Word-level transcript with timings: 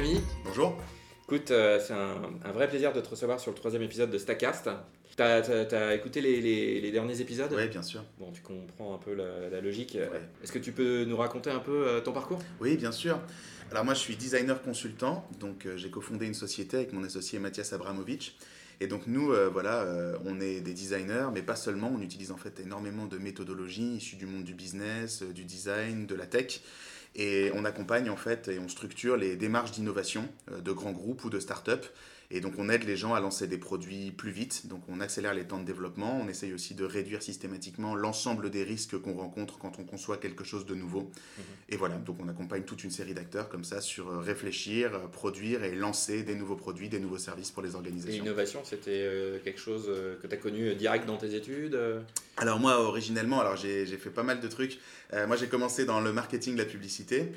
Rémi. 0.00 0.20
Bonjour. 0.44 0.78
Écoute, 1.24 1.50
euh, 1.50 1.78
c'est 1.78 1.92
un, 1.92 2.52
vrai 2.52 2.68
plaisir 2.68 2.94
de 2.94 3.02
te 3.02 3.08
recevoir 3.10 3.38
sur 3.38 3.50
le 3.50 3.56
troisième 3.56 3.82
épisode 3.82 4.10
de 4.10 4.16
Stacast. 4.16 4.70
T'as 5.14 5.42
as, 5.42 5.94
écouté 5.94 6.22
les, 6.22 6.90
derniers 6.90 7.20
épisodes 7.20 7.52
Oui, 7.54 7.68
bien 7.68 7.82
sûr. 7.82 8.02
Bon, 8.18 8.30
tu 8.32 8.40
comprends 8.40 8.94
un 8.94 8.98
peu 8.98 9.12
la, 9.12 9.60
logique. 9.60 9.98
Est-ce 10.42 10.52
que 10.52 10.58
tu 10.58 10.72
peux 10.72 11.04
nous 11.04 11.18
raconter 11.18 11.50
un 11.50 11.58
peu 11.58 11.86
euh, 11.86 12.00
ton 12.00 12.12
parcours? 12.12 12.38
Oui, 12.60 12.78
bien 12.78 12.92
sûr. 12.92 13.20
Alors 13.70 13.84
moi, 13.84 13.92
je 13.92 13.98
suis 13.98 14.16
designer 14.16 14.62
consultant, 14.62 15.28
donc 15.38 15.66
euh, 15.66 15.76
j'ai 15.76 15.90
cofondé 15.90 16.26
une 16.26 16.34
société 16.34 16.78
avec 16.78 16.94
mon 16.94 17.04
associé 17.04 17.38
Mathias 17.38 17.74
Abramovic. 17.74 18.38
Et 18.80 18.86
donc 18.86 19.06
nous, 19.06 19.34
voilà, 19.52 19.86
on 20.24 20.40
est 20.40 20.62
des 20.62 20.72
designers, 20.72 21.26
mais 21.34 21.42
pas 21.42 21.54
seulement. 21.54 21.92
On 21.94 22.00
utilise 22.00 22.32
en 22.32 22.38
fait 22.38 22.60
énormément 22.60 23.04
de 23.04 23.18
méthodologies 23.18 23.96
issues 23.96 24.16
du 24.16 24.24
monde 24.24 24.44
du 24.44 24.54
business, 24.54 25.22
du 25.22 25.44
design, 25.44 26.06
de 26.06 26.14
la 26.14 26.24
tech. 26.24 26.62
Et 27.14 27.50
on 27.54 27.64
accompagne 27.64 28.08
en 28.08 28.16
fait 28.16 28.48
et 28.48 28.58
on 28.58 28.68
structure 28.68 29.16
les 29.16 29.36
démarches 29.36 29.72
d'innovation 29.72 30.28
euh, 30.50 30.60
de 30.60 30.72
grands 30.72 30.92
groupes 30.92 31.24
ou 31.24 31.30
de 31.30 31.40
start-up 31.40 31.86
et 32.32 32.40
donc 32.40 32.54
on 32.58 32.68
aide 32.68 32.84
les 32.84 32.96
gens 32.96 33.12
à 33.14 33.20
lancer 33.20 33.48
des 33.48 33.58
produits 33.58 34.12
plus 34.12 34.30
vite, 34.30 34.68
donc 34.68 34.82
on 34.88 35.00
accélère 35.00 35.34
les 35.34 35.44
temps 35.44 35.58
de 35.58 35.64
développement, 35.64 36.20
on 36.22 36.28
essaye 36.28 36.52
aussi 36.52 36.74
de 36.74 36.84
réduire 36.84 37.22
systématiquement 37.22 37.96
l'ensemble 37.96 38.50
des 38.50 38.62
risques 38.62 38.96
qu'on 39.00 39.14
rencontre 39.14 39.58
quand 39.58 39.80
on 39.80 39.84
conçoit 39.84 40.16
quelque 40.16 40.44
chose 40.44 40.64
de 40.64 40.76
nouveau. 40.76 41.00
Mhm. 41.00 41.44
Et 41.70 41.76
voilà, 41.76 41.96
donc 41.96 42.18
on 42.20 42.28
accompagne 42.28 42.62
toute 42.62 42.84
une 42.84 42.92
série 42.92 43.14
d'acteurs 43.14 43.48
comme 43.48 43.64
ça 43.64 43.80
sur 43.80 44.08
euh, 44.08 44.20
réfléchir, 44.20 44.94
euh, 44.94 45.08
produire 45.08 45.64
et 45.64 45.74
lancer 45.74 46.22
des 46.22 46.36
nouveaux 46.36 46.54
produits, 46.54 46.88
des 46.88 47.00
nouveaux 47.00 47.18
services 47.18 47.50
pour 47.50 47.64
les 47.64 47.74
organisations. 47.74 48.22
L'innovation, 48.22 48.60
c'était 48.64 49.40
quelque 49.42 49.60
chose 49.60 49.90
que 50.22 50.26
tu 50.26 50.32
as 50.32 50.38
connu 50.38 50.74
direct 50.76 51.06
dans 51.06 51.16
tes 51.16 51.34
études 51.34 51.76
Alors 52.40 52.58
moi, 52.58 52.80
originellement, 52.80 53.38
alors 53.38 53.56
j'ai 53.56 53.84
fait 53.98 54.08
pas 54.08 54.22
mal 54.22 54.40
de 54.40 54.48
trucs. 54.48 54.80
moi, 55.26 55.36
j'ai 55.36 55.46
commencé 55.46 55.84
dans 55.84 56.00
le 56.00 56.10
marketing, 56.10 56.56
la 56.56 56.64
publicité. 56.64 57.32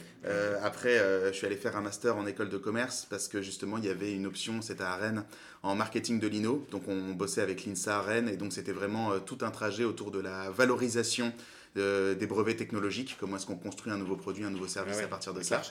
après, 0.63 0.97
je 1.27 1.33
suis 1.33 1.45
allé 1.45 1.57
faire 1.57 1.75
un 1.75 1.81
master 1.81 2.15
en 2.15 2.25
école 2.25 2.47
de 2.47 2.57
commerce 2.57 3.05
parce 3.09 3.27
que 3.27 3.41
justement, 3.41 3.77
il 3.77 3.83
y 3.83 3.89
avait 3.89 4.13
une 4.13 4.25
option, 4.25 4.61
c'était 4.61 4.85
à 4.85 4.95
Rennes 4.95 5.25
en 5.63 5.75
marketing 5.75 6.19
de 6.19 6.27
l'INO. 6.27 6.67
Donc 6.71 6.87
on 6.87 7.13
bossait 7.13 7.41
avec 7.41 7.65
l'INSA 7.65 7.97
à 7.97 8.01
Rennes 8.01 8.29
et 8.29 8.37
donc 8.37 8.53
c'était 8.53 8.73
vraiment 8.73 9.13
euh, 9.13 9.19
tout 9.19 9.39
un 9.41 9.49
trajet 9.49 9.85
autour 9.85 10.11
de 10.11 10.19
la 10.19 10.51
valorisation 10.51 11.33
des 11.75 12.27
brevets 12.27 12.55
technologiques, 12.55 13.17
comment 13.19 13.37
est-ce 13.37 13.45
qu'on 13.45 13.55
construit 13.55 13.91
un 13.91 13.97
nouveau 13.97 14.15
produit, 14.15 14.43
un 14.43 14.49
nouveau 14.49 14.67
service 14.67 14.99
à 14.99 15.07
partir 15.07 15.33
de 15.33 15.41
ça. 15.41 15.61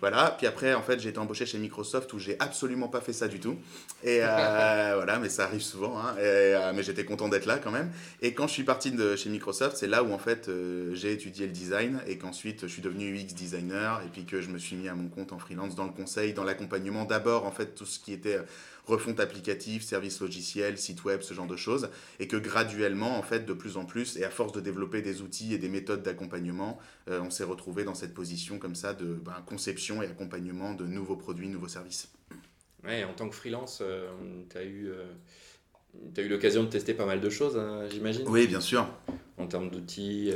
Voilà, 0.00 0.34
puis 0.36 0.46
après, 0.46 0.74
en 0.74 0.82
fait, 0.82 1.00
j'ai 1.00 1.10
été 1.10 1.18
embauché 1.18 1.46
chez 1.46 1.58
Microsoft 1.58 2.12
où 2.12 2.18
j'ai 2.18 2.36
absolument 2.38 2.88
pas 2.88 3.00
fait 3.00 3.12
ça 3.12 3.28
du 3.28 3.40
tout. 3.40 3.56
Et 4.02 4.20
euh, 4.22 4.92
voilà, 4.94 5.18
mais 5.18 5.28
ça 5.28 5.44
arrive 5.44 5.60
souvent, 5.60 5.98
hein. 5.98 6.14
euh, 6.18 6.72
mais 6.74 6.82
j'étais 6.82 7.04
content 7.04 7.28
d'être 7.28 7.46
là 7.46 7.58
quand 7.58 7.70
même. 7.70 7.90
Et 8.22 8.32
quand 8.34 8.46
je 8.46 8.52
suis 8.52 8.64
parti 8.64 8.90
de 8.90 9.16
chez 9.16 9.28
Microsoft, 9.30 9.76
c'est 9.76 9.86
là 9.86 10.02
où 10.02 10.12
en 10.12 10.18
fait 10.18 10.50
j'ai 10.92 11.12
étudié 11.12 11.46
le 11.46 11.52
design 11.52 12.00
et 12.06 12.18
qu'ensuite 12.18 12.62
je 12.62 12.72
suis 12.72 12.82
devenu 12.82 13.14
UX 13.14 13.34
designer 13.34 14.02
et 14.04 14.08
puis 14.08 14.24
que 14.24 14.40
je 14.40 14.48
me 14.48 14.58
suis 14.58 14.76
mis 14.76 14.88
à 14.88 14.94
mon 14.94 15.08
compte 15.08 15.32
en 15.32 15.38
freelance 15.38 15.74
dans 15.74 15.84
le 15.84 15.92
conseil, 15.92 16.32
dans 16.32 16.44
l'accompagnement. 16.44 17.04
D'abord, 17.04 17.46
en 17.46 17.52
fait, 17.52 17.74
tout 17.74 17.86
ce 17.86 17.98
qui 17.98 18.12
était 18.12 18.38
refonte 18.86 19.20
applicative, 19.20 19.82
service 19.82 20.20
logiciel, 20.20 20.78
site 20.78 21.04
web, 21.04 21.22
ce 21.22 21.34
genre 21.34 21.46
de 21.46 21.56
choses, 21.56 21.90
et 22.18 22.28
que 22.28 22.36
graduellement, 22.36 23.18
en 23.18 23.22
fait, 23.22 23.46
de 23.46 23.52
plus 23.52 23.76
en 23.76 23.84
plus, 23.84 24.16
et 24.16 24.24
à 24.24 24.30
force 24.30 24.52
de 24.52 24.60
développer 24.60 25.02
des 25.02 25.22
outils 25.22 25.54
et 25.54 25.58
des 25.58 25.68
méthodes 25.68 26.02
d'accompagnement, 26.02 26.78
euh, 27.08 27.20
on 27.20 27.30
s'est 27.30 27.44
retrouvé 27.44 27.84
dans 27.84 27.94
cette 27.94 28.14
position 28.14 28.58
comme 28.58 28.74
ça 28.74 28.94
de 28.94 29.14
ben, 29.14 29.42
conception 29.46 30.02
et 30.02 30.06
accompagnement 30.06 30.74
de 30.74 30.86
nouveaux 30.86 31.16
produits, 31.16 31.48
nouveaux 31.48 31.68
services. 31.68 32.12
Ouais, 32.84 33.04
en 33.04 33.14
tant 33.14 33.28
que 33.28 33.34
freelance, 33.34 33.78
euh, 33.82 34.10
tu 34.50 34.58
as 34.58 34.64
eu... 34.64 34.92
Euh, 35.94 36.08
tu 36.14 36.20
as 36.20 36.24
eu 36.24 36.28
l'occasion 36.28 36.64
de 36.64 36.68
tester 36.68 36.94
pas 36.94 37.06
mal 37.06 37.20
de 37.20 37.30
choses, 37.30 37.56
hein, 37.56 37.84
j'imagine 37.90 38.24
Oui, 38.28 38.46
bien 38.46 38.60
sûr. 38.60 38.86
En 39.36 39.46
termes 39.46 39.70
d'outils. 39.70 40.32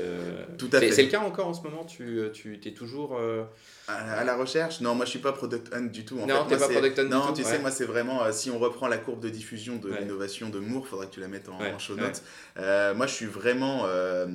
Tout 0.58 0.69
à 0.72 0.80
fait. 0.80 0.92
C'est 0.92 1.04
le 1.04 1.08
cas 1.08 1.20
encore 1.20 1.46
en 1.46 1.54
ce 1.54 1.62
moment 1.62 1.84
Tu, 1.84 2.20
tu 2.32 2.60
es 2.64 2.72
toujours 2.72 3.16
à, 3.88 4.24
la 4.24 4.36
recherche? 4.36 4.80
Non, 4.80 4.94
moi 4.94 5.04
je 5.04 5.10
suis 5.10 5.18
pas 5.18 5.32
product 5.32 5.72
hunt 5.74 5.86
du 5.86 6.04
tout. 6.04 6.18
En 6.20 6.26
non, 6.26 6.44
t'es 6.47 6.56
pas 6.56 6.68
product 6.68 6.98
hunt 6.98 7.04
Non, 7.04 7.20
du 7.20 7.26
tout, 7.28 7.32
tu 7.34 7.44
sais, 7.44 7.58
moi 7.58 7.70
c'est 7.70 7.84
vraiment, 7.84 8.22
euh, 8.22 8.32
si 8.32 8.50
on 8.50 8.58
reprend 8.58 8.86
la 8.86 8.98
courbe 8.98 9.20
de 9.20 9.28
diffusion 9.28 9.76
de 9.76 9.88
l'innovation 9.88 10.50
de 10.50 10.58
Moore, 10.58 10.86
faudrait 10.86 11.06
que 11.06 11.14
tu 11.14 11.20
la 11.20 11.28
mettes 11.28 11.48
en, 11.48 11.78
show 11.78 11.94
notes. 11.94 12.22
Euh, 12.58 12.94
moi 12.94 13.06
je 13.06 13.14
suis 13.14 13.26
vraiment 13.26 13.82
euh, 13.86 14.26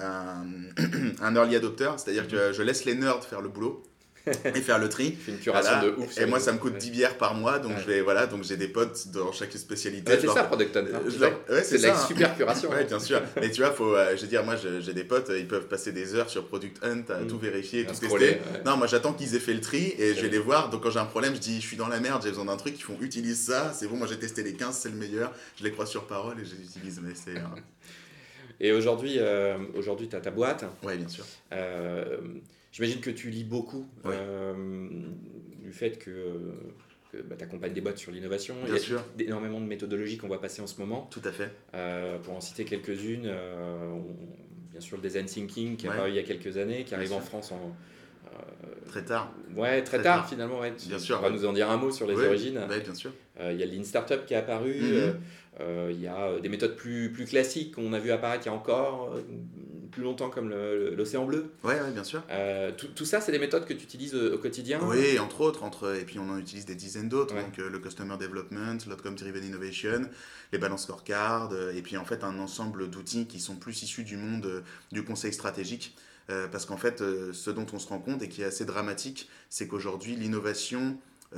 un, 0.00 0.44
un, 1.20 1.36
early 1.36 1.56
adopter, 1.56 1.90
c'est-à-dire 1.98 2.26
que 2.26 2.48
mhm. 2.48 2.54
je 2.54 2.62
laisse 2.62 2.84
les 2.84 2.94
nerds 2.94 3.24
faire 3.24 3.42
le 3.42 3.48
boulot. 3.48 3.82
et 4.44 4.60
faire 4.60 4.78
le 4.78 4.88
tri. 4.88 5.18
une 5.28 5.38
curation 5.38 5.82
de 5.82 5.94
ouf. 5.98 6.18
Et 6.18 6.26
moi, 6.26 6.40
ça 6.40 6.52
me 6.52 6.58
coûte 6.58 6.76
10 6.76 6.90
bières 6.90 7.18
par 7.18 7.34
mois, 7.34 7.58
donc 7.58 7.72
je 7.78 7.86
vais, 7.86 8.00
voilà, 8.00 8.26
donc 8.26 8.44
j'ai 8.44 8.56
des 8.56 8.68
potes 8.68 9.08
dans 9.08 9.32
chaque 9.32 9.52
spécialité. 9.52 10.12
c'est 10.20 10.28
ça, 10.28 10.44
Product 10.44 10.76
Hunt. 10.76 10.84
Hein. 10.94 11.60
c'est 11.62 11.78
la 11.78 11.96
super 11.96 12.36
curation. 12.36 12.70
ouais, 12.72 12.84
bien 12.84 12.98
sûr. 12.98 13.20
Mais 13.36 13.50
tu 13.50 13.62
vois, 13.62 13.72
faut, 13.72 13.94
euh, 13.94 14.16
je 14.16 14.22
veux 14.22 14.28
dire, 14.28 14.44
moi, 14.44 14.54
j'ai 14.56 14.92
des 14.92 15.04
potes, 15.04 15.30
ils 15.36 15.48
peuvent 15.48 15.66
passer 15.66 15.92
des 15.92 16.14
heures 16.14 16.30
sur 16.30 16.46
Product 16.46 16.84
Hunt 16.84 17.04
à 17.10 17.20
mm. 17.20 17.26
tout 17.26 17.38
vérifier, 17.38 17.84
tout 17.84 17.94
tester. 17.94 18.38
Non, 18.64 18.76
moi, 18.76 18.86
j'attends 18.86 19.12
qu'ils 19.12 19.34
aient 19.34 19.40
fait 19.40 19.54
le 19.54 19.60
tri 19.60 19.94
et 19.98 20.14
je 20.14 20.20
vais 20.20 20.28
les 20.28 20.38
voir. 20.38 20.70
Donc, 20.70 20.82
quand 20.82 20.90
j'ai 20.90 21.00
un 21.00 21.04
problème, 21.04 21.34
je 21.34 21.40
dis, 21.40 21.60
je 21.60 21.66
suis 21.66 21.76
dans 21.76 21.88
la 21.88 22.00
merde, 22.00 22.22
j'ai 22.22 22.30
besoin 22.30 22.46
d'un 22.46 22.56
truc, 22.56 22.74
ils 22.78 22.82
font, 22.82 22.96
utilise 23.00 23.46
ça, 23.46 23.72
c'est 23.74 23.86
bon, 23.88 23.96
moi, 23.96 24.06
j'ai 24.06 24.18
testé 24.18 24.42
les 24.42 24.54
15, 24.54 24.76
c'est 24.76 24.88
le 24.88 24.96
meilleur. 24.96 25.32
Je 25.58 25.64
les 25.64 25.72
crois 25.72 25.86
sur 25.86 26.06
parole 26.06 26.40
et 26.40 26.44
je 26.44 26.54
les 26.54 26.62
utilise, 26.62 27.00
mais 27.02 27.14
c'est. 27.14 27.36
Euh, 27.36 27.60
et 28.60 28.72
aujourd'hui, 28.72 29.16
euh, 29.18 29.58
aujourd'hui, 29.74 30.08
tu 30.08 30.16
as 30.16 30.20
ta 30.20 30.30
boîte. 30.30 30.64
Oui, 30.82 30.96
bien 30.96 31.08
sûr. 31.08 31.24
Euh, 31.52 32.18
J'imagine 32.72 33.00
que 33.00 33.10
tu 33.10 33.28
lis 33.28 33.44
beaucoup 33.44 33.86
euh, 34.06 34.54
du 35.60 35.72
fait 35.72 35.98
que, 35.98 36.10
bah, 37.12 37.36
tu 37.36 37.44
accompagnes 37.44 37.74
des 37.74 37.82
boîtes 37.82 37.98
sur 37.98 38.10
l'innovation. 38.10 38.54
Il 38.66 38.74
y 38.74 38.96
a 38.96 39.26
énormément 39.26 39.60
de 39.60 39.66
méthodologies 39.66 40.16
qu'on 40.16 40.28
va 40.28 40.38
passer 40.38 40.62
en 40.62 40.66
ce 40.66 40.80
moment. 40.80 41.06
Tout 41.10 41.20
à 41.24 41.32
fait. 41.32 41.50
Euh, 41.74 42.18
pour 42.18 42.34
en 42.34 42.40
citer 42.40 42.64
quelques-unes, 42.64 43.26
euh, 43.26 43.94
bien 44.70 44.80
sûr 44.80 44.96
le 44.96 45.02
design 45.02 45.26
thinking 45.26 45.76
qui 45.76 45.86
est 45.86 45.90
apparu 45.90 46.08
il 46.08 46.16
y 46.16 46.18
a 46.18 46.22
quelques 46.22 46.56
années, 46.56 46.84
qui 46.84 46.94
arrive 46.94 47.12
en 47.12 47.20
France 47.20 47.52
en, 47.52 47.76
très 48.88 49.04
tard. 49.04 49.30
Ouais, 49.54 49.84
très, 49.84 50.00
tard, 50.00 50.26
finalement. 50.26 50.60
Bien 50.60 50.98
sûr. 50.98 51.18
On 51.18 51.22
va 51.22 51.30
nous 51.30 51.44
en 51.44 51.52
dire 51.52 51.70
un 51.70 51.76
mot 51.76 51.90
sur 51.90 52.06
les 52.06 52.14
origines. 52.14 52.58
Bien 52.68 52.94
sûr. 52.94 53.12
Il 53.38 53.56
y 53.56 53.62
a 53.62 53.66
Lean 53.66 53.84
Startup 53.84 54.24
qui 54.24 54.32
est 54.32 54.38
apparu. 54.38 54.80
Mm-hmm. 54.80 55.90
Il 55.90 56.00
y 56.00 56.06
a 56.06 56.40
des 56.40 56.48
méthodes 56.48 56.76
plus, 56.76 57.12
plus 57.12 57.26
classiques 57.26 57.74
qu'on 57.74 57.92
a 57.92 57.98
vu 57.98 58.12
apparaître 58.12 58.46
il 58.46 58.48
y 58.48 58.50
a 58.50 58.54
encore 58.54 59.14
plus 59.92 60.02
longtemps 60.02 60.30
comme 60.30 60.48
l'océan 60.50 61.24
bleu. 61.24 61.52
Oui, 61.62 61.74
ouais, 61.74 61.90
bien 61.92 62.02
sûr. 62.02 62.22
Euh, 62.30 62.72
tout, 62.76 62.88
tout, 62.88 63.04
ça, 63.04 63.20
c'est 63.20 63.30
des 63.30 63.38
méthodes 63.38 63.66
que 63.66 63.74
tu 63.74 63.84
utilises 63.84 64.14
au, 64.14 64.38
quotidien 64.38 64.80
Oui, 64.82 65.18
entre 65.20 65.42
autres. 65.42 65.62
Entre, 65.62 65.94
et 65.94 66.04
puis 66.04 66.18
on 66.18 66.28
en 66.28 66.38
utilise 66.38 66.66
des 66.66 66.74
dizaines 66.74 67.08
d'autres. 67.08 67.34
Donc 67.34 67.58
euh, 67.58 67.70
le 67.70 67.78
Customer 67.78 68.16
Development, 68.18 68.78
l'Outcome 68.88 69.14
Driven 69.14 69.44
Innovation, 69.44 70.02
les 70.52 70.58
Balance 70.58 70.84
Scorecard, 70.84 71.52
euh, 71.52 71.72
et 71.72 71.82
puis 71.82 71.96
en 71.96 72.04
fait 72.04 72.24
un 72.24 72.38
ensemble 72.38 72.90
d'outils 72.90 73.26
qui 73.26 73.38
sont 73.38 73.54
plus 73.54 73.82
issus 73.82 74.02
du 74.02 74.16
monde 74.16 74.64
du 74.90 75.04
conseil 75.04 75.32
stratégique. 75.32 75.94
parce 76.50 76.64
qu'en 76.64 76.78
fait, 76.78 77.02
ce 77.32 77.50
dont 77.50 77.66
on 77.72 77.78
se 77.78 77.88
rend 77.88 77.98
compte 77.98 78.22
et 78.22 78.28
qui 78.28 78.42
est 78.42 78.46
assez 78.46 78.64
dramatique, 78.64 79.28
c'est 79.50 79.68
qu'aujourd'hui, 79.68 80.16
l'innovation, 80.16 80.96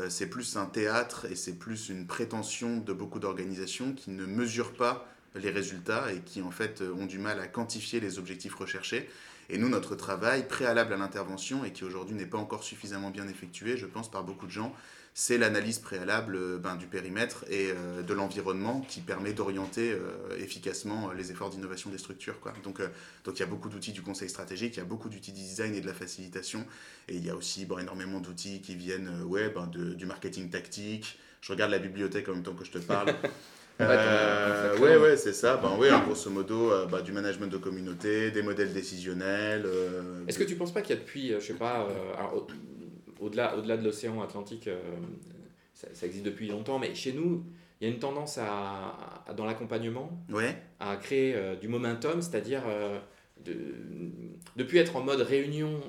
c'est 0.08 0.28
plus 0.28 0.56
un 0.56 0.66
théâtre 0.66 1.26
et 1.30 1.34
c'est 1.34 1.58
plus 1.58 1.88
une 1.88 2.06
prétention 2.06 2.78
de 2.78 2.92
beaucoup 2.92 3.18
d'organisations 3.18 3.92
qui 3.92 4.10
ne 4.10 4.24
mesurent 4.24 4.74
pas 4.74 5.08
les 5.34 5.50
résultats 5.50 6.12
et 6.12 6.20
qui 6.20 6.42
en 6.42 6.50
fait 6.50 6.82
ont 6.82 7.06
du 7.06 7.18
mal 7.18 7.40
à 7.40 7.46
quantifier 7.46 8.00
les 8.00 8.18
objectifs 8.18 8.54
recherchés. 8.54 9.08
Et 9.50 9.58
nous, 9.58 9.68
notre 9.68 9.94
travail 9.94 10.48
préalable 10.48 10.94
à 10.94 10.96
l'intervention 10.96 11.64
et 11.64 11.72
qui 11.72 11.84
aujourd'hui 11.84 12.14
n'est 12.14 12.26
pas 12.26 12.38
encore 12.38 12.64
suffisamment 12.64 13.10
bien 13.10 13.28
effectué, 13.28 13.76
je 13.76 13.86
pense, 13.86 14.10
par 14.10 14.24
beaucoup 14.24 14.46
de 14.46 14.50
gens, 14.50 14.74
c'est 15.16 15.38
l'analyse 15.38 15.78
préalable 15.78 16.34
euh, 16.34 16.58
ben, 16.58 16.74
du 16.74 16.86
périmètre 16.86 17.44
et 17.48 17.70
euh, 17.70 18.02
de 18.02 18.12
l'environnement 18.12 18.80
qui 18.80 19.00
permet 19.00 19.32
d'orienter 19.32 19.92
euh, 19.92 20.36
efficacement 20.38 21.12
les 21.12 21.30
efforts 21.30 21.50
d'innovation 21.50 21.88
des 21.90 21.98
structures. 21.98 22.34
Donc, 22.64 22.82
donc 23.24 23.38
il 23.38 23.40
y 23.40 23.42
a 23.42 23.46
beaucoup 23.46 23.68
d'outils 23.68 23.92
du 23.92 24.02
conseil 24.02 24.28
stratégique, 24.28 24.74
il 24.74 24.78
y 24.78 24.82
a 24.82 24.86
beaucoup 24.86 25.08
d'outils 25.08 25.32
du 25.32 25.40
design 25.40 25.74
et 25.74 25.80
de 25.80 25.86
la 25.86 25.94
facilitation, 25.94 26.66
et 27.08 27.14
il 27.14 27.24
y 27.24 27.30
a 27.30 27.36
aussi 27.36 27.66
énormément 27.80 28.20
d'outils 28.20 28.60
qui 28.60 28.74
viennent 28.74 29.22
ouais, 29.22 29.50
ben, 29.50 29.66
du 29.68 30.04
marketing 30.04 30.50
tactique. 30.50 31.18
Je 31.40 31.52
regarde 31.52 31.70
la 31.70 31.78
bibliothèque 31.78 32.28
en 32.28 32.32
même 32.32 32.42
temps 32.42 32.54
que 32.54 32.64
je 32.64 32.72
te 32.72 32.78
parle. 32.78 33.14
Euh, 33.80 34.78
ouais, 34.78 34.96
ouais, 34.96 35.16
c'est 35.16 35.32
ça. 35.32 35.56
Ben, 35.56 35.76
ouais, 35.76 35.90
grosso 36.06 36.30
modo, 36.30 36.70
euh, 36.70 36.86
bah, 36.86 37.02
du 37.02 37.12
management 37.12 37.48
de 37.48 37.56
communauté, 37.56 38.30
des 38.30 38.42
modèles 38.42 38.72
décisionnels. 38.72 39.64
Euh, 39.66 40.24
Est-ce 40.28 40.38
que 40.38 40.44
tu 40.44 40.54
penses 40.54 40.72
pas 40.72 40.80
qu'il 40.80 40.94
y 40.94 40.98
a 40.98 41.00
depuis, 41.00 41.32
je 41.32 41.40
sais 41.40 41.54
pas, 41.54 41.88
au-delà, 43.20 43.56
au-delà 43.56 43.76
de 43.76 43.84
l'océan 43.84 44.22
Atlantique, 44.22 44.68
ça, 45.74 46.06
existe 46.06 46.24
depuis 46.24 46.48
longtemps, 46.48 46.78
mais 46.78 46.94
chez 46.94 47.12
nous, 47.12 47.44
il 47.80 47.88
y 47.88 47.90
a 47.90 47.92
une 47.92 48.00
tendance 48.00 48.38
à, 48.38 49.24
dans 49.36 49.44
l'accompagnement 49.44 50.10
ouais. 50.30 50.56
à 50.78 50.96
créer 50.96 51.36
du 51.60 51.68
momentum, 51.68 52.22
c'est-à-dire 52.22 52.62
de 53.44 53.54
ne 54.56 54.62
plus 54.62 54.78
être 54.78 54.94
en 54.96 55.02
mode 55.02 55.20
réunion. 55.20 55.80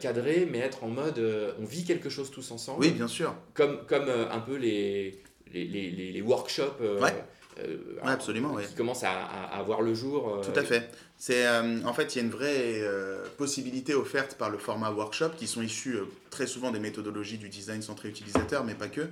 cadré, 0.00 0.48
mais 0.50 0.58
être 0.58 0.84
en 0.84 0.88
mode 0.88 1.22
on 1.60 1.64
vit 1.66 1.84
quelque 1.84 2.08
chose 2.08 2.30
tous 2.30 2.50
ensemble. 2.50 2.80
Oui, 2.80 2.92
bien 2.92 3.08
sûr. 3.08 3.34
Comme, 3.52 3.84
comme 3.86 4.08
un 4.08 4.40
peu 4.40 4.56
les, 4.56 5.20
les, 5.64 5.90
les, 5.90 6.12
les 6.12 6.22
workshops 6.22 6.80
euh, 6.80 7.00
absolument, 8.02 8.56
qui 8.56 8.74
commence 8.74 9.02
à, 9.04 9.12
à, 9.12 9.62
voir 9.62 9.82
le 9.82 9.94
jour. 9.94 10.40
Tout 10.42 10.58
à 10.58 10.62
fait. 10.62 10.90
C'est 11.18 11.48
en 11.48 11.94
fait 11.94 12.14
il 12.14 12.18
y 12.18 12.20
a 12.20 12.24
une 12.24 12.30
vraie 12.30 12.82
possibilité 13.38 13.94
offerte 13.94 14.34
par 14.34 14.50
le 14.50 14.58
format 14.58 14.90
workshop 14.90 15.30
qui 15.38 15.46
sont 15.46 15.62
issus 15.62 15.96
très 16.28 16.46
souvent 16.46 16.70
des 16.70 16.78
méthodologies 16.78 17.38
du 17.38 17.48
design 17.48 17.80
centré 17.80 18.10
utilisateur, 18.10 18.64
mais 18.64 18.74
pas 18.74 18.88
que, 18.88 19.00
mhm. 19.00 19.08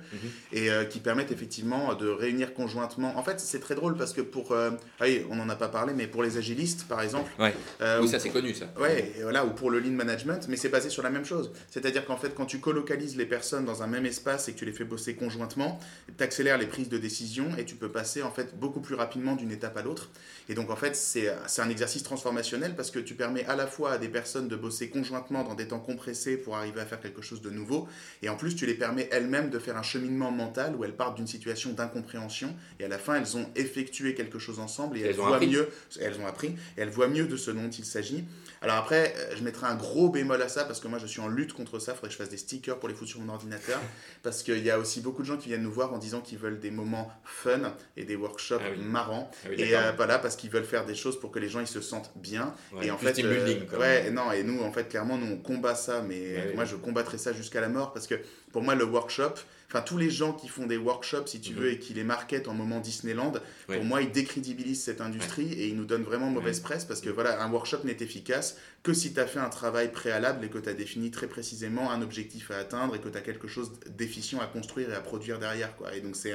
et 0.53 0.69
qui 0.91 0.99
permettent 0.99 1.31
effectivement 1.31 1.95
de 1.95 2.07
réunir 2.07 2.53
conjointement. 2.53 3.17
En 3.17 3.23
fait, 3.23 3.39
c'est 3.39 3.59
très 3.59 3.73
drôle 3.73 3.97
parce 3.97 4.13
que 4.13 4.21
pour, 4.21 4.53
ah 4.53 4.69
oui, 5.01 5.25
on 5.31 5.35
n'en 5.35 5.49
a 5.49 5.55
pas 5.55 5.67
parlé, 5.67 5.93
mais 5.95 6.05
pour 6.05 6.21
les 6.21 6.37
agilistes, 6.37 6.87
par 6.87 7.01
exemple. 7.01 7.31
Ouais. 7.39 7.55
oui, 7.99 8.07
ça 8.07 8.19
c'est 8.19 8.29
connu 8.29 8.53
ça. 8.53 8.65
Ouais, 8.79 9.13
voilà, 9.21 9.43
ou 9.43 9.49
pour 9.49 9.71
le 9.71 9.79
lean 9.79 9.91
management, 9.91 10.45
mais 10.47 10.57
c'est 10.57 10.69
basé 10.69 10.89
sur 10.89 11.01
la 11.01 11.09
même 11.09 11.25
chose. 11.25 11.51
C'est-à-dire 11.71 12.05
qu'en 12.05 12.17
fait, 12.17 12.35
quand 12.35 12.45
tu 12.45 12.59
colocalises 12.59 13.17
les 13.17 13.25
personnes 13.25 13.65
dans 13.65 13.83
un 13.83 13.87
même 13.87 14.05
espace 14.05 14.47
et 14.47 14.53
que 14.53 14.59
tu 14.59 14.65
les 14.65 14.73
fais 14.73 14.83
bosser 14.83 15.15
conjointement, 15.15 15.79
tu 16.17 16.23
accélères 16.23 16.57
les 16.57 16.67
prises 16.67 16.89
de 16.89 16.97
décision 16.97 17.49
et 17.57 17.65
tu 17.65 17.75
peux 17.75 17.89
passer 17.89 18.21
en 18.21 18.31
fait 18.35 18.55
beaucoup 18.57 18.81
plus 18.81 18.95
rapidement 18.95 19.35
d'une 19.35 19.51
étape 19.51 19.77
à 19.77 19.81
l'autre. 19.81 20.09
Et 20.49 20.53
donc 20.53 20.69
en 20.69 20.75
fait, 20.75 20.95
c'est 20.95 21.29
un 21.57 21.69
exercice 21.69 22.03
transformationnel 22.03 22.75
parce 22.75 22.91
que 22.91 22.99
tu 22.99 23.15
permets 23.15 23.45
à 23.45 23.55
la 23.55 23.67
fois 23.67 23.93
à 23.93 23.97
des 23.97 24.09
personnes 24.09 24.47
de 24.47 24.55
bosser 24.55 24.89
conjointement 24.89 25.43
dans 25.43 25.55
des 25.55 25.67
temps 25.67 25.79
compressés 25.79 26.37
pour 26.37 26.55
arriver 26.55 26.81
à 26.81 26.85
faire 26.85 26.99
quelque 26.99 27.21
chose 27.21 27.41
de 27.41 27.49
nouveau, 27.49 27.87
et 28.21 28.29
en 28.29 28.35
plus 28.35 28.55
tu 28.55 28.65
les 28.65 28.73
permets 28.73 29.09
elles-mêmes 29.11 29.49
de 29.49 29.59
faire 29.59 29.77
un 29.77 29.83
cheminement 29.83 30.31
mental 30.31 30.75
où 30.75 30.83
elles 30.83 30.95
partent 30.95 31.15
d'une 31.15 31.27
situation 31.27 31.71
d'incompréhension 31.73 32.53
et 32.79 32.85
à 32.85 32.87
la 32.87 32.97
fin 32.97 33.15
elles 33.15 33.37
ont 33.37 33.47
effectué 33.55 34.13
quelque 34.13 34.39
chose 34.39 34.59
ensemble 34.59 34.97
et 34.97 35.01
elles, 35.01 35.15
voient 35.15 35.39
mieux, 35.39 35.69
elles 35.99 36.19
ont 36.19 36.27
appris 36.27 36.49
et 36.77 36.81
elles 36.81 36.89
voient 36.89 37.07
mieux 37.07 37.25
de 37.25 37.37
ce 37.37 37.51
dont 37.51 37.69
il 37.69 37.85
s'agit. 37.85 38.25
Alors 38.61 38.77
après, 38.77 39.13
je 39.35 39.43
mettrai 39.43 39.67
un 39.67 39.75
gros 39.75 40.09
bémol 40.09 40.41
à 40.41 40.49
ça 40.49 40.65
parce 40.65 40.79
que 40.79 40.87
moi 40.87 40.99
je 40.99 41.07
suis 41.07 41.21
en 41.21 41.27
lutte 41.27 41.53
contre 41.53 41.79
ça. 41.79 41.91
Il 41.91 41.95
faudrait 41.95 42.07
que 42.09 42.13
je 42.13 42.17
fasse 42.17 42.29
des 42.29 42.37
stickers 42.37 42.79
pour 42.79 42.89
les 42.89 42.95
foutre 42.95 43.11
sur 43.11 43.19
mon 43.19 43.33
ordinateur 43.33 43.79
parce 44.23 44.43
qu'il 44.43 44.63
y 44.63 44.71
a 44.71 44.79
aussi 44.79 45.01
beaucoup 45.01 45.21
de 45.21 45.27
gens 45.27 45.37
qui 45.37 45.49
viennent 45.49 45.63
nous 45.63 45.71
voir 45.71 45.93
en 45.93 45.97
disant 45.97 46.21
qu'ils 46.21 46.37
veulent 46.37 46.59
des 46.59 46.71
moments 46.71 47.11
fun 47.23 47.73
et 47.97 48.05
des 48.05 48.15
workshops 48.15 48.61
ah 48.61 48.75
marrants. 48.77 49.29
Ah 49.45 49.49
et 49.57 49.75
euh, 49.75 49.91
voilà, 49.95 50.19
parce 50.19 50.35
qu'ils 50.35 50.49
veulent 50.49 50.65
faire 50.65 50.85
des 50.85 50.95
choses 50.95 51.19
pour 51.19 51.31
que 51.31 51.39
les 51.39 51.49
gens 51.49 51.59
ils 51.59 51.67
se 51.67 51.81
sentent 51.81 52.11
bien. 52.15 52.53
et 52.81 52.91
en 52.91 52.97
fait, 52.97 53.19
euh, 53.23 53.59
ouais, 53.77 54.11
non, 54.11 54.31
et 54.31 54.43
nous 54.43 54.63
en 54.63 54.71
fait 54.71 54.89
clairement 54.89 55.17
nous 55.17 55.33
on 55.33 55.37
combat 55.37 55.75
ça, 55.75 56.01
mais 56.01 56.53
moi 56.55 56.65
je 56.65 56.75
combattrai 56.75 57.17
ça 57.17 57.33
jusqu'à 57.33 57.61
la 57.61 57.69
mort 57.69 57.93
parce 57.93 58.07
que 58.07 58.15
pour 58.51 58.61
moi 58.61 58.75
le 58.75 58.85
workshop 58.85 59.33
enfin 59.75 59.83
tous 59.83 59.97
les 59.97 60.09
gens 60.09 60.31
qui 60.31 60.47
font 60.47 60.65
des 60.65 60.77
workshops, 60.77 61.27
si 61.27 61.41
tu 61.41 61.53
mhm. 61.53 61.59
veux, 61.59 61.71
et 61.71 61.79
qui 61.79 61.93
les 61.93 62.03
marketent 62.03 62.47
en 62.47 62.53
moment 62.53 62.79
Disneyland, 62.79 63.33
pour 63.67 63.83
moi, 63.83 64.01
ils 64.01 64.11
décrédibilisent 64.11 64.81
cette 64.81 65.01
industrie 65.01 65.51
et 65.53 65.67
ils 65.67 65.75
nous 65.75 65.85
donnent 65.85 66.03
vraiment 66.03 66.29
mauvaise 66.29 66.61
presse 66.61 66.85
parce 66.85 67.01
que 67.01 67.09
voilà, 67.09 67.43
un 67.43 67.51
workshop 67.51 67.79
n'est 67.83 67.97
efficace 67.99 68.57
que 68.83 68.93
si 68.93 69.13
tu 69.13 69.19
as 69.19 69.27
fait 69.27 69.39
un 69.39 69.49
travail 69.49 69.91
préalable 69.91 70.45
et 70.45 70.49
que 70.49 70.59
tu 70.59 70.69
as 70.69 70.73
défini 70.73 71.11
très 71.11 71.27
précisément 71.27 71.91
un 71.91 72.01
objectif 72.01 72.51
à 72.51 72.57
atteindre 72.57 72.95
et 72.95 72.99
que 72.99 73.09
tu 73.09 73.17
as 73.17 73.21
quelque 73.21 73.47
chose 73.47 73.73
d'efficient 73.97 74.39
à 74.39 74.47
construire 74.47 74.89
et 74.91 74.95
à 74.95 75.01
produire 75.01 75.39
derrière. 75.39 75.75
Quoi. 75.75 75.93
Et 75.95 76.01
donc, 76.01 76.15
c'est 76.15 76.33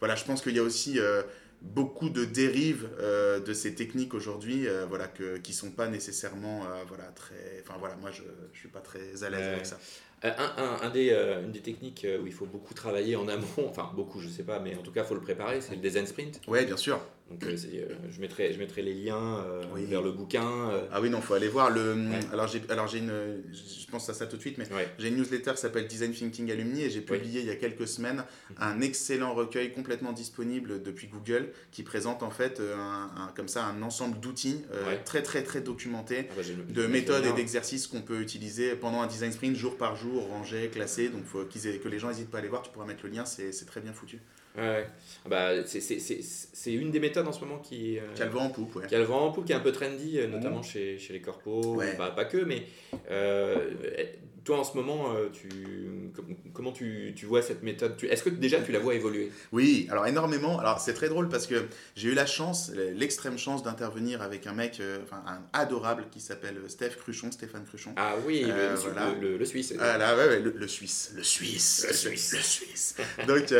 voilà, 0.00 0.14
je 0.14 0.24
pense 0.24 0.42
qu'il 0.42 0.56
y 0.56 0.58
a 0.58 0.62
aussi. 0.62 0.98
Euh, 0.98 1.22
beaucoup 1.60 2.08
de 2.08 2.24
dérives 2.24 2.88
euh, 3.00 3.40
de 3.40 3.52
ces 3.52 3.74
techniques 3.74 4.14
aujourd'hui 4.14 4.68
euh, 4.68 4.86
voilà 4.88 5.08
que 5.08 5.38
qui 5.38 5.52
sont 5.52 5.72
pas 5.72 5.88
nécessairement 5.88 6.62
voilà 6.86 7.06
très 7.16 7.64
enfin 7.64 7.76
voilà 7.80 7.96
moi 7.96 8.12
je, 8.12 8.22
je 8.52 8.58
suis 8.60 8.68
pas 8.68 8.78
très 8.78 9.24
à 9.24 9.28
l'aise 9.28 9.42
avec 9.42 9.66
ça 9.66 9.76
euh, 10.24 10.30
un, 10.36 10.86
un, 10.86 10.90
des, 10.90 11.10
euh, 11.10 11.44
une 11.44 11.52
des 11.52 11.60
techniques 11.60 12.04
euh, 12.04 12.20
où 12.20 12.26
il 12.26 12.32
faut 12.32 12.46
beaucoup 12.46 12.74
travailler 12.74 13.14
en 13.14 13.28
amont, 13.28 13.46
enfin 13.68 13.90
beaucoup, 13.94 14.18
je 14.20 14.28
sais 14.28 14.42
pas, 14.42 14.58
mais 14.58 14.74
en 14.74 14.82
tout 14.82 14.90
cas, 14.90 15.02
il 15.04 15.06
faut 15.06 15.14
le 15.14 15.20
préparer, 15.20 15.60
c'est 15.60 15.76
le 15.76 15.80
design 15.80 16.06
sprint. 16.06 16.40
Oui, 16.48 16.64
bien 16.64 16.76
sûr. 16.76 17.00
Donc, 17.30 17.44
je, 17.44 18.20
mettrai, 18.22 18.54
je 18.54 18.58
mettrai 18.58 18.80
les 18.80 18.94
liens 18.94 19.44
vers 19.76 20.00
le 20.00 20.12
bouquin. 20.12 20.70
Ah 20.90 20.98
oui, 21.02 21.10
non, 21.10 21.18
il 21.18 21.22
faut 21.22 21.34
aller 21.34 21.48
voir. 21.48 21.68
Le... 21.68 21.94
Alors, 22.32 22.46
j'ai, 22.46 22.62
alors 22.70 22.86
j'ai 22.86 23.00
une. 23.00 23.42
Je 23.52 23.86
pense 23.90 24.08
à 24.08 24.14
ça 24.14 24.26
tout 24.26 24.36
de 24.36 24.40
suite, 24.40 24.56
mais 24.56 24.64
j'ai 24.98 25.08
une 25.08 25.16
newsletter 25.16 25.50
qui 25.50 25.60
s'appelle 25.60 25.86
Design 25.86 26.12
Thinking 26.12 26.50
Alumni 26.50 26.84
et 26.84 26.88
j'ai 26.88 27.02
publié 27.02 27.42
il 27.42 27.46
y 27.46 27.50
a 27.50 27.56
quelques 27.56 27.86
semaines 27.86 28.24
un 28.58 28.80
excellent 28.80 29.34
recueil 29.34 29.74
complètement 29.74 30.12
disponible 30.12 30.82
depuis 30.82 31.06
Google 31.08 31.50
qui 31.70 31.82
présente 31.82 32.22
en 32.22 32.30
fait 32.30 32.62
un, 32.62 33.30
comme 33.36 33.48
ça 33.48 33.66
un 33.66 33.82
ensemble 33.82 34.18
d'outils 34.20 34.62
très, 35.04 35.22
très, 35.22 35.42
très 35.42 35.60
documentés, 35.60 36.28
ah 36.30 36.32
bah, 36.34 36.42
de 36.66 36.86
méthodes 36.86 37.26
et 37.26 37.32
d'exercices 37.34 37.88
qu'on 37.88 38.00
peut 38.00 38.22
utiliser 38.22 38.74
pendant 38.74 39.02
un 39.02 39.06
design 39.06 39.32
sprint 39.32 39.54
jour 39.54 39.76
par 39.76 39.96
jour 39.96 40.07
rangé, 40.16 40.68
classé. 40.68 41.08
Donc, 41.08 41.24
faut 41.24 41.44
qu'ils 41.44 41.80
que 41.80 41.88
les 41.88 41.98
gens 41.98 42.08
n'hésitent 42.08 42.30
pas 42.30 42.38
à 42.38 42.40
aller 42.40 42.48
voir. 42.48 42.62
Tu 42.62 42.70
pourras 42.70 42.86
mettre 42.86 43.04
le 43.04 43.10
lien, 43.10 43.24
c'est 43.24 43.66
très 43.66 43.80
bien 43.80 43.92
foutu. 43.92 44.20
Ouais, 44.56 44.86
ah 45.24 45.28
bah, 45.28 45.50
c'est 45.64 46.72
une 46.72 46.90
des 46.90 46.98
méthodes 46.98 47.28
en 47.28 47.32
ce 47.32 47.40
moment 47.40 47.58
qui, 47.58 47.98
euh, 47.98 48.12
qui 48.14 48.22
a 48.22 48.24
le 48.24 48.32
vent 48.32 48.44
en 48.44 48.50
poupe. 48.50 48.74
Ouais. 48.74 48.86
Qui 48.86 48.94
a 48.94 48.98
le 48.98 49.04
vent 49.04 49.26
en 49.26 49.30
poupe, 49.30 49.44
qui 49.44 49.52
est 49.52 49.54
un 49.54 49.60
peu 49.60 49.70
trendy, 49.70 50.18
euh, 50.18 50.26
notamment 50.26 50.62
chez, 50.62 50.98
chez, 50.98 51.12
les 51.12 51.20
corpos, 51.20 51.78
pas 51.96 52.24
que, 52.24 52.38
mais 52.38 52.64
euh, 53.10 53.70
toi, 54.48 54.60
en 54.60 54.64
ce 54.64 54.78
moment, 54.78 55.12
euh, 55.14 55.28
tu, 55.30 55.50
comment 56.54 56.72
tu, 56.72 57.12
tu, 57.14 57.26
vois 57.26 57.42
cette 57.42 57.62
méthode? 57.62 58.02
Est-ce 58.02 58.22
que 58.22 58.30
déjà 58.30 58.58
tu 58.62 58.72
la 58.72 58.78
vois 58.78 58.94
évoluer? 58.94 59.30
Oui, 59.52 59.86
alors 59.90 60.06
énormément. 60.06 60.58
Alors 60.58 60.80
c'est 60.80 60.94
très 60.94 61.10
drôle 61.10 61.28
parce 61.28 61.46
que 61.46 61.66
j'ai 61.96 62.08
eu 62.08 62.14
la 62.14 62.24
chance, 62.24 62.72
l'extrême 62.94 63.36
chance 63.36 63.62
d'intervenir 63.62 64.22
avec 64.22 64.46
un 64.46 64.54
mec, 64.54 64.78
euh, 64.80 65.00
enfin 65.04 65.22
un 65.26 65.42
adorable 65.52 66.06
qui 66.10 66.20
s'appelle 66.20 66.56
Steph 66.68 66.96
Cruchon, 66.98 67.30
Stéphane 67.30 67.66
Cruchon. 67.66 67.92
Ah 67.96 68.14
oui, 68.26 68.40
le, 68.46 68.50
euh, 68.50 68.74
voilà. 68.76 69.12
le, 69.20 69.44
Suisse. 69.44 69.74
Ah 69.78 69.98
là, 69.98 70.16
ouais, 70.16 70.40
le, 70.40 70.66
Suisse, 70.66 71.12
le 71.14 71.22
Suisse, 71.22 71.84
le 71.86 71.94
Suisse, 71.94 72.32
le 72.32 72.40
Suisse. 72.40 72.96
Donc 73.26 73.52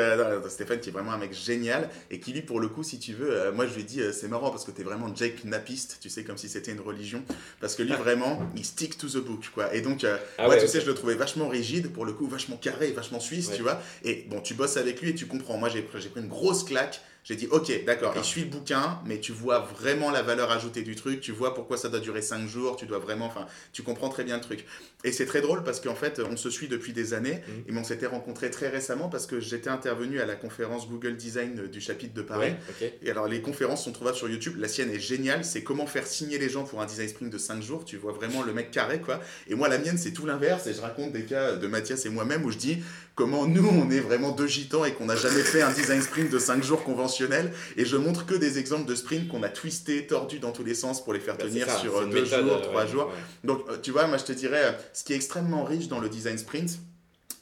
Stéphane 0.48 0.80
qui 0.80 0.88
est 0.88 0.92
vraiment 0.92 1.12
un 1.12 1.18
mec 1.18 1.34
génial 1.34 1.90
et 2.10 2.18
qui 2.18 2.32
lui 2.32 2.40
pour 2.40 2.60
le 2.60 2.68
coup, 2.68 2.82
si 2.82 2.98
tu 2.98 3.12
veux, 3.12 3.52
moi 3.52 3.66
je 3.66 3.74
lui 3.74 3.82
ai 3.82 3.84
dit 3.84 4.00
c'est 4.14 4.28
marrant 4.28 4.48
parce 4.50 4.64
que 4.64 4.70
tu 4.70 4.80
es 4.80 4.84
vraiment 4.84 5.14
Jake 5.14 5.44
Napiste, 5.44 5.98
tu 6.00 6.08
sais 6.08 6.24
comme 6.24 6.38
si 6.38 6.48
c'était 6.48 6.72
une 6.72 6.80
religion, 6.80 7.22
parce 7.60 7.74
que 7.74 7.82
lui 7.82 7.92
vraiment 7.98 8.50
il 8.56 8.64
stick 8.64 8.96
to 8.96 9.06
the 9.06 9.18
book 9.18 9.50
quoi. 9.54 9.74
Et 9.74 9.82
donc 9.82 10.06
ah 10.38 10.48
ouais, 10.48 10.58
tu 10.58 10.66
sais 10.66 10.77
je 10.80 10.86
le 10.86 10.94
trouvais 10.94 11.14
vachement 11.14 11.48
rigide, 11.48 11.92
pour 11.92 12.04
le 12.04 12.12
coup, 12.12 12.26
vachement 12.26 12.56
carré, 12.56 12.92
vachement 12.92 13.20
suisse, 13.20 13.50
tu 13.54 13.62
vois. 13.62 13.80
Et 14.04 14.26
bon, 14.28 14.40
tu 14.40 14.54
bosses 14.54 14.76
avec 14.76 15.00
lui 15.00 15.10
et 15.10 15.14
tu 15.14 15.26
comprends. 15.26 15.58
Moi, 15.58 15.68
j'ai 15.68 15.82
pris 15.82 16.00
une 16.16 16.28
grosse 16.28 16.64
claque 16.64 17.00
j'ai 17.28 17.36
dit, 17.36 17.46
ok, 17.50 17.84
d'accord, 17.84 18.14
il 18.16 18.24
suit 18.24 18.40
le 18.40 18.48
bouquin, 18.48 19.00
mais 19.04 19.20
tu 19.20 19.32
vois 19.32 19.58
vraiment 19.58 20.10
la 20.10 20.22
valeur 20.22 20.50
ajoutée 20.50 20.80
du 20.80 20.96
truc, 20.96 21.20
tu 21.20 21.30
vois 21.30 21.52
pourquoi 21.54 21.76
ça 21.76 21.90
doit 21.90 22.00
durer 22.00 22.22
5 22.22 22.48
jours, 22.48 22.76
tu 22.76 22.86
dois 22.86 22.98
vraiment, 22.98 23.26
enfin, 23.26 23.46
tu 23.74 23.82
comprends 23.82 24.08
très 24.08 24.24
bien 24.24 24.36
le 24.36 24.40
truc. 24.40 24.64
Et 25.04 25.12
c'est 25.12 25.26
très 25.26 25.42
drôle 25.42 25.62
parce 25.62 25.78
qu'en 25.78 25.94
fait, 25.94 26.20
on 26.20 26.38
se 26.38 26.48
suit 26.48 26.68
depuis 26.68 26.94
des 26.94 27.12
années, 27.12 27.42
mmh. 27.46 27.70
et 27.70 27.76
on 27.76 27.84
s'était 27.84 28.06
rencontrés 28.06 28.50
très 28.50 28.68
récemment 28.68 29.10
parce 29.10 29.26
que 29.26 29.40
j'étais 29.40 29.68
intervenu 29.68 30.20
à 30.20 30.26
la 30.26 30.36
conférence 30.36 30.88
Google 30.88 31.16
Design 31.16 31.66
du 31.66 31.82
chapitre 31.82 32.14
de 32.14 32.22
Paris. 32.22 32.54
Et 33.02 33.10
alors, 33.10 33.28
les 33.28 33.42
conférences 33.42 33.84
sont 33.84 33.92
trouvables 33.92 34.16
sur 34.16 34.30
YouTube. 34.30 34.54
La 34.58 34.66
sienne 34.66 34.90
est 34.90 34.98
géniale, 34.98 35.44
c'est 35.44 35.62
comment 35.62 35.86
faire 35.86 36.06
signer 36.06 36.38
les 36.38 36.48
gens 36.48 36.64
pour 36.64 36.80
un 36.80 36.86
design 36.86 37.10
sprint 37.10 37.30
de 37.30 37.38
5 37.38 37.60
jours. 37.62 37.84
Tu 37.84 37.98
vois 37.98 38.12
vraiment 38.12 38.42
le 38.42 38.54
mec 38.54 38.70
carré, 38.70 39.02
quoi. 39.02 39.20
Et 39.48 39.54
moi, 39.54 39.68
la 39.68 39.76
mienne, 39.76 39.98
c'est 39.98 40.12
tout 40.12 40.24
l'inverse, 40.24 40.66
et 40.66 40.72
je 40.72 40.80
raconte 40.80 41.12
des 41.12 41.24
cas 41.24 41.56
de 41.56 41.66
Mathias 41.66 42.06
et 42.06 42.08
moi-même 42.08 42.42
où 42.46 42.50
je 42.50 42.56
dis 42.56 42.78
comment 43.18 43.48
nous, 43.48 43.66
on 43.66 43.90
est 43.90 43.98
vraiment 43.98 44.30
deux 44.30 44.46
gitans 44.46 44.84
et 44.84 44.94
qu'on 44.94 45.06
n'a 45.06 45.16
jamais 45.16 45.42
fait 45.42 45.60
un 45.60 45.72
design 45.72 46.00
sprint 46.00 46.30
de 46.30 46.38
5 46.38 46.62
jours 46.62 46.84
conventionnel. 46.84 47.52
Et 47.76 47.84
je 47.84 47.96
montre 47.96 48.26
que 48.26 48.34
des 48.36 48.60
exemples 48.60 48.88
de 48.88 48.94
sprint 48.94 49.26
qu'on 49.26 49.42
a 49.42 49.48
twisté, 49.48 50.06
tordu 50.06 50.38
dans 50.38 50.52
tous 50.52 50.62
les 50.62 50.74
sens 50.74 51.02
pour 51.02 51.12
les 51.12 51.18
faire 51.18 51.36
bah, 51.36 51.46
tenir 51.46 51.68
sur 51.80 52.06
2 52.06 52.24
jours, 52.24 52.62
3 52.62 52.86
jours. 52.86 53.12
Donc, 53.42 53.68
euh, 53.68 53.76
tu 53.82 53.90
vois, 53.90 54.06
moi, 54.06 54.18
je 54.18 54.24
te 54.24 54.30
dirais, 54.30 54.66
euh, 54.66 54.72
ce 54.92 55.02
qui 55.02 55.14
est 55.14 55.16
extrêmement 55.16 55.64
riche 55.64 55.88
dans 55.88 55.98
le 55.98 56.08
design 56.08 56.38
sprint, 56.38 56.78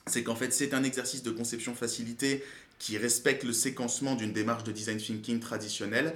c'est 0.06 0.22
qu'en 0.22 0.34
fait, 0.34 0.50
c'est 0.50 0.72
un 0.72 0.82
exercice 0.82 1.22
de 1.22 1.30
conception 1.30 1.74
facilité 1.74 2.42
qui 2.78 2.96
respecte 2.96 3.44
le 3.44 3.52
séquencement 3.52 4.14
d'une 4.14 4.32
démarche 4.32 4.64
de 4.64 4.72
design 4.72 4.96
thinking 4.96 5.40
traditionnelle, 5.40 6.14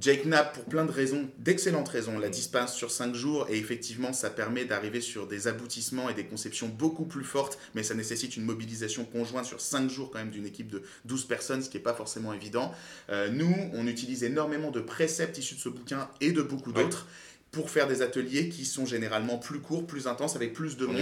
Jake 0.00 0.24
Knapp, 0.24 0.54
pour 0.54 0.64
plein 0.64 0.86
de 0.86 0.90
raisons, 0.90 1.28
d'excellentes 1.38 1.90
raisons, 1.90 2.18
la 2.18 2.30
dispense 2.30 2.74
sur 2.74 2.90
5 2.90 3.14
jours 3.14 3.46
et 3.50 3.58
effectivement, 3.58 4.14
ça 4.14 4.30
permet 4.30 4.64
d'arriver 4.64 5.02
sur 5.02 5.26
des 5.26 5.48
aboutissements 5.48 6.08
et 6.08 6.14
des 6.14 6.24
conceptions 6.24 6.68
beaucoup 6.68 7.04
plus 7.04 7.24
fortes, 7.24 7.58
mais 7.74 7.82
ça 7.82 7.94
nécessite 7.94 8.38
une 8.38 8.44
mobilisation 8.44 9.04
conjointe 9.04 9.44
sur 9.44 9.60
5 9.60 9.90
jours 9.90 10.10
quand 10.10 10.18
même 10.18 10.30
d'une 10.30 10.46
équipe 10.46 10.68
de 10.68 10.82
12 11.04 11.26
personnes, 11.26 11.62
ce 11.62 11.68
qui 11.68 11.76
n'est 11.76 11.82
pas 11.82 11.92
forcément 11.92 12.32
évident. 12.32 12.72
Euh, 13.10 13.28
nous, 13.28 13.54
on 13.74 13.86
utilise 13.86 14.24
énormément 14.24 14.70
de 14.70 14.80
préceptes 14.80 15.36
issus 15.36 15.56
de 15.56 15.60
ce 15.60 15.68
bouquin 15.68 16.08
et 16.22 16.32
de 16.32 16.40
beaucoup 16.40 16.72
d'autres 16.72 17.06
pour 17.52 17.68
faire 17.68 17.86
des 17.86 18.00
ateliers 18.00 18.48
qui 18.48 18.64
sont 18.64 18.86
généralement 18.86 19.36
plus 19.36 19.60
courts, 19.60 19.86
plus 19.86 20.06
intenses, 20.06 20.36
avec 20.36 20.54
plus 20.54 20.78
de 20.78 20.86
monde. 20.86 20.96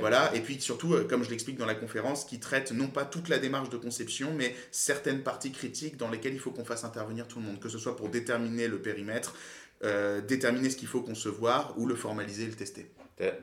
Voilà, 0.00 0.34
et 0.34 0.40
puis 0.40 0.58
surtout, 0.58 0.94
euh, 0.94 1.04
comme 1.04 1.22
je 1.22 1.30
l'explique 1.30 1.58
dans 1.58 1.66
la 1.66 1.74
conférence, 1.74 2.24
qui 2.24 2.40
traite 2.40 2.72
non 2.72 2.88
pas 2.88 3.04
toute 3.04 3.28
la 3.28 3.38
démarche 3.38 3.68
de 3.68 3.76
conception, 3.76 4.32
mais 4.34 4.56
certaines 4.70 5.22
parties 5.22 5.52
critiques 5.52 5.98
dans 5.98 6.10
lesquelles 6.10 6.32
il 6.32 6.40
faut 6.40 6.52
qu'on 6.52 6.64
fasse 6.64 6.84
intervenir 6.84 7.28
tout 7.28 7.38
le 7.38 7.44
monde, 7.44 7.60
que 7.60 7.68
ce 7.68 7.78
soit 7.78 7.96
pour 7.96 8.08
déterminer 8.08 8.66
le 8.66 8.78
périmètre, 8.78 9.34
euh, 9.84 10.22
déterminer 10.22 10.70
ce 10.70 10.76
qu'il 10.76 10.88
faut 10.88 11.02
concevoir 11.02 11.74
ou 11.76 11.86
le 11.86 11.94
formaliser 11.94 12.44
et 12.44 12.48
le 12.48 12.54
tester. 12.54 12.90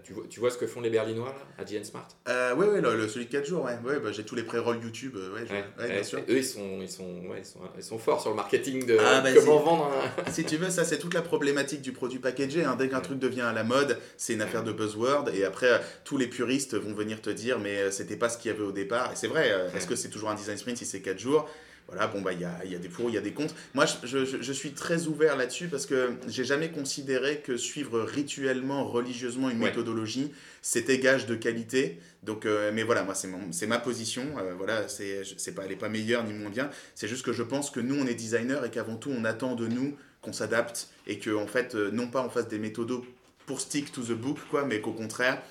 Tu 0.03 0.13
vois, 0.13 0.23
tu 0.29 0.39
vois, 0.39 0.49
ce 0.49 0.57
que 0.57 0.65
font 0.65 0.81
les 0.81 0.89
Berlinois 0.89 1.29
là, 1.29 1.63
à 1.63 1.63
GN 1.63 1.83
Smart? 1.83 2.07
Euh, 2.27 2.55
Oui, 2.57 2.65
ouais, 2.65 2.81
le, 2.81 3.07
celui 3.07 3.25
de 3.25 3.31
4 3.31 3.45
jours, 3.45 3.65
ouais. 3.65 3.77
ouais 3.85 3.99
bah, 3.99 4.11
j'ai 4.11 4.23
tous 4.23 4.35
les 4.35 4.43
pré-rolls 4.43 4.81
YouTube. 4.81 5.15
Euh, 5.15 5.33
ouais, 5.33 5.47
ouais, 5.79 5.93
bien 5.93 6.03
sûr. 6.03 6.19
Eux, 6.29 6.37
ils 6.37 6.43
sont, 6.43 6.79
ils, 6.81 6.89
sont, 6.89 7.21
ils, 7.37 7.45
sont, 7.45 7.59
ils 7.77 7.83
sont 7.83 7.99
forts 7.99 8.21
sur 8.21 8.31
le 8.31 8.35
marketing 8.35 8.85
de 8.85 8.97
ah, 8.99 9.21
bah, 9.21 9.29
comment 9.33 9.59
vendre. 9.59 9.91
si 10.31 10.45
tu 10.45 10.57
veux, 10.57 10.69
ça, 10.69 10.83
c'est 10.83 10.97
toute 10.97 11.13
la 11.13 11.21
problématique 11.21 11.81
du 11.81 11.91
produit 11.91 12.19
packagé. 12.19 12.63
Hein. 12.63 12.75
Dès 12.77 12.89
qu'un 12.89 13.01
truc 13.01 13.19
devient 13.19 13.41
à 13.41 13.53
la 13.53 13.63
mode, 13.63 13.99
c'est 14.17 14.33
une 14.33 14.41
affaire 14.41 14.63
de 14.63 14.71
buzzword. 14.71 15.29
Et 15.33 15.43
après, 15.43 15.81
tous 16.03 16.17
les 16.17 16.27
puristes 16.27 16.75
vont 16.75 16.93
venir 16.93 17.21
te 17.21 17.29
dire, 17.29 17.59
mais 17.59 17.91
c'était 17.91 18.17
pas 18.17 18.29
ce 18.29 18.37
qu'il 18.37 18.51
y 18.51 18.53
avait 18.53 18.63
au 18.63 18.71
départ. 18.71 19.11
Et 19.11 19.15
c'est 19.15 19.27
vrai, 19.27 19.51
est-ce 19.75 19.87
que 19.87 19.95
c'est 19.95 20.09
toujours 20.09 20.29
un 20.29 20.35
design 20.35 20.57
sprint 20.57 20.77
si 20.77 20.85
c'est 20.85 21.01
4 21.01 21.19
jours? 21.19 21.47
Voilà, 21.87 22.07
bon, 22.07 22.21
bah, 22.21 22.33
il 22.33 22.41
y 22.41 22.45
a, 22.45 22.65
y 22.65 22.75
a, 22.75 22.79
des 22.79 22.89
pour, 22.89 23.09
il 23.09 23.13
y 23.13 23.17
a 23.17 23.21
des 23.21 23.31
contre. 23.31 23.55
Moi, 23.73 23.85
je, 24.03 24.25
je, 24.25 24.41
je 24.41 24.53
suis 24.53 24.71
très 24.71 25.07
ouvert 25.07 25.37
là-dessus 25.37 25.69
parce 25.69 25.85
que 25.85 26.11
j'ai 26.27 26.43
jamais 26.43 26.69
considéré 26.69 27.39
que 27.39 27.55
suivre 27.55 28.01
rituellement, 28.01 28.85
religieusement 28.85 29.49
une 29.49 29.59
méthodologie, 29.59 30.31
c'était 30.61 30.99
gage 30.99 31.27
de 31.27 31.35
qualité. 31.35 31.97
Donc, 32.23 32.45
euh, 32.45 32.71
mais 32.73 32.83
voilà, 32.83 33.03
moi, 33.03 33.13
c'est 33.15 33.67
ma 33.67 33.79
position. 33.79 34.23
Euh, 34.37 34.53
voilà, 34.57 34.89
c'est 34.89 35.55
pas, 35.55 35.63
elle 35.63 35.69
n'est 35.69 35.75
pas 35.77 35.87
meilleure 35.87 36.25
ni 36.25 36.33
moins 36.33 36.49
bien. 36.49 36.69
C'est 36.93 37.07
juste 37.07 37.23
que 37.23 37.31
je 37.31 37.43
pense 37.43 37.71
que 37.71 37.79
nous, 37.79 37.95
on 37.95 38.05
est 38.05 38.15
designer 38.15 38.65
et 38.65 38.69
qu'avant 38.69 38.97
tout, 38.97 39.11
on 39.17 39.23
attend 39.23 39.55
de 39.55 39.67
nous 39.67 39.95
qu'on 40.21 40.33
s'adapte 40.33 40.89
et 41.05 41.19
qu'en 41.19 41.43
en 41.43 41.47
fait, 41.47 41.75
euh, 41.75 41.89
non 41.91 42.07
pas 42.07 42.21
on 42.21 42.29
fasse 42.29 42.49
des 42.49 42.59
méthodos 42.59 43.05
pour 43.45 43.61
stick 43.61 43.93
to 43.93 44.01
the 44.01 44.11
book, 44.11 44.39
quoi, 44.49 44.65
mais 44.65 44.81
qu'au 44.81 44.91
contraire, 44.91 45.41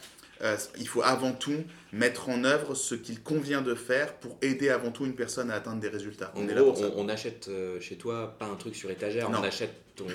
euh, 0.43 0.57
il 0.79 0.89
faut 0.89 1.03
avant 1.03 1.33
tout 1.33 1.65
mettre 1.93 2.29
en 2.29 2.45
œuvre 2.45 2.75
ce 2.75 2.95
qu'il 2.95 3.23
convient 3.23 3.63
de 3.63 3.75
faire 3.75 4.15
pour 4.15 4.37
aider 4.43 4.69
avant 4.69 4.91
tout 4.91 5.07
une 5.07 5.15
personne 5.15 5.51
à 5.51 5.55
atteindre 5.55 5.81
des 5.81 5.89
résultats. 5.89 6.33
En 6.35 6.43
on 6.43 6.45
gros, 6.45 6.75
on, 6.97 7.09
achète 7.09 7.49
euh, 7.49 7.81
chez 7.81 7.97
toi 7.97 8.37
pas 8.39 8.47
un 8.47 8.57
truc 8.57 8.77
sur 8.77 8.91
étagère, 8.91 9.31
on 9.31 9.43
achète 9.43 9.75
ton, 9.95 10.07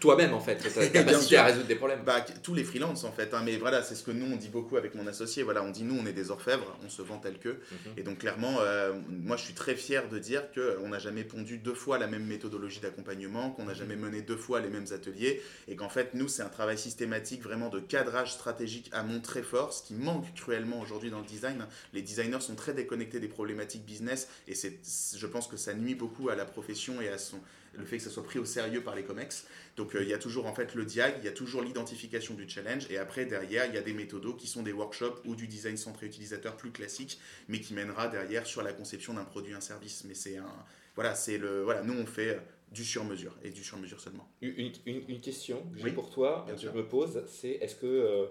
toi-même 0.00 0.32
en 0.32 0.40
fait, 0.40 0.56
ta 0.56 0.86
capacité 0.88 1.36
à 1.36 1.44
résoudre 1.44 1.66
des 1.66 1.74
problèmes. 1.74 2.02
Bah, 2.04 2.24
tous 2.42 2.54
les 2.54 2.64
freelances 2.64 3.04
en 3.04 3.12
fait, 3.12 3.34
hein, 3.34 3.42
mais 3.44 3.56
voilà, 3.56 3.82
c'est 3.82 3.94
ce 3.94 4.02
que 4.02 4.10
nous 4.10 4.26
on 4.32 4.36
dit 4.36 4.48
beaucoup 4.48 4.76
avec 4.76 4.94
mon 4.94 5.06
associé. 5.06 5.42
Voilà, 5.42 5.62
on 5.62 5.70
dit 5.70 5.82
nous 5.82 5.98
on 6.00 6.06
est 6.06 6.12
des 6.12 6.30
orfèvres, 6.30 6.76
on 6.84 6.88
se 6.88 7.02
vend 7.02 7.18
tel 7.18 7.38
que. 7.38 7.48
Mhm. 7.50 7.92
Et 7.98 8.02
donc 8.02 8.18
clairement, 8.18 8.60
euh, 8.60 8.92
moi 9.08 9.36
je 9.36 9.44
suis 9.44 9.54
très 9.54 9.74
fier 9.74 10.08
de 10.08 10.18
dire 10.18 10.44
qu'on 10.52 10.88
n'a 10.88 10.98
jamais 10.98 11.24
pondu 11.24 11.58
deux 11.58 11.74
fois 11.74 11.98
la 11.98 12.06
même 12.06 12.24
méthodologie 12.24 12.80
d'accompagnement, 12.80 13.50
qu'on 13.50 13.64
n'a 13.64 13.74
jamais 13.74 13.96
mhm. 13.96 14.02
mené 14.02 14.22
deux 14.22 14.36
fois 14.36 14.60
les 14.60 14.68
mêmes 14.68 14.86
ateliers, 14.92 15.42
et 15.68 15.76
qu'en 15.76 15.88
fait 15.88 16.14
nous 16.14 16.28
c'est 16.28 16.42
un 16.42 16.48
travail 16.48 16.78
systématique 16.78 17.42
vraiment 17.42 17.68
de 17.68 17.80
cadrage 17.80 18.32
stratégique 18.32 18.88
à 18.92 19.02
mon 19.02 19.20
très 19.20 19.42
fort, 19.42 19.72
ce 19.72 19.82
qui 19.82 19.94
manque 19.94 20.32
cruellement 20.34 20.80
aujourd'hui 20.80 21.10
dans 21.10 21.20
le 21.20 21.26
design. 21.26 21.66
Les 21.92 22.02
designers 22.02 22.40
sont 22.40 22.54
très 22.54 22.72
déconnectés 22.72 23.20
des 23.20 23.28
problématiques 23.28 23.84
business, 23.84 24.28
et 24.48 24.54
c'est, 24.54 24.78
je 25.16 25.26
pense 25.26 25.46
que 25.48 25.56
ça 25.56 25.74
nuit 25.74 25.94
beaucoup 25.94 26.30
à 26.30 26.34
la 26.34 26.44
profession 26.44 27.00
et 27.00 27.08
à 27.08 27.18
son 27.18 27.38
le 27.74 27.84
fait 27.84 27.98
que 27.98 28.02
ça 28.02 28.10
soit 28.10 28.24
pris 28.24 28.38
au 28.38 28.44
sérieux 28.44 28.82
par 28.82 28.94
les 28.94 29.02
COMEX. 29.02 29.46
Donc 29.76 29.94
euh, 29.94 30.02
il 30.02 30.08
y 30.08 30.14
a 30.14 30.18
toujours 30.18 30.46
en 30.46 30.54
fait 30.54 30.74
le 30.74 30.84
diag, 30.84 31.14
il 31.18 31.24
y 31.24 31.28
a 31.28 31.32
toujours 31.32 31.62
l'identification 31.62 32.34
du 32.34 32.48
challenge, 32.48 32.86
et 32.90 32.98
après 32.98 33.24
derrière 33.24 33.66
il 33.66 33.74
y 33.74 33.78
a 33.78 33.82
des 33.82 33.92
méthodos 33.92 34.34
qui 34.34 34.46
sont 34.46 34.62
des 34.62 34.72
workshops 34.72 35.20
ou 35.24 35.34
du 35.34 35.46
design 35.46 35.76
centré 35.76 36.06
utilisateur 36.06 36.56
plus 36.56 36.72
classique, 36.72 37.20
mais 37.48 37.60
qui 37.60 37.74
mènera 37.74 38.08
derrière 38.08 38.46
sur 38.46 38.62
la 38.62 38.72
conception 38.72 39.14
d'un 39.14 39.24
produit, 39.24 39.54
un 39.54 39.60
service. 39.60 40.04
Mais 40.04 40.14
c'est 40.14 40.36
un, 40.36 40.52
voilà, 40.94 41.14
c'est 41.14 41.38
le, 41.38 41.62
voilà, 41.62 41.82
nous 41.82 41.94
on 41.94 42.06
fait 42.06 42.30
euh, 42.30 42.40
du 42.72 42.84
sur-mesure 42.84 43.36
et 43.42 43.50
du 43.50 43.64
sur-mesure 43.64 44.00
seulement. 44.00 44.28
Une, 44.40 44.72
une, 44.86 45.20
question 45.20 45.62
que 45.72 45.78
j'ai 45.78 45.90
pour 45.90 46.10
toi, 46.10 46.46
que 46.48 46.56
je 46.56 46.68
me 46.68 46.86
pose, 46.86 47.24
c'est 47.26 47.50
est-ce 47.50 47.74
que 47.74 47.86
euh, 47.86 48.26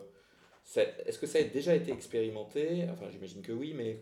ça, 0.64 0.84
est-ce 1.06 1.20
que 1.20 1.28
ça 1.28 1.40
a 1.40 1.44
déjà 1.44 1.76
été 1.76 1.92
expérimenté? 1.92 2.86
Enfin, 2.92 3.10
j'imagine 3.10 3.42
que 3.42 3.52
oui, 3.52 3.74
mais 3.74 4.02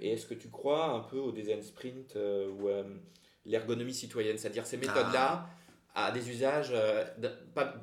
et 0.00 0.12
est-ce 0.12 0.26
que 0.26 0.34
tu 0.34 0.48
crois 0.48 0.90
un 0.90 1.00
peu 1.00 1.18
au 1.18 1.30
design 1.30 1.62
sprint 1.62 2.16
ou 2.16 2.68
l'ergonomie 3.46 3.94
citoyenne, 3.94 4.38
c'est-à-dire 4.38 4.66
ces 4.66 4.76
méthodes-là 4.76 5.48
à 5.96 6.10
des 6.12 6.28
usages, 6.28 6.72
euh, 6.72 7.04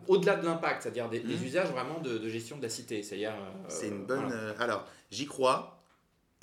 au-delà 0.08 0.36
de 0.36 0.46
l'impact, 0.46 0.84
c'est-à-dire 0.84 1.10
des, 1.10 1.20
mmh. 1.22 1.44
usages 1.44 1.72
vraiment 1.72 2.00
de, 2.00 2.30
gestion 2.30 2.58
de 2.58 2.62
la 2.62 2.70
cité. 2.70 3.02
C'est 3.02 3.26
euh, 3.26 3.32
c'est 3.68 3.88
une 3.88 4.06
bonne. 4.06 4.32
Euh, 4.32 4.54
alors, 4.60 4.88
j'y 5.12 5.26
crois. 5.26 5.80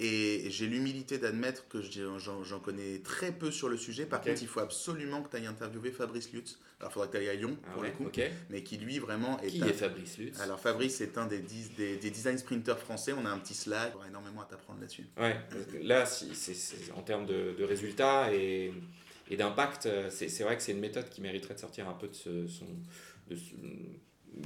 Et 0.02 0.46
j'ai 0.48 0.66
l'humilité 0.66 1.18
d'admettre 1.18 1.68
que 1.68 1.82
j'en 1.82 2.58
connais 2.58 3.00
très 3.00 3.32
peu 3.32 3.50
sur 3.50 3.68
le 3.68 3.76
sujet. 3.76 4.06
Par 4.06 4.22
contre, 4.22 4.40
il 4.40 4.48
faut 4.48 4.60
absolument 4.60 5.22
que 5.22 5.28
tu 5.28 5.36
ailles 5.36 5.46
interviewer 5.46 5.92
Fabrice 5.92 6.32
Lutz. 6.32 6.58
Alors, 6.78 6.90
il 6.90 6.94
faudra 6.94 7.08
que 7.08 7.12
tu 7.12 7.18
ailles 7.18 7.28
à 7.28 7.34
Lyon, 7.34 7.58
ah 7.62 7.72
pour 7.74 7.82
le 7.82 7.90
coup. 7.90 8.10
Mais 8.48 8.62
qui, 8.62 8.78
lui, 8.78 8.98
vraiment 8.98 9.38
est. 9.42 9.48
Qui 9.48 9.60
est 9.60 9.74
Fabrice 9.74 10.16
Lutz? 10.16 10.40
Alors, 10.40 10.58
Fabrice 10.58 11.02
est 11.02 11.18
un 11.18 11.26
des, 11.26 11.40
des, 11.40 11.98
des, 11.98 12.10
design 12.10 12.38
sprinters 12.38 12.78
français. 12.78 13.12
On 13.12 13.26
a 13.26 13.28
un 13.28 13.38
petit 13.38 13.52
slide. 13.52 13.92
Il 14.00 14.06
y 14.06 14.08
énormément 14.08 14.40
à 14.40 14.46
t'apprendre 14.46 14.80
là-dessus. 14.80 15.06
Ouais, 15.18 15.36
là, 15.82 16.06
c'est 16.06 16.92
en 16.96 17.02
termes 17.02 17.26
de, 17.26 17.54
de 17.58 17.64
résultats 17.64 18.32
et 18.32 18.72
et 19.30 19.36
d'impact, 19.36 19.86
euh, 19.86 20.10
c'est 20.10 20.42
vrai 20.42 20.56
que 20.56 20.62
c'est 20.62 20.72
une 20.72 20.80
méthode 20.80 21.08
qui 21.08 21.20
mériterait 21.20 21.54
de 21.54 21.60
sortir 21.60 21.88
un 21.88 21.92
peu 21.92 22.08
de, 22.08 22.14
ce, 22.14 22.48
son, 22.48 22.66
de, 23.30 23.36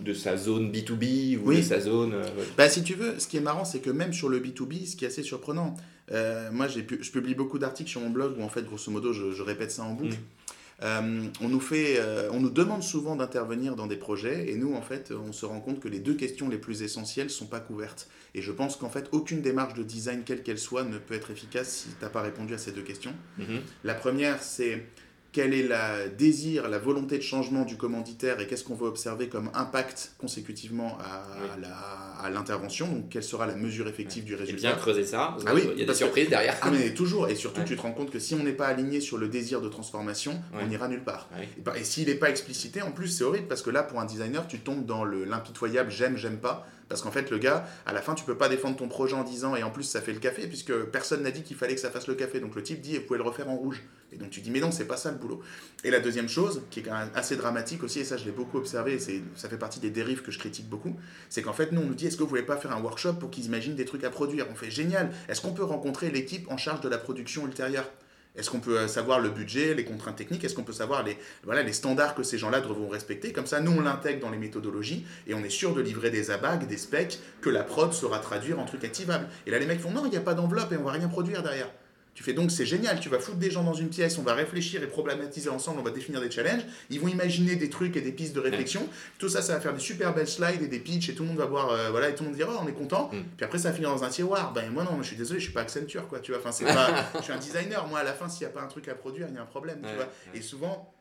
de 0.03 0.14
sa 0.14 0.37
zone 0.37 0.71
B2B 0.71 1.38
ou 1.38 1.53
de 1.55 1.62
sa 1.62 1.81
zone. 1.81 2.12
Euh, 2.12 2.23
bah, 2.59 2.69
si 2.69 2.83
tu 2.83 2.95
veux, 2.95 3.19
ce 3.19 3.26
qui 3.26 3.38
est 3.38 3.41
marrant, 3.41 3.64
c'est 3.64 3.81
que 3.81 3.91
même 3.91 4.12
sur 4.12 4.29
le 4.29 4.41
B2B, 4.41 4.87
ce 4.87 4.97
qui 4.97 5.07
est 5.07 5.09
assez 5.09 5.23
surprenant, 5.23 5.75
euh, 6.12 6.50
moi 6.53 6.69
je 6.69 6.81
publie 6.81 7.35
beaucoup 7.35 7.59
d'articles 7.59 7.88
sur 7.88 8.03
mon 8.03 8.11
blog 8.11 8.38
où 8.38 8.43
en 8.43 8.50
fait, 8.50 8.62
grosso 8.62 8.93
modo, 8.93 9.14
je, 9.14 9.33
je 9.33 9.43
répète 9.43 9.71
ça 9.71 9.85
en 9.85 9.95
boucle. 9.95 10.17
Mm. 10.17 10.43
Euh, 10.85 11.23
on, 11.41 11.49
nous 11.49 11.61
fait, 11.61 11.97
euh, 11.99 12.29
on 12.33 12.41
nous 12.41 12.50
demande 12.50 12.83
souvent 12.83 13.17
d'intervenir 13.17 13.75
dans 13.75 13.87
des 13.87 13.97
projets 13.97 14.50
et 14.50 14.57
nous, 14.57 14.75
en 14.75 14.83
fait, 14.83 15.12
on 15.12 15.33
se 15.33 15.47
rend 15.47 15.61
compte 15.61 15.81
que 15.81 15.88
les 15.88 15.99
deux 15.99 16.14
questions 16.14 16.49
les 16.49 16.59
plus 16.59 16.83
essentielles 16.83 17.26
ne 17.26 17.33
sont 17.33 17.47
pas 17.47 17.61
couvertes. 17.61 18.09
Et 18.35 18.43
je 18.43 18.53
pense 18.53 18.76
qu'en 18.76 18.91
fait, 18.91 19.09
aucune 19.12 19.41
démarche 19.41 19.75
de 19.75 19.83
design, 19.83 20.23
quelle 20.25 20.43
qu'elle 20.43 20.59
soit, 20.59 20.85
ne 20.85 20.99
peut 20.99 21.14
être 21.14 21.31
efficace 21.31 21.69
si 21.69 21.88
tu 21.88 22.05
n'as 22.05 22.11
pas 22.11 22.21
répondu 22.21 22.53
à 22.55 22.59
ces 22.59 22.73
deux 22.73 22.83
questions. 22.83 23.14
Mm-hmm. 23.38 23.61
La 23.85 23.95
première, 23.95 24.43
c'est 24.43 24.87
quel 25.35 25.53
est 25.53 25.64
le 25.64 26.11
désir, 26.17 26.69
la 26.69 26.79
volonté 26.79 27.19
de 27.19 27.23
changement 27.23 27.64
du 27.64 27.76
commanditaire 27.76 28.41
et 28.41 28.47
qu'est-ce 28.47 28.62
qu'on 28.62 28.76
veut 28.76 28.87
observer 28.87 29.29
comme 29.29 29.50
impact 29.53 30.12
consécutivement 30.17 30.97
à, 31.00 32.31
l'intervention, 32.31 32.87
donc 32.87 33.09
quelle 33.11 33.23
sera 33.23 33.47
la 33.47 33.55
mesure 33.55 33.87
effective 33.87 34.25
du 34.25 34.35
résultat. 34.35 34.69
Et 34.69 34.73
bien 34.73 34.81
creuser 34.81 35.05
ça, 35.05 35.37
ah 35.45 35.55
oui, 35.55 35.62
il 35.75 35.81
y 35.81 35.83
a 35.83 35.87
des 35.87 35.95
surprises 35.95 36.31
derrière. 36.31 36.57
Ah 36.62 36.71
mais 36.71 36.95
toujours, 36.95 37.29
et 37.29 37.35
surtout 37.35 37.62
tu 37.67 37.76
te 37.76 37.83
rends 37.83 37.93
compte 37.93 38.11
que 38.11 38.19
si 38.19 38.35
on 38.35 38.43
n'est 38.43 38.53
pas 38.53 38.69
aligné 38.69 39.00
sur 39.00 39.19
le 39.19 39.29
désir 39.29 39.61
de 39.61 39.69
transformation, 39.69 40.41
on 40.55 40.67
n'ira 40.67 40.88
nulle 40.88 41.05
part. 41.05 41.29
Et, 41.38 41.81
et 41.81 41.85
s'il 41.85 42.07
n'est 42.07 42.14
pas 42.14 42.31
explicité, 42.31 42.81
en 42.81 42.93
plus 42.93 43.09
c'est 43.09 43.25
horrible 43.25 43.49
parce 43.49 43.61
que 43.61 43.71
là 43.71 43.83
pour 43.83 44.00
un 44.00 44.07
designer 44.07 44.47
tu 44.47 44.61
tombes 44.61 44.87
dans 44.87 45.05
l'impitoyable 45.05 45.91
j'aime, 45.91 46.17
j'aime 46.17 46.38
pas. 46.38 46.67
Parce 46.88 47.00
qu'en 47.00 47.11
fait, 47.11 47.31
le 47.31 47.38
gars, 47.38 47.67
à 47.87 47.93
la 47.93 48.03
fin, 48.03 48.14
tu 48.14 48.25
peux 48.25 48.37
pas 48.37 48.49
défendre 48.49 48.76
ton 48.76 48.88
projet 48.88 49.14
en 49.14 49.25
disant, 49.25 49.57
et 49.57 49.62
en 49.62 49.71
plus, 49.71 49.85
ça 49.85 50.00
fait 50.00 50.12
le 50.12 50.19
café, 50.19 50.47
puisque 50.47 50.75
personne 50.85 51.23
n'a 51.23 51.31
dit 51.31 51.43
qu'il 51.43 51.57
fallait 51.57 51.75
que 51.75 51.81
ça 51.81 51.91
fasse 51.91 52.07
le 52.07 52.14
café. 52.14 52.41
Donc 52.41 52.55
le 52.55 52.62
type 52.62 52.81
dit, 52.81 52.97
vous 52.99 53.05
pouvez 53.05 53.19
le 53.19 53.25
refaire 53.25 53.49
en 53.49 53.57
rouge. 53.57 53.83
Et 54.12 54.17
donc 54.17 54.31
tu 54.31 54.41
dis, 54.41 54.50
mais 54.50 54.61
non, 54.61 54.71
c'est 54.71 54.85
pas 54.85 54.97
ça 54.97 55.11
le 55.11 55.17
boulot. 55.17 55.41
Et 55.83 55.91
la 55.91 56.00
deuxième 56.00 56.29
chose, 56.29 56.62
qui 56.71 56.81
est 56.81 56.83
quand 56.83 56.97
même 56.97 57.11
assez 57.14 57.37
dramatique 57.37 57.83
aussi, 57.83 58.00
et 58.00 58.05
ça, 58.05 58.17
je 58.17 58.25
l'ai 58.25 58.33
beaucoup 58.33 58.59
observé, 58.59 58.95
et 58.95 59.23
ça 59.35 59.49
fait 59.49 59.59
partie 59.59 59.81
des 59.81 59.91
dérives 59.91 60.23
que 60.23 60.31
je 60.31 60.38
critique 60.38 60.69
beaucoup, 60.69 60.95
c'est 61.31 61.43
qu'en 61.43 61.55
fait, 61.55 61.73
nous, 61.73 61.81
on 61.81 61.87
nous 61.87 61.95
dit, 61.95 62.07
est-ce 62.07 62.17
que 62.17 62.23
vous 62.23 62.29
voulez 62.29 62.43
pas 62.43 62.57
faire 62.57 62.73
un 62.73 62.81
workshop 62.81 63.14
pour 63.14 63.31
qu'ils 63.31 63.47
imaginent 63.47 63.76
des 63.76 63.87
trucs 63.87 64.05
à 64.05 64.11
produire? 64.11 64.47
On 64.53 64.55
fait 64.55 64.71
génial. 64.71 65.11
Est-ce 65.29 65.41
qu'on 65.41 65.53
peut 65.53 65.64
rencontrer 65.64 66.11
l'équipe 66.11 66.50
en 66.50 66.57
charge 66.57 66.81
de 66.81 66.88
la 66.88 66.99
production 66.99 67.47
ultérieure? 67.47 67.91
Est-ce 68.37 68.50
qu'on 68.50 68.61
peut 68.61 68.88
savoir 68.88 69.21
le 69.21 69.31
budget, 69.31 69.75
les 69.75 69.85
contraintes 69.85 70.17
techniques? 70.17 70.43
Est-ce 70.43 70.55
qu'on 70.55 70.64
peut 70.64 70.73
savoir 70.73 71.05
les, 71.05 71.17
voilà, 71.45 71.62
les 71.62 71.73
standards 71.73 72.14
que 72.14 72.25
ces 72.25 72.37
gens-là 72.37 72.61
devront 72.61 72.88
respecter? 72.88 73.33
Comme 73.33 73.47
ça, 73.47 73.61
nous, 73.61 73.73
on 73.73 73.81
l'intègre 73.81 74.21
dans 74.21 74.31
les 74.31 74.38
méthodologies 74.38 75.07
et 75.26 75.35
on 75.35 75.45
est 75.45 75.50
sûr 75.50 75.75
de 75.75 75.81
livrer 75.81 76.11
des 76.11 76.31
abacs, 76.33 76.67
des 76.67 76.76
specs 76.76 77.21
que 77.41 77.50
la 77.50 77.62
prod 77.62 77.93
saura 77.93 78.19
traduire 78.19 78.59
en 78.59 78.64
trucs 78.64 78.85
activables. 78.85 79.29
Et 79.47 79.50
là, 79.50 79.59
les 79.59 79.67
mecs 79.67 79.81
font 79.81 79.91
non, 79.91 80.05
il 80.07 80.11
n'y 80.11 80.17
a 80.17 80.21
pas 80.21 80.35
d'enveloppe 80.35 80.73
et 80.73 80.76
on 80.76 80.83
va 80.83 80.93
rien 80.93 81.09
produire 81.09 81.43
derrière. 81.43 81.71
Tu 82.14 82.23
fais 82.23 82.33
donc, 82.33 82.50
c'est 82.52 82.66
génial, 82.66 83.00
tu 83.00 83.09
vas 83.09 83.18
foutre 83.18 83.38
des 83.38 83.50
gens 83.50 83.64
dans 83.64 83.75
une 83.75 83.88
pièce, 83.88 84.18
on 84.18 84.23
va 84.23 84.35
réfléchir 84.35 84.83
et 84.83 84.87
problématiser 84.87 85.50
ensemble, 85.50 85.80
on 85.80 85.83
va 85.83 85.90
définir 85.90 86.21
des 86.21 86.30
challenges, 86.30 86.62
ils 86.88 87.00
vont 87.00 87.09
imaginer 87.09 87.56
des 87.56 87.68
trucs 87.68 87.97
et 87.97 88.00
des 88.00 88.12
pistes 88.12 88.35
de 88.35 88.40
réflexion. 88.40 88.88
Tout 89.18 89.28
ça, 89.28 89.42
ça 89.42 89.54
va 89.54 89.61
faire 89.61 89.75
des 89.75 89.80
super 89.80 90.14
belles 90.14 90.28
slides 90.28 90.62
et 90.62 90.68
des 90.68 90.78
pitchs 90.78 91.09
et 91.09 91.14
tout 91.14 91.25
le 91.25 91.30
monde 91.30 91.38
va 91.38 91.47
voir, 91.47 91.71
euh, 91.71 91.90
voilà, 91.90 92.11
et 92.11 92.14
tout 92.14 92.23
le 92.23 92.28
monde 92.28 92.37
dira, 92.37 92.52
oh, 92.54 92.61
on 92.64 92.68
est 92.68 92.73
content. 92.73 93.11
Mm. 93.12 93.23
Puis 93.37 93.44
après, 93.44 93.59
ça 93.59 93.71
va 93.71 93.75
finir 93.75 93.90
dans 93.90 94.04
un 94.04 94.11
tiroir. 94.11 94.52
Ben 94.52 94.71
moi, 94.71 94.85
non, 94.85 95.02
je 95.02 95.09
suis 95.09 95.16
désolé, 95.16 95.40
je 95.40 95.44
suis 95.44 95.52
pas 95.52 95.62
Accenture, 95.62 96.06
quoi, 96.09 96.21
tu 96.21 96.30
vois. 96.30 96.40
Enfin, 96.40 96.52
c'est 96.52 96.66
pas, 96.66 97.11
je 97.16 97.23
suis 97.23 97.33
un 97.33 97.38
designer. 97.38 97.87
Moi, 97.88 97.99
à 97.99 98.04
la 98.04 98.12
fin, 98.12 98.28
s'il 98.28 98.47
n'y 98.47 98.52
a 98.52 98.54
pas 98.54 98.62
un 98.62 98.68
truc 98.68 98.87
à 98.88 98.94
produire, 98.94 99.26
il 99.28 99.35
y 99.35 99.38
a 99.38 99.42
un 99.42 99.47
problème, 99.47 99.80
tu 99.83 99.94
vois. 99.94 100.09
Et 100.35 100.42
souvent, 100.42 100.94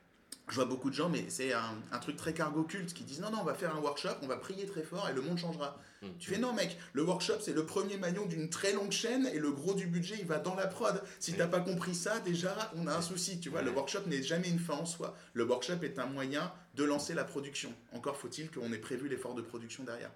je 0.49 0.55
vois 0.55 0.65
beaucoup 0.65 0.89
de 0.89 0.95
gens, 0.95 1.09
mais 1.09 1.25
c'est 1.29 1.53
un, 1.53 1.75
un, 1.91 1.99
truc 1.99 2.17
très 2.17 2.33
cargo 2.33 2.63
culte 2.63 2.93
qui 2.93 3.03
disent 3.03 3.21
non, 3.21 3.31
non, 3.31 3.39
on 3.41 3.45
va 3.45 3.53
faire 3.53 3.75
un 3.75 3.79
workshop, 3.79 4.15
on 4.21 4.27
va 4.27 4.35
prier 4.35 4.65
très 4.65 4.83
fort 4.83 5.07
et 5.09 5.13
le 5.13 5.21
monde 5.21 5.37
changera. 5.37 5.79
Mm. 6.01 6.07
Tu 6.19 6.29
fais 6.29 6.37
non, 6.37 6.53
mec, 6.53 6.77
le 6.91 7.03
workshop 7.03 7.39
c'est 7.39 7.53
le 7.53 7.65
premier 7.65 7.97
maillon 7.97 8.25
d'une 8.25 8.49
très 8.49 8.73
longue 8.73 8.91
chaîne 8.91 9.29
et 9.33 9.39
le 9.39 9.51
gros 9.51 9.73
du 9.73 9.87
budget 9.87 10.15
il 10.19 10.25
va 10.25 10.39
dans 10.39 10.55
la 10.55 10.67
prod. 10.67 11.01
Si 11.19 11.31
tu 11.31 11.37
t'as 11.37 11.47
pas 11.47 11.61
compris 11.61 11.95
ça, 11.95 12.19
déjà 12.19 12.71
on 12.75 12.87
a 12.87 12.95
un 12.95 13.01
souci. 13.01 13.39
Tu 13.39 13.49
vois, 13.49 13.61
le 13.61 13.71
workshop 13.71 14.01
n'est 14.07 14.21
jamais 14.21 14.49
une 14.49 14.59
fin 14.59 14.75
en 14.75 14.85
soi. 14.85 15.15
Le 15.33 15.45
workshop 15.45 15.81
est 15.83 15.97
un 15.97 16.07
moyen 16.07 16.51
de 16.75 16.83
lancer 16.83 17.13
la 17.13 17.23
production. 17.23 17.73
Encore 17.93 18.17
faut-il 18.17 18.51
qu'on 18.51 18.71
ait 18.73 18.77
prévu 18.77 19.07
l'effort 19.07 19.35
de 19.35 19.41
production 19.41 19.83
derrière. 19.83 20.11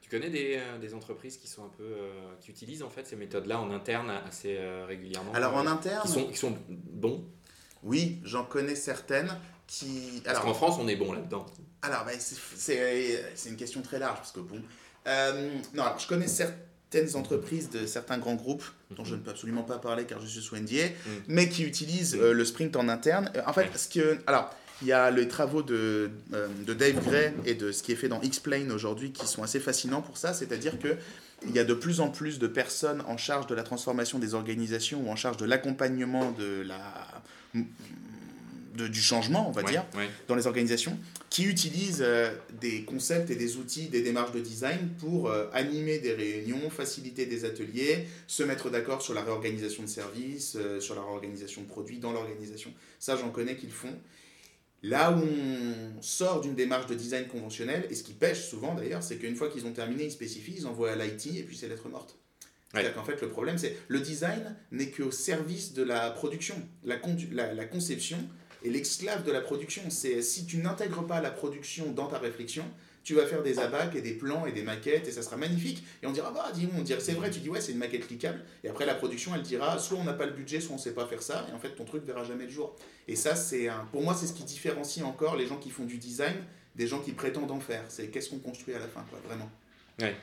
Tu 0.00 0.08
connais 0.08 0.30
des, 0.30 0.56
euh, 0.56 0.78
des, 0.78 0.94
entreprises 0.94 1.36
qui 1.36 1.48
sont 1.48 1.64
un 1.64 1.68
peu 1.76 1.82
euh, 1.82 2.34
qui 2.40 2.52
utilisent 2.52 2.84
en 2.84 2.90
fait 2.90 3.04
ces 3.08 3.16
méthodes-là 3.16 3.60
en 3.60 3.72
interne 3.72 4.08
assez 4.08 4.56
euh, 4.56 4.86
régulièrement? 4.86 5.32
Alors 5.34 5.56
en 5.56 5.66
interne, 5.66 6.02
qui 6.02 6.12
sont, 6.12 6.26
qui 6.28 6.36
sont 6.36 6.56
bons? 6.68 7.24
Oui, 7.82 8.18
j'en 8.24 8.44
connais 8.44 8.74
certaines 8.74 9.30
qui. 9.66 10.22
Parce 10.24 10.40
qu'en 10.40 10.54
France, 10.54 10.76
on 10.80 10.88
est 10.88 10.96
bon 10.96 11.12
là-dedans. 11.12 11.46
Alors, 11.82 12.04
bah, 12.04 12.12
c'est 12.18 13.48
une 13.48 13.56
question 13.56 13.82
très 13.82 13.98
large, 13.98 14.18
parce 14.18 14.32
que 14.32 14.40
bon. 14.40 14.60
Euh, 15.06 15.50
non, 15.74 15.84
alors, 15.84 15.98
je 15.98 16.06
connais 16.06 16.26
certaines 16.26 17.14
entreprises 17.14 17.70
de 17.70 17.86
certains 17.86 18.18
grands 18.18 18.34
groupes, 18.34 18.64
dont 18.90 19.04
je 19.04 19.14
ne 19.14 19.20
peux 19.20 19.30
absolument 19.30 19.62
pas 19.62 19.78
parler 19.78 20.04
car 20.04 20.20
je 20.20 20.26
suis 20.26 20.40
sous 20.40 20.56
NDA, 20.56 20.86
mm. 20.86 21.10
mais 21.28 21.48
qui 21.48 21.62
utilisent 21.62 22.16
euh, 22.16 22.32
le 22.32 22.44
sprint 22.44 22.74
en 22.76 22.88
interne. 22.88 23.30
Euh, 23.36 23.42
en 23.46 23.52
fait, 23.52 23.76
ce 23.76 23.88
que. 23.88 24.18
Alors. 24.26 24.50
Il 24.82 24.88
y 24.88 24.92
a 24.92 25.10
les 25.10 25.26
travaux 25.26 25.62
de, 25.62 26.10
de 26.30 26.74
Dave 26.74 27.02
Gray 27.02 27.32
et 27.46 27.54
de 27.54 27.72
ce 27.72 27.82
qui 27.82 27.92
est 27.92 27.96
fait 27.96 28.10
dans 28.10 28.20
X-Plane 28.20 28.70
aujourd'hui 28.70 29.10
qui 29.10 29.26
sont 29.26 29.42
assez 29.42 29.58
fascinants 29.58 30.02
pour 30.02 30.18
ça, 30.18 30.34
c'est-à-dire 30.34 30.78
que 30.78 30.98
il 31.46 31.54
y 31.54 31.58
a 31.58 31.64
de 31.64 31.72
plus 31.72 32.00
en 32.00 32.10
plus 32.10 32.38
de 32.38 32.46
personnes 32.46 33.02
en 33.06 33.16
charge 33.16 33.46
de 33.46 33.54
la 33.54 33.62
transformation 33.62 34.18
des 34.18 34.34
organisations 34.34 35.00
ou 35.00 35.10
en 35.10 35.16
charge 35.16 35.36
de 35.36 35.46
l'accompagnement 35.46 36.30
de 36.32 36.60
la 36.60 37.08
du 38.84 39.00
changement, 39.00 39.48
on 39.48 39.52
va 39.52 39.62
dire, 39.62 39.84
dans 40.28 40.34
les 40.34 40.46
organisations, 40.46 40.98
qui 41.30 41.44
utilisent 41.44 42.02
euh, 42.02 42.30
des 42.60 42.82
concepts 42.84 43.30
et 43.30 43.36
des 43.36 43.56
outils, 43.56 43.88
des 43.88 44.02
démarches 44.02 44.32
de 44.32 44.40
design 44.40 44.88
pour 44.98 45.28
euh, 45.28 45.46
animer 45.52 45.98
des 45.98 46.12
réunions, 46.12 46.70
faciliter 46.70 47.26
des 47.26 47.44
ateliers, 47.44 48.06
se 48.26 48.42
mettre 48.42 48.70
d'accord 48.70 49.02
sur 49.02 49.12
la 49.12 49.22
réorganisation 49.22 49.82
de 49.82 49.88
services, 49.88 50.56
euh, 50.56 50.80
sur 50.80 50.94
la 50.94 51.02
réorganisation 51.02 51.62
de 51.62 51.66
produits 51.66 51.98
dans 51.98 52.12
l'organisation. 52.12 52.72
Ça, 52.98 53.16
j'en 53.16 53.30
connais 53.30 53.56
qu'ils 53.56 53.72
font. 53.72 53.94
Là 54.82 55.10
où 55.10 55.20
on 55.20 56.00
sort 56.02 56.42
d'une 56.42 56.54
démarche 56.54 56.86
de 56.86 56.94
design 56.94 57.26
conventionnelle, 57.26 57.86
et 57.90 57.94
ce 57.94 58.04
qui 58.04 58.12
pêche 58.12 58.48
souvent 58.48 58.74
d'ailleurs, 58.74 59.02
c'est 59.02 59.16
qu'une 59.16 59.34
fois 59.34 59.48
qu'ils 59.48 59.66
ont 59.66 59.72
terminé, 59.72 60.04
ils 60.04 60.12
spécifient, 60.12 60.54
ils 60.58 60.66
envoient 60.66 60.92
à 60.92 60.96
l'IT 60.96 61.26
et 61.26 61.42
puis 61.42 61.56
c'est 61.56 61.68
lettre 61.68 61.88
morte. 61.88 62.16
C'est-à-dire 62.80 62.94
qu'en 62.94 63.04
fait, 63.04 63.20
le 63.20 63.28
problème, 63.28 63.58
c'est 63.58 63.76
le 63.88 64.00
design 64.00 64.56
n'est 64.70 64.90
qu'au 64.90 65.10
service 65.10 65.72
de 65.74 65.82
la 65.82 66.10
production. 66.10 66.54
La, 66.84 66.96
la, 67.32 67.54
la 67.54 67.64
conception 67.64 68.18
est 68.64 68.68
l'esclave 68.68 69.24
de 69.24 69.32
la 69.32 69.40
production. 69.40 69.82
C'est 69.90 70.22
si 70.22 70.46
tu 70.46 70.58
n'intègres 70.58 71.06
pas 71.06 71.20
la 71.20 71.30
production 71.30 71.90
dans 71.92 72.06
ta 72.06 72.18
réflexion, 72.18 72.64
tu 73.04 73.14
vas 73.14 73.24
faire 73.24 73.42
des 73.44 73.60
abacs 73.60 73.94
et 73.94 74.00
des 74.00 74.14
plans 74.14 74.46
et 74.46 74.52
des 74.52 74.62
maquettes 74.62 75.06
et 75.06 75.12
ça 75.12 75.22
sera 75.22 75.36
magnifique. 75.36 75.84
Et 76.02 76.06
on 76.06 76.12
dira, 76.12 76.32
bah, 76.32 76.50
dis 76.52 76.68
on 76.76 76.82
dirait, 76.82 77.00
c'est 77.00 77.12
vrai, 77.12 77.30
tu 77.30 77.38
dis, 77.38 77.48
ouais, 77.48 77.60
c'est 77.60 77.70
une 77.70 77.78
maquette 77.78 78.08
cliquable. 78.08 78.40
Et 78.64 78.68
après, 78.68 78.84
la 78.84 78.96
production, 78.96 79.32
elle 79.34 79.42
dira, 79.42 79.78
soit 79.78 79.96
on 79.96 80.04
n'a 80.04 80.12
pas 80.12 80.26
le 80.26 80.32
budget, 80.32 80.60
soit 80.60 80.74
on 80.74 80.78
sait 80.78 80.92
pas 80.92 81.06
faire 81.06 81.22
ça. 81.22 81.46
Et 81.48 81.54
en 81.54 81.58
fait, 81.60 81.70
ton 81.70 81.84
truc 81.84 82.04
verra 82.04 82.24
jamais 82.24 82.44
le 82.44 82.50
jour. 82.50 82.74
Et 83.06 83.14
ça, 83.14 83.36
c'est 83.36 83.68
un, 83.68 83.86
pour 83.92 84.02
moi, 84.02 84.14
c'est 84.14 84.26
ce 84.26 84.32
qui 84.32 84.42
différencie 84.42 85.04
encore 85.06 85.36
les 85.36 85.46
gens 85.46 85.58
qui 85.58 85.70
font 85.70 85.84
du 85.84 85.98
design 85.98 86.34
des 86.74 86.86
gens 86.86 87.00
qui 87.00 87.12
prétendent 87.12 87.50
en 87.50 87.60
faire. 87.60 87.84
C'est 87.88 88.08
qu'est-ce 88.08 88.30
qu'on 88.30 88.38
construit 88.38 88.74
à 88.74 88.78
la 88.78 88.86
fin, 88.88 89.04
quoi, 89.08 89.18
vraiment. 89.26 89.50
Ouais. 90.00 90.14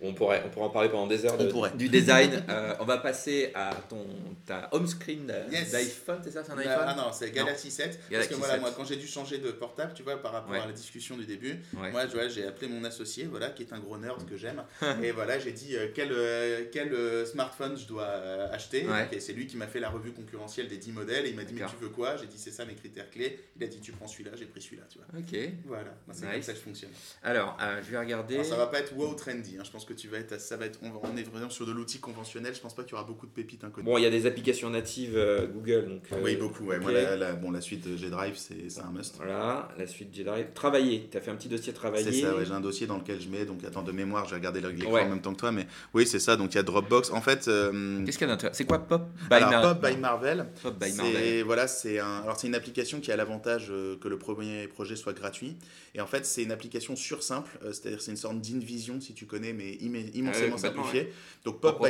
On 0.00 0.14
pourrait, 0.14 0.42
on 0.44 0.50
pourrait 0.50 0.66
en 0.66 0.70
parler 0.70 0.88
pendant 0.88 1.06
des 1.06 1.24
heures 1.24 1.38
du 1.74 1.88
design. 1.88 2.42
Euh, 2.52 2.74
on 2.80 2.84
va 2.84 2.98
passer 2.98 3.50
à 3.54 3.70
ton, 3.88 4.04
ta 4.44 4.68
home 4.72 4.86
screen 4.86 5.26
d'iPhone, 5.26 6.20
c'est 6.22 6.30
ça 6.30 6.44
C'est 6.44 6.52
un 6.52 6.56
bah, 6.56 6.62
iPhone 6.62 6.84
Ah 6.88 6.94
non, 6.96 7.12
c'est 7.12 7.30
Galaxy 7.30 7.70
7. 7.70 7.98
parce 8.10 8.26
que 8.26 8.34
voilà, 8.34 8.58
moi, 8.58 8.72
quand 8.76 8.84
j'ai 8.84 8.96
dû 8.96 9.06
changer 9.06 9.38
de 9.38 9.50
portable, 9.52 9.92
tu 9.94 10.02
vois, 10.02 10.20
par 10.20 10.32
rapport 10.32 10.54
à 10.54 10.66
la 10.66 10.72
discussion 10.72 11.16
du 11.16 11.24
début, 11.24 11.60
moi, 11.72 12.06
j'ai 12.28 12.46
appelé 12.46 12.68
mon 12.68 12.84
associé, 12.84 13.24
voilà, 13.24 13.50
qui 13.50 13.62
est 13.62 13.72
un 13.72 13.78
gros 13.78 13.96
nerd 13.96 14.28
que 14.28 14.36
j'aime. 14.36 14.62
et 15.02 15.12
voilà, 15.12 15.38
j'ai 15.38 15.52
dit 15.52 15.76
euh, 15.76 15.88
quel, 15.94 16.10
euh, 16.12 16.64
quel 16.72 17.26
smartphone 17.26 17.76
je 17.78 17.86
dois 17.86 18.06
acheter. 18.52 18.86
Et 19.12 19.20
c'est 19.20 19.32
lui 19.32 19.46
qui 19.46 19.56
m'a 19.56 19.66
fait 19.66 19.80
la 19.80 19.90
revue 19.90 20.12
concurrentielle 20.12 20.68
des 20.68 20.78
10 20.78 20.92
modèles. 20.92 21.26
Et 21.26 21.30
il 21.30 21.36
m'a 21.36 21.44
dit, 21.44 21.54
mais 21.54 21.66
tu 21.66 21.76
veux 21.80 21.90
quoi? 21.90 22.16
J'ai 22.16 22.26
dit, 22.26 22.38
c'est 22.38 22.50
ça 22.52 22.64
mes 22.64 22.74
critères 22.74 23.10
clés. 23.10 23.38
Il 23.56 23.64
a 23.64 23.66
dit, 23.66 23.80
tu 23.80 23.92
prends 23.92 24.08
celui-là, 24.08 24.32
j'ai 24.36 24.46
pris 24.46 24.60
celui-là, 24.60 24.84
tu 24.90 24.98
vois. 24.98 25.06
Ok. 25.18 25.52
Voilà, 25.66 25.94
c'est 26.12 26.30
comme 26.30 26.42
ça 26.42 26.52
que 26.52 26.58
je 26.58 26.64
fonctionne. 26.64 26.90
Alors, 27.22 27.56
je 27.82 27.90
vais 27.90 27.98
regarder. 27.98 28.34
Alors, 28.34 28.46
ça 28.46 28.56
va 28.56 28.66
pas 28.66 28.80
être 28.80 28.94
wow 28.96 29.14
trendy, 29.14 29.56
hein. 29.58 29.61
Je 29.64 29.70
pense 29.70 29.84
que 29.84 29.92
tu 29.92 30.08
vas 30.08 30.18
être 30.18 30.40
ça 30.40 30.56
va 30.56 30.66
être, 30.66 30.78
on, 30.82 31.16
est 31.16 31.22
vraiment 31.22 31.50
sur 31.50 31.66
de 31.66 31.72
l'outil 31.72 31.98
conventionnel. 31.98 32.54
Je 32.54 32.60
pense 32.60 32.74
pas 32.74 32.82
qu'il 32.82 32.92
y 32.92 32.94
aura 32.94 33.04
beaucoup 33.04 33.26
de 33.26 33.32
pépites 33.32 33.64
inconnues. 33.64 33.84
Bon, 33.84 33.98
il 33.98 34.02
y 34.02 34.06
a 34.06 34.10
des 34.10 34.26
applications 34.26 34.70
natives 34.70 35.16
euh, 35.16 35.46
Google. 35.46 35.88
Donc, 35.88 36.02
oui, 36.22 36.34
euh, 36.34 36.38
beaucoup. 36.38 36.64
Ouais. 36.64 36.78
Moi, 36.78 36.92
la, 36.92 37.34
bon, 37.34 37.50
la 37.50 37.60
suite 37.60 37.96
G-Drive, 37.96 38.36
c'est 38.36 38.80
un 38.80 38.90
must. 38.90 39.16
Voilà, 39.16 39.68
la 39.78 39.86
suite 39.86 40.14
G-Drive. 40.14 40.46
Travailler. 40.54 41.08
Tu 41.10 41.16
as 41.16 41.20
fait 41.20 41.30
un 41.30 41.36
petit 41.36 41.48
dossier 41.48 41.72
travailler. 41.72 42.04
C'est 42.04 42.20
ça, 42.20 42.36
ouais, 42.36 42.44
j'ai 42.44 42.52
un 42.52 42.60
dossier 42.60 42.86
dans 42.86 42.98
lequel 42.98 43.20
je 43.20 43.28
mets. 43.28 43.44
Donc, 43.44 43.64
attends, 43.64 43.82
de 43.82 43.92
mémoire, 43.92 44.24
je 44.26 44.30
vais 44.30 44.36
regarder 44.36 44.60
l'écran 44.60 45.00
en 45.00 45.08
même 45.08 45.20
temps 45.20 45.32
que 45.32 45.40
toi. 45.40 45.52
Mais 45.52 45.66
oui, 45.94 46.06
c'est 46.06 46.20
ça. 46.20 46.36
Donc, 46.36 46.52
il 46.54 46.56
y 46.56 46.60
a 46.60 46.62
Dropbox. 46.62 47.10
En 47.10 47.20
fait. 47.20 47.48
Euh, 47.48 48.04
Qu'est-ce 48.04 48.18
qu'il 48.18 48.26
y 48.26 48.30
a 48.30 48.34
d'intéressant? 48.34 48.58
C'est 48.58 48.64
quoi 48.64 48.78
Pop 48.78 49.08
by, 49.30 49.36
alors, 49.36 49.74
Pop 49.74 49.86
by 49.86 49.96
Marvel 49.96 50.46
Pop 50.62 50.78
by 50.78 50.92
Marvel. 50.92 51.42
Voilà, 51.44 51.66
c'est 51.66 51.98
un, 51.98 52.22
alors, 52.22 52.38
c'est 52.38 52.46
une 52.46 52.54
application 52.54 53.00
qui 53.00 53.12
a 53.12 53.16
l'avantage 53.16 53.72
que 54.00 54.08
le 54.08 54.18
premier 54.18 54.66
projet 54.68 54.96
soit 54.96 55.12
gratuit. 55.12 55.56
Et 55.94 56.00
en 56.00 56.06
fait, 56.06 56.26
c'est 56.26 56.42
une 56.42 56.52
application 56.52 56.96
sur 56.96 57.22
simple. 57.22 57.58
C'est-à-dire, 57.62 58.00
c'est 58.00 58.10
une 58.10 58.16
sorte 58.16 58.40
d'InVision, 58.40 59.00
si 59.00 59.14
tu 59.14 59.26
connais, 59.26 59.51
mais 59.52 59.72
immensément 59.74 60.56
ah 60.56 60.58
simplifié. 60.58 61.12
Donc 61.44 61.60
Pop 61.60 61.84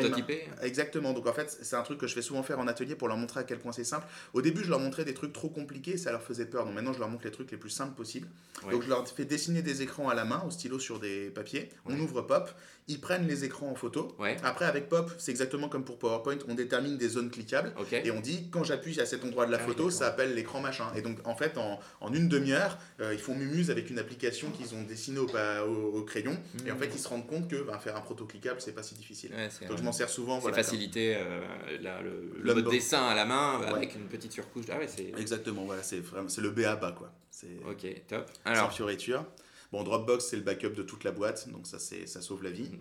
Exactement. 0.63 1.13
Donc 1.13 1.27
en 1.27 1.33
fait, 1.33 1.57
c'est 1.63 1.77
un 1.77 1.83
truc 1.83 1.99
que 1.99 2.07
je 2.07 2.15
fais 2.15 2.23
souvent 2.23 2.43
faire 2.43 2.59
en 2.59 2.67
atelier 2.67 2.95
pour 2.95 3.09
leur 3.09 3.17
montrer 3.17 3.41
à 3.41 3.45
quel 3.45 3.59
point 3.59 3.73
c'est 3.73 3.85
simple. 3.85 4.07
Au 4.33 4.43
début, 4.43 4.65
je 4.65 4.71
leur 4.71 4.81
montrais 4.81 5.05
des 5.05 5.15
trucs 5.15 5.33
trop 5.33 5.49
compliqués, 5.49 5.97
ça 5.97 6.13
leur 6.13 6.23
faisait 6.23 6.47
peur. 6.47 6.65
Donc 6.65 6.75
maintenant, 6.75 6.93
je 6.93 6.99
leur 6.99 7.09
montre 7.09 7.25
les 7.25 7.31
trucs 7.31 7.51
les 7.51 7.57
plus 7.57 7.71
simples 7.71 7.95
possibles. 7.95 8.29
Donc 8.71 8.83
je 8.83 8.89
leur 8.89 9.07
fais 9.09 9.25
dessiner 9.25 9.63
des 9.63 9.83
écrans 9.83 10.09
à 10.09 10.15
la 10.15 10.25
main, 10.25 10.43
au 10.47 10.51
stylo 10.51 10.79
sur 10.79 11.01
des 11.01 11.31
papiers. 11.31 11.69
On 11.87 11.99
ouvre 11.99 12.23
Pop, 12.23 12.51
ils 12.89 13.01
prennent 13.01 13.27
les 13.27 13.45
écrans 13.45 13.69
en 13.69 13.75
photo. 13.75 14.17
Après, 14.43 14.65
avec 14.65 14.89
Pop, 14.89 15.11
c'est 15.19 15.31
exactement 15.31 15.69
comme 15.69 15.85
pour 15.85 15.99
PowerPoint, 15.99 16.39
on 16.49 16.55
détermine 16.55 16.99
des 16.99 17.09
zones 17.09 17.31
cliquables 17.31 17.73
et 17.93 18.11
on 18.11 18.21
dit 18.21 18.49
quand 18.51 18.65
j'appuie 18.65 19.01
à 19.01 19.07
cet 19.07 19.25
endroit 19.25 19.47
de 19.47 19.53
la 19.53 19.59
ah 19.59 19.67
photo, 19.67 19.91
ça 19.91 20.07
appelle 20.07 20.35
l'écran 20.35 20.61
machin. 20.61 20.87
Et 20.97 21.03
donc 21.03 21.19
en 21.25 21.35
fait, 21.35 21.59
en, 21.59 21.79
en 22.01 22.13
une 22.13 22.29
demi-heure, 22.29 22.79
euh, 23.01 23.15
ils 23.15 23.21
font 23.21 23.35
mumuse 23.35 23.71
avec 23.71 23.91
une 23.91 23.99
application 23.99 24.51
qu'ils 24.51 24.75
ont 24.75 24.83
dessinée 24.83 25.21
au, 25.21 25.27
au, 25.27 26.03
crayon. 26.03 26.37
Et 26.67 26.71
en 26.71 26.75
mmh. 26.75 26.79
fait, 26.79 26.91
ils 26.95 26.99
se 26.99 27.09
rendent 27.09 27.27
compte 27.27 27.49
que 27.49 27.63
ben, 27.63 27.79
faire 27.79 27.97
un 27.97 28.01
proto 28.01 28.25
cliquable, 28.27 28.61
c'est 28.61 28.75
pas 28.75 28.83
si 28.83 28.95
difficile. 28.95 29.33
Donc 29.69 29.79
je 29.79 29.83
m'en 29.83 29.93
sers 29.93 30.11
souvent. 30.11 30.41
C'est 30.41 30.53
faciliter 30.53 31.17
euh, 31.17 31.41
le, 32.43 32.55
le 32.55 32.63
dessin 32.63 33.07
à 33.07 33.15
la 33.15 33.25
main 33.25 33.61
avec 33.63 33.95
une 33.95 34.07
petite 34.07 34.33
surcouche. 34.33 34.67
Ah 34.71 34.79
Exactement, 35.19 35.65
voilà, 35.65 35.83
c'est 35.83 36.03
le 36.39 36.51
B 36.51 36.61
à 36.61 36.77
bas 36.77 36.93
quoi. 36.93 37.13
Ok, 37.69 37.87
top. 38.09 38.31
Alors, 38.45 38.67
sans 38.67 38.77
fioriture. 38.77 39.25
Bon, 39.73 39.83
Dropbox, 39.83 40.27
c'est 40.27 40.37
le 40.37 40.43
backup 40.43 40.71
de 40.71 40.83
toute 40.83 41.03
la 41.05 41.13
boîte, 41.13 41.49
donc 41.51 41.67
ça, 41.67 41.79
ça 41.79 42.21
sauve 42.21 42.43
la 42.43 42.51
vie. 42.51 42.71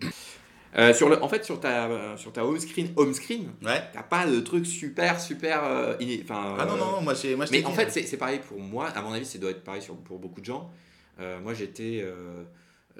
Euh, 0.74 0.94
sur 0.94 1.10
le, 1.10 1.22
en 1.22 1.28
fait, 1.28 1.44
sur 1.44 1.60
ta, 1.60 2.16
sur 2.16 2.32
ta 2.32 2.46
home 2.46 2.58
screen, 2.58 2.94
home 2.96 3.12
screen, 3.12 3.52
ouais. 3.62 3.82
t'as 3.92 4.02
pas 4.02 4.26
de 4.26 4.40
truc 4.40 4.64
super, 4.64 5.20
super. 5.20 5.62
Euh, 5.64 5.96
ah 6.30 6.64
non, 6.66 6.78
non, 6.78 7.02
moi, 7.02 7.12
moi 7.36 7.44
Mais 7.50 7.62
en 7.66 7.72
fait, 7.72 7.90
c'est 7.90 8.16
pareil 8.16 8.38
pour 8.38 8.58
moi. 8.58 8.86
À 8.86 9.02
mon 9.02 9.12
avis, 9.12 9.26
ça 9.26 9.38
doit 9.38 9.50
être 9.50 9.64
pareil 9.64 9.82
sur, 9.82 9.94
pour 9.98 10.18
beaucoup 10.18 10.40
de 10.40 10.46
gens. 10.46 10.70
moi, 11.18 11.52
j'étais. 11.52 12.02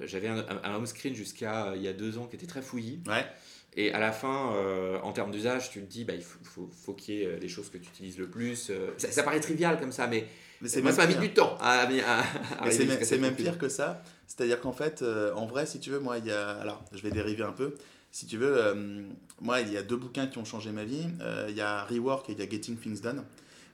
J'avais 0.03 0.29
un, 0.29 0.45
un, 0.65 0.75
home 0.75 0.85
screen 0.85 1.15
jusqu'à 1.15 1.73
il 1.75 1.81
y 1.81 1.89
a 1.89 1.95
deux 1.95 2.19
ans 2.19 2.27
qui 2.27 2.37
était 2.37 2.47
très 2.47 2.61
fouillis. 2.61 3.01
Ouais. 3.07 3.25
Et 3.75 3.93
à 3.93 3.99
la 3.99 4.13
fin, 4.13 4.53
euh, 4.55 4.99
en 5.01 5.13
termes 5.13 5.31
d'usage, 5.31 5.71
tu 5.71 5.81
te 5.81 5.91
dis, 5.91 6.05
bah, 6.05 6.13
il 6.15 6.23
faut, 6.23 6.69
faut, 6.71 6.93
qu'il 6.93 7.15
y 7.15 7.23
ait 7.23 7.39
les 7.39 7.49
choses 7.49 7.71
que 7.71 7.79
tu 7.79 7.89
utilises 7.89 8.19
le 8.19 8.29
plus. 8.29 8.69
Euh, 8.69 8.91
ça, 8.99 9.23
paraît 9.23 9.41
trivial 9.41 9.81
comme 9.81 9.93
ça, 9.93 10.07
mais, 10.07 10.27
mais 10.63 10.83
moi, 10.83 10.93
ça 10.93 11.07
m'a 11.07 11.13
mis 11.13 11.19
du 11.19 11.35
temps 11.35 11.59
à, 11.61 11.83
à, 11.83 12.71
C'est 12.71 13.19
même, 13.19 13.35
pire 13.35 13.59
que 13.59 13.69
ça. 13.69 14.03
C'est-à-dire 14.27 14.61
qu'en 14.61 14.73
fait, 14.73 15.03
euh, 15.03 15.35
en 15.35 15.47
vrai, 15.47 15.67
si 15.67 15.81
tu 15.81 15.91
veux, 15.91 16.01
moi, 16.01 16.19
il 16.19 16.27
y 16.27 16.33
a. 16.33 16.53
Alors, 16.53 16.83
je 16.93 17.03
vais 17.03 17.11
dériver 17.11 17.43
un 17.43 17.53
peu. 17.53 17.75
Si 18.11 18.27
tu 18.27 18.37
veux, 18.37 18.75
moi, 19.41 19.61
il 19.61 19.73
y 19.73 19.77
a 19.77 19.83
deux 19.83 19.97
bouquins 19.97 20.27
qui 20.27 20.39
ont 20.39 20.45
changé 20.45 20.71
ma 20.71 20.85
vie. 20.85 21.07
Il 21.49 21.55
y 21.55 21.61
a 21.61 21.85
Rework 21.85 22.29
et 22.31 22.33
il 22.33 22.39
y 22.39 22.43
a 22.43 22.49
Getting 22.49 22.77
Things 22.77 23.01
Done. 23.01 23.25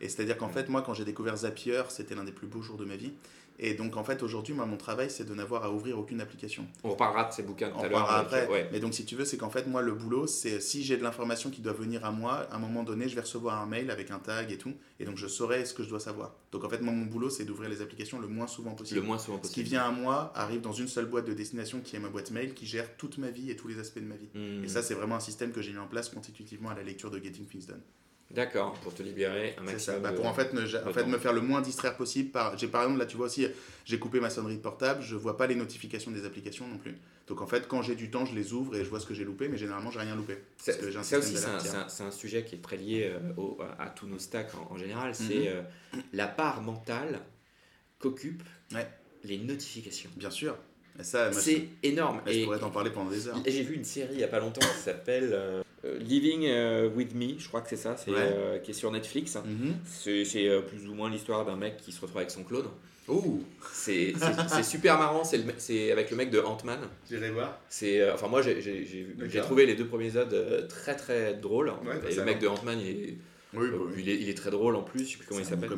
Et 0.01 0.09
c'est-à-dire 0.09 0.37
qu'en 0.37 0.49
fait, 0.49 0.69
moi, 0.69 0.83
quand 0.83 0.95
j'ai 0.95 1.05
découvert 1.05 1.37
Zapier, 1.37 1.83
c'était 1.89 2.15
l'un 2.15 2.25
des 2.25 2.33
plus 2.33 2.47
beaux 2.47 2.63
jours 2.63 2.77
de 2.77 2.85
ma 2.85 2.97
vie. 2.97 3.13
Et 3.61 3.75
donc, 3.75 3.97
en 3.97 4.05
fait, 4.05 4.23
aujourd'hui, 4.23 4.55
moi, 4.55 4.67
mon 4.67 4.77
travail, 4.77 5.11
c'est 5.11 5.25
de 5.25 5.35
n'avoir 5.35 5.65
à 5.65 5.71
ouvrir 5.71 5.99
aucune 5.99 6.21
application. 6.21 6.65
On 6.85 6.91
reparlera 6.91 7.25
de 7.25 7.33
ces 7.33 7.43
bouquins 7.43 7.71
tout 7.71 7.81
à 7.81 7.89
l'heure. 7.89 8.11
après. 8.11 8.69
Mais 8.73 8.79
donc, 8.79 8.95
si 8.95 9.05
tu 9.05 9.17
veux, 9.17 9.25
c'est 9.25 9.37
qu'en 9.37 9.51
fait, 9.51 9.67
moi, 9.67 9.83
le 9.83 9.93
boulot, 9.93 10.27
c'est 10.27 10.61
si 10.61 10.85
j'ai 10.85 10.97
de 10.97 11.03
l'information 11.03 11.51
qui 11.51 11.61
doit 11.61 11.73
venir 11.73 12.05
à 12.05 12.13
moi, 12.13 12.47
à 12.51 12.57
un 12.57 12.59
moment 12.59 12.85
donné, 12.85 13.09
je 13.09 13.15
vais 13.15 13.23
recevoir 13.23 13.61
un 13.61 13.67
mail 13.67 13.91
avec 13.91 14.11
un 14.11 14.19
tag 14.19 14.53
et 14.53 14.59
tout. 14.59 14.73
Et 15.01 15.05
donc, 15.05 15.17
je 15.17 15.27
saurai 15.27 15.65
ce 15.65 15.75
que 15.75 15.83
je 15.83 15.89
dois 15.89 16.01
savoir. 16.01 16.35
Donc, 16.53 16.65
en 16.65 16.69
fait, 16.69 16.81
moi, 16.81 16.93
mon 16.93 17.07
boulot, 17.07 17.31
c'est 17.31 17.45
d'ouvrir 17.45 17.69
les 17.69 17.83
applications 17.83 18.21
le 18.21 18.29
moins 18.29 18.47
souvent 18.47 18.73
possible. 18.73 19.01
Le 19.01 19.07
moins 19.07 19.19
souvent 19.19 19.39
possible. 19.39 19.55
Ce 19.55 19.55
qui 19.55 19.69
vient 19.69 19.83
à 19.83 19.91
moi 19.91 20.33
arrive 20.35 20.61
dans 20.61 20.73
une 20.73 20.89
seule 20.89 21.07
boîte 21.07 21.27
de 21.27 21.35
destination 21.35 21.81
qui 21.81 21.97
est 21.97 22.01
ma 22.01 22.09
boîte 22.09 22.31
mail, 22.31 22.55
qui 22.55 22.67
gère 22.67 22.97
toute 22.97 23.19
ma 23.19 23.31
vie 23.31 23.51
et 23.51 23.57
tous 23.57 23.69
les 23.69 23.79
aspects 23.81 23.99
de 23.99 24.07
ma 24.07 24.17
vie. 24.17 24.29
Hmm. 24.35 24.65
Et 24.65 24.69
ça, 24.69 24.83
c'est 24.83 24.95
vraiment 24.95 25.17
un 25.17 25.21
système 25.21 25.51
que 25.51 25.63
j'ai 25.63 25.73
mis 25.73 25.79
en 25.79 25.89
place 25.89 26.09
constitutivement 26.09 26.71
à 26.71 26.75
la 26.75 26.83
lecture 26.83 27.11
de 27.11 27.19
Getting 27.19 27.47
Things 27.47 27.67
Done. 27.67 27.83
D'accord, 28.31 28.75
pour 28.81 28.95
te 28.95 29.03
libérer 29.03 29.55
un 29.59 29.63
maximum. 29.63 29.81
Ça. 29.81 29.99
Bah, 30.01 30.13
pour 30.13 30.27
en 30.27 30.35
fait, 30.35 30.53
me, 30.53 30.63
en 30.63 30.93
fait 30.93 31.07
me 31.07 31.17
faire 31.17 31.33
le 31.33 31.41
moins 31.41 31.63
distraire 31.63 31.97
possible. 31.97 32.31
Par, 32.31 32.59
j'ai 32.59 32.69
par 32.69 32.83
exemple 32.83 32.99
là, 32.99 33.07
tu 33.07 33.17
vois 33.17 33.27
aussi, 33.27 33.47
j'ai 33.87 33.99
coupé 33.99 34.21
ma 34.21 34.29
sonnerie 34.29 34.57
de 34.57 34.63
portable, 34.63 35.03
je 35.03 35.17
vois 35.17 35.39
pas 35.39 35.47
les 35.47 35.55
notifications 35.55 36.11
des 36.11 36.27
applications 36.27 36.69
non 36.69 36.77
plus. 36.77 36.97
Donc 37.27 37.41
en 37.43 37.47
fait, 37.47 37.69
quand 37.69 37.83
j'ai 37.83 37.95
du 37.95 38.11
temps, 38.11 38.25
je 38.25 38.35
les 38.35 38.53
ouvre 38.53 38.77
et 38.77 38.85
je 38.85 38.91
vois 38.91 39.01
ce 39.01 39.07
que 39.07 39.15
j'ai 39.15 39.25
loupé, 39.25 39.49
mais 39.49 39.57
généralement, 39.57 39.91
j'ai 39.91 40.01
rien 40.01 40.15
loupé. 40.15 40.39
C'est, 40.57 40.73
ça 41.03 41.19
aussi, 41.19 41.37
c'est 41.37 42.03
un, 42.03 42.11
sujet 42.11 42.45
qui 42.45 42.55
est 42.55 42.63
très 42.63 42.77
lié 42.77 43.13
euh, 43.13 43.65
à 43.79 43.89
tous 43.89 44.07
nos 44.07 44.19
stacks 44.19 44.51
en, 44.71 44.77
général. 44.77 45.15
C'est 45.15 45.23
mhm. 45.23 45.47
euh, 45.47 45.63
la 46.13 46.27
part 46.27 46.63
mentale 46.63 47.21
qu'occupent 47.99 48.43
les 49.25 49.39
notifications. 49.39 50.11
Bien 50.17 50.31
sûr. 50.31 50.57
c'est 51.01 51.69
énorme. 51.83 52.23
et, 52.27 52.41
je 52.41 52.45
pourrais 52.45 52.59
t'en 52.59 52.71
parler 52.71 52.91
pendant 52.91 53.11
des 53.11 53.29
heures. 53.29 53.37
J'ai 53.47 53.63
vu 53.63 53.75
une 53.75 53.85
série 53.85 54.15
il 54.15 54.21
y 54.21 54.25
a 54.25 54.29
pas 54.29 54.41
longtemps 54.41 54.67
qui 54.67 54.83
s'appelle 54.83 55.31
euh, 55.33 55.63
Living 55.85 56.45
euh, 56.47 56.89
with 56.89 57.15
Me, 57.15 57.39
je 57.39 57.47
crois 57.47 57.61
que 57.61 57.69
c'est 57.69 57.77
ça, 57.77 57.97
c'est, 57.97 58.11
euh, 58.11 58.59
qui 58.59 58.73
est 58.73 58.75
sur 58.75 58.91
Netflix. 58.91 59.37
Mhm. 59.37 59.77
C'est, 59.87 60.49
plus 60.67 60.89
ou 60.89 60.95
moins 60.95 61.09
l'histoire 61.09 61.45
d'un 61.45 61.57
mec 61.57 61.77
qui 61.77 61.93
se 61.93 62.01
retrouve 62.01 62.19
avec 62.19 62.31
son 62.31 62.45
clone. 62.45 62.67
C'est, 63.73 64.13
super 64.63 64.99
marrant, 64.99 65.25
c'est, 65.25 65.43
c'est 65.57 65.91
avec 65.93 66.11
le 66.11 66.17
mec 66.19 66.31
de 66.31 66.41
Ant-Man. 66.41 66.81
J'irai 67.09 67.31
voir. 67.31 67.59
C'est, 67.71 68.11
enfin, 68.11 68.29
moi 68.29 68.43
j'ai, 68.43 68.61
j'ai, 68.61 69.41
trouvé 69.41 69.65
les 69.65 69.75
deux 69.75 69.87
premiers 69.87 70.09
épisodes 70.09 70.69
très 70.69 70.95
très 70.95 71.33
drôles. 71.33 71.73
et 72.07 72.15
le 72.15 72.25
mec 72.25 72.39
de 72.39 72.49
Ant-Man, 72.49 72.79
il 72.79 72.89
est. 72.89 73.19
Bah 73.55 73.61
il, 73.97 74.11
est, 74.11 74.17
il, 74.17 74.29
est, 74.29 74.35
très 74.35 74.51
drôle 74.51 74.77
en 74.77 74.83
plus, 74.83 75.07
je 75.07 75.13
sais 75.13 75.17
plus 75.17 75.27
comment 75.27 75.41
il 75.41 75.47
s'appelle. 75.47 75.71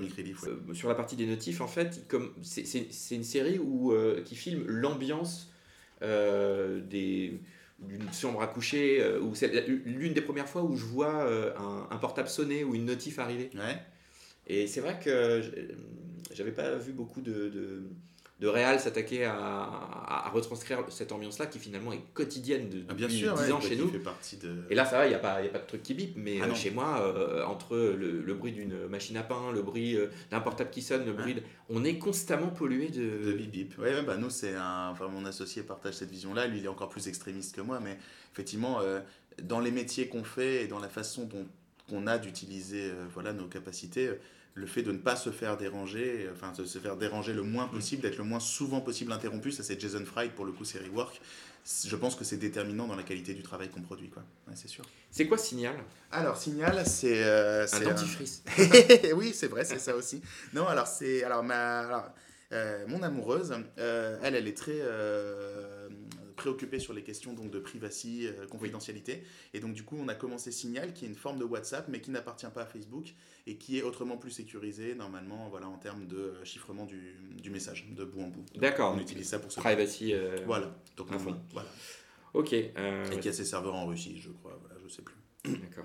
sur 0.74 0.88
la 0.88 0.96
partie 0.96 1.14
des 1.14 1.26
notifs, 1.26 1.60
en 1.60 1.68
fait, 1.68 2.04
comme, 2.08 2.32
c'est, 2.42 2.64
c'est, 2.66 3.14
une 3.14 3.22
série 3.22 3.60
où, 3.60 3.94
qui 4.24 4.34
filme 4.34 4.64
l'ambiance 4.66 5.52
des, 6.00 7.38
d'une 7.82 8.12
chambre 8.12 8.42
à 8.42 8.46
coucher, 8.46 9.00
euh, 9.00 9.20
ou 9.20 9.34
c'est 9.34 9.66
l'une 9.66 10.12
des 10.12 10.20
premières 10.20 10.48
fois 10.48 10.62
où 10.62 10.76
je 10.76 10.84
vois 10.84 11.24
euh, 11.24 11.52
un, 11.90 11.96
portable 11.96 12.28
sonner 12.28 12.64
ou 12.64 12.74
une 12.74 12.84
notif 12.84 13.18
arriver. 13.18 13.50
Ouais. 13.54 13.78
Et 14.46 14.66
c'est 14.66 14.80
vrai 14.80 14.98
que 15.02 15.42
j'avais 16.32 16.52
pas 16.52 16.76
vu 16.76 16.92
beaucoup 16.92 17.20
de, 17.20 17.48
de 17.48 17.82
réal 18.48 18.80
s'attaquer 18.80 19.24
à, 19.24 19.34
à, 19.34 20.30
retranscrire 20.32 20.84
cette 20.88 21.12
ambiance-là 21.12 21.46
qui 21.46 21.58
finalement 21.58 21.92
est 21.92 22.00
quotidienne 22.14 22.70
de, 22.70 22.84
ah, 22.88 22.94
depuis 22.94 23.18
10 23.18 23.28
ans 23.52 23.60
chez 23.60 23.76
nous. 23.76 23.90
De... 23.90 24.64
Et 24.70 24.74
là, 24.74 24.84
ça 24.84 24.98
va, 24.98 25.06
il 25.06 25.10
n'y 25.10 25.14
a, 25.14 25.18
pas, 25.18 25.34
a 25.34 25.42
pas 25.48 25.58
de 25.58 25.66
truc 25.66 25.82
qui 25.82 25.94
bip, 25.94 26.14
mais 26.16 26.38
ah, 26.42 26.54
chez 26.54 26.70
moi, 26.70 27.46
entre 27.46 27.76
le, 27.76 28.34
bruit 28.34 28.52
d'une 28.52 28.86
machine 28.88 29.16
à 29.18 29.22
pain, 29.22 29.52
le 29.52 29.62
bruit 29.62 29.98
d'un 30.30 30.40
portable 30.40 30.70
qui 30.70 30.82
sonne, 30.82 31.04
le 31.04 31.12
bruit 31.12 31.36
on 31.68 31.84
est 31.84 31.98
constamment 31.98 32.48
pollué 32.48 32.88
de... 32.88 33.26
De 33.26 33.32
bip 33.32 33.50
bip. 33.50 33.78
Ouais, 33.78 34.02
bah, 34.02 34.16
nous, 34.16 34.30
c'est 34.30 34.54
un... 34.54 34.88
Enfin, 34.90 35.08
mon 35.08 35.24
associé 35.24 35.62
partage 35.62 35.94
cette 35.94 36.10
vision-là, 36.10 36.46
lui, 36.46 36.58
il 36.58 36.64
est 36.64 36.68
encore 36.68 36.88
plus 36.88 37.08
extrémiste 37.08 37.54
que 37.54 37.60
moi, 37.60 37.78
mais 37.80 37.98
effectivement, 38.32 38.80
dans 39.42 39.60
les 39.60 39.70
métiers 39.70 40.08
qu'on 40.08 40.24
fait 40.24 40.64
et 40.64 40.66
dans 40.66 40.80
la 40.80 40.88
façon 40.88 41.24
dont 41.24 41.46
on 41.92 42.06
a 42.06 42.18
d'utiliser 42.18 42.90
voilà, 43.12 43.32
nos 43.32 43.46
capacités 43.46 44.10
le 44.54 44.66
fait 44.66 44.82
de 44.82 44.92
ne 44.92 44.98
pas 44.98 45.16
se 45.16 45.30
faire 45.30 45.56
déranger, 45.56 46.28
enfin 46.32 46.52
de 46.56 46.64
se 46.64 46.78
faire 46.78 46.96
déranger 46.96 47.32
le 47.32 47.42
moins 47.42 47.66
possible, 47.66 48.02
d'être 48.02 48.18
le 48.18 48.24
moins 48.24 48.40
souvent 48.40 48.80
possible 48.80 49.12
interrompu, 49.12 49.52
ça 49.52 49.62
c'est 49.62 49.80
Jason 49.80 50.04
Fry 50.04 50.28
pour 50.30 50.44
le 50.44 50.52
coup 50.52 50.64
c'est 50.64 50.78
Rework. 50.78 51.20
Je 51.86 51.94
pense 51.94 52.16
que 52.16 52.24
c'est 52.24 52.38
déterminant 52.38 52.86
dans 52.86 52.96
la 52.96 53.02
qualité 53.02 53.34
du 53.34 53.42
travail 53.42 53.68
qu'on 53.68 53.82
produit, 53.82 54.08
quoi. 54.08 54.24
c'est 54.54 54.66
sûr. 54.66 54.84
C'est 55.10 55.26
quoi 55.26 55.36
Signal? 55.36 55.76
Alors 56.10 56.36
Signal, 56.36 56.84
c'est 56.86 57.22
euh, 57.22 57.66
un 57.70 57.80
dentifrice. 57.80 58.42
oui, 59.14 59.32
c'est 59.34 59.48
vrai, 59.48 59.64
c'est 59.64 59.78
ça 59.78 59.94
aussi. 59.94 60.22
Non, 60.54 60.66
alors 60.66 60.86
c'est 60.86 61.22
alors 61.22 61.44
ma 61.44 62.12
euh, 62.52 62.84
mon 62.88 63.02
amoureuse, 63.02 63.54
euh, 63.78 64.18
elle, 64.22 64.34
elle 64.34 64.48
est 64.48 64.56
très 64.56 64.80
préoccupé 66.40 66.78
sur 66.78 66.94
les 66.94 67.02
questions 67.02 67.34
donc, 67.34 67.50
de 67.50 67.58
privacy, 67.58 68.26
euh, 68.26 68.46
confidentialité. 68.46 69.22
Et 69.52 69.60
donc, 69.60 69.74
du 69.74 69.82
coup, 69.82 69.96
on 70.00 70.08
a 70.08 70.14
commencé 70.14 70.50
Signal, 70.50 70.94
qui 70.94 71.04
est 71.04 71.08
une 71.08 71.14
forme 71.14 71.38
de 71.38 71.44
WhatsApp, 71.44 71.86
mais 71.88 72.00
qui 72.00 72.10
n'appartient 72.10 72.46
pas 72.54 72.62
à 72.62 72.66
Facebook 72.66 73.12
et 73.46 73.56
qui 73.56 73.78
est 73.78 73.82
autrement 73.82 74.16
plus 74.16 74.30
sécurisé, 74.30 74.94
normalement, 74.94 75.50
voilà, 75.50 75.68
en 75.68 75.76
termes 75.76 76.06
de 76.06 76.16
euh, 76.16 76.44
chiffrement 76.44 76.86
du, 76.86 77.14
du 77.42 77.50
message, 77.50 77.86
de 77.90 78.04
bout 78.04 78.22
en 78.22 78.28
bout. 78.28 78.44
D'accord. 78.56 78.94
On 78.96 78.98
utilise 78.98 79.28
ça 79.28 79.38
pour 79.38 79.52
ce 79.52 79.60
Privacy. 79.60 80.14
Euh, 80.14 80.38
voilà. 80.46 80.74
Donc, 80.96 81.08
voilà. 81.52 81.68
Ok. 82.32 82.54
Et 82.54 82.72
qui 83.20 83.28
a 83.28 83.32
ses 83.32 83.44
serveurs 83.44 83.74
en 83.74 83.86
Russie, 83.86 84.18
je 84.18 84.30
crois. 84.30 84.58
Voilà, 84.62 84.76
je 84.82 84.88
sais 84.88 85.02
plus. 85.02 85.16
D'accord. 85.44 85.84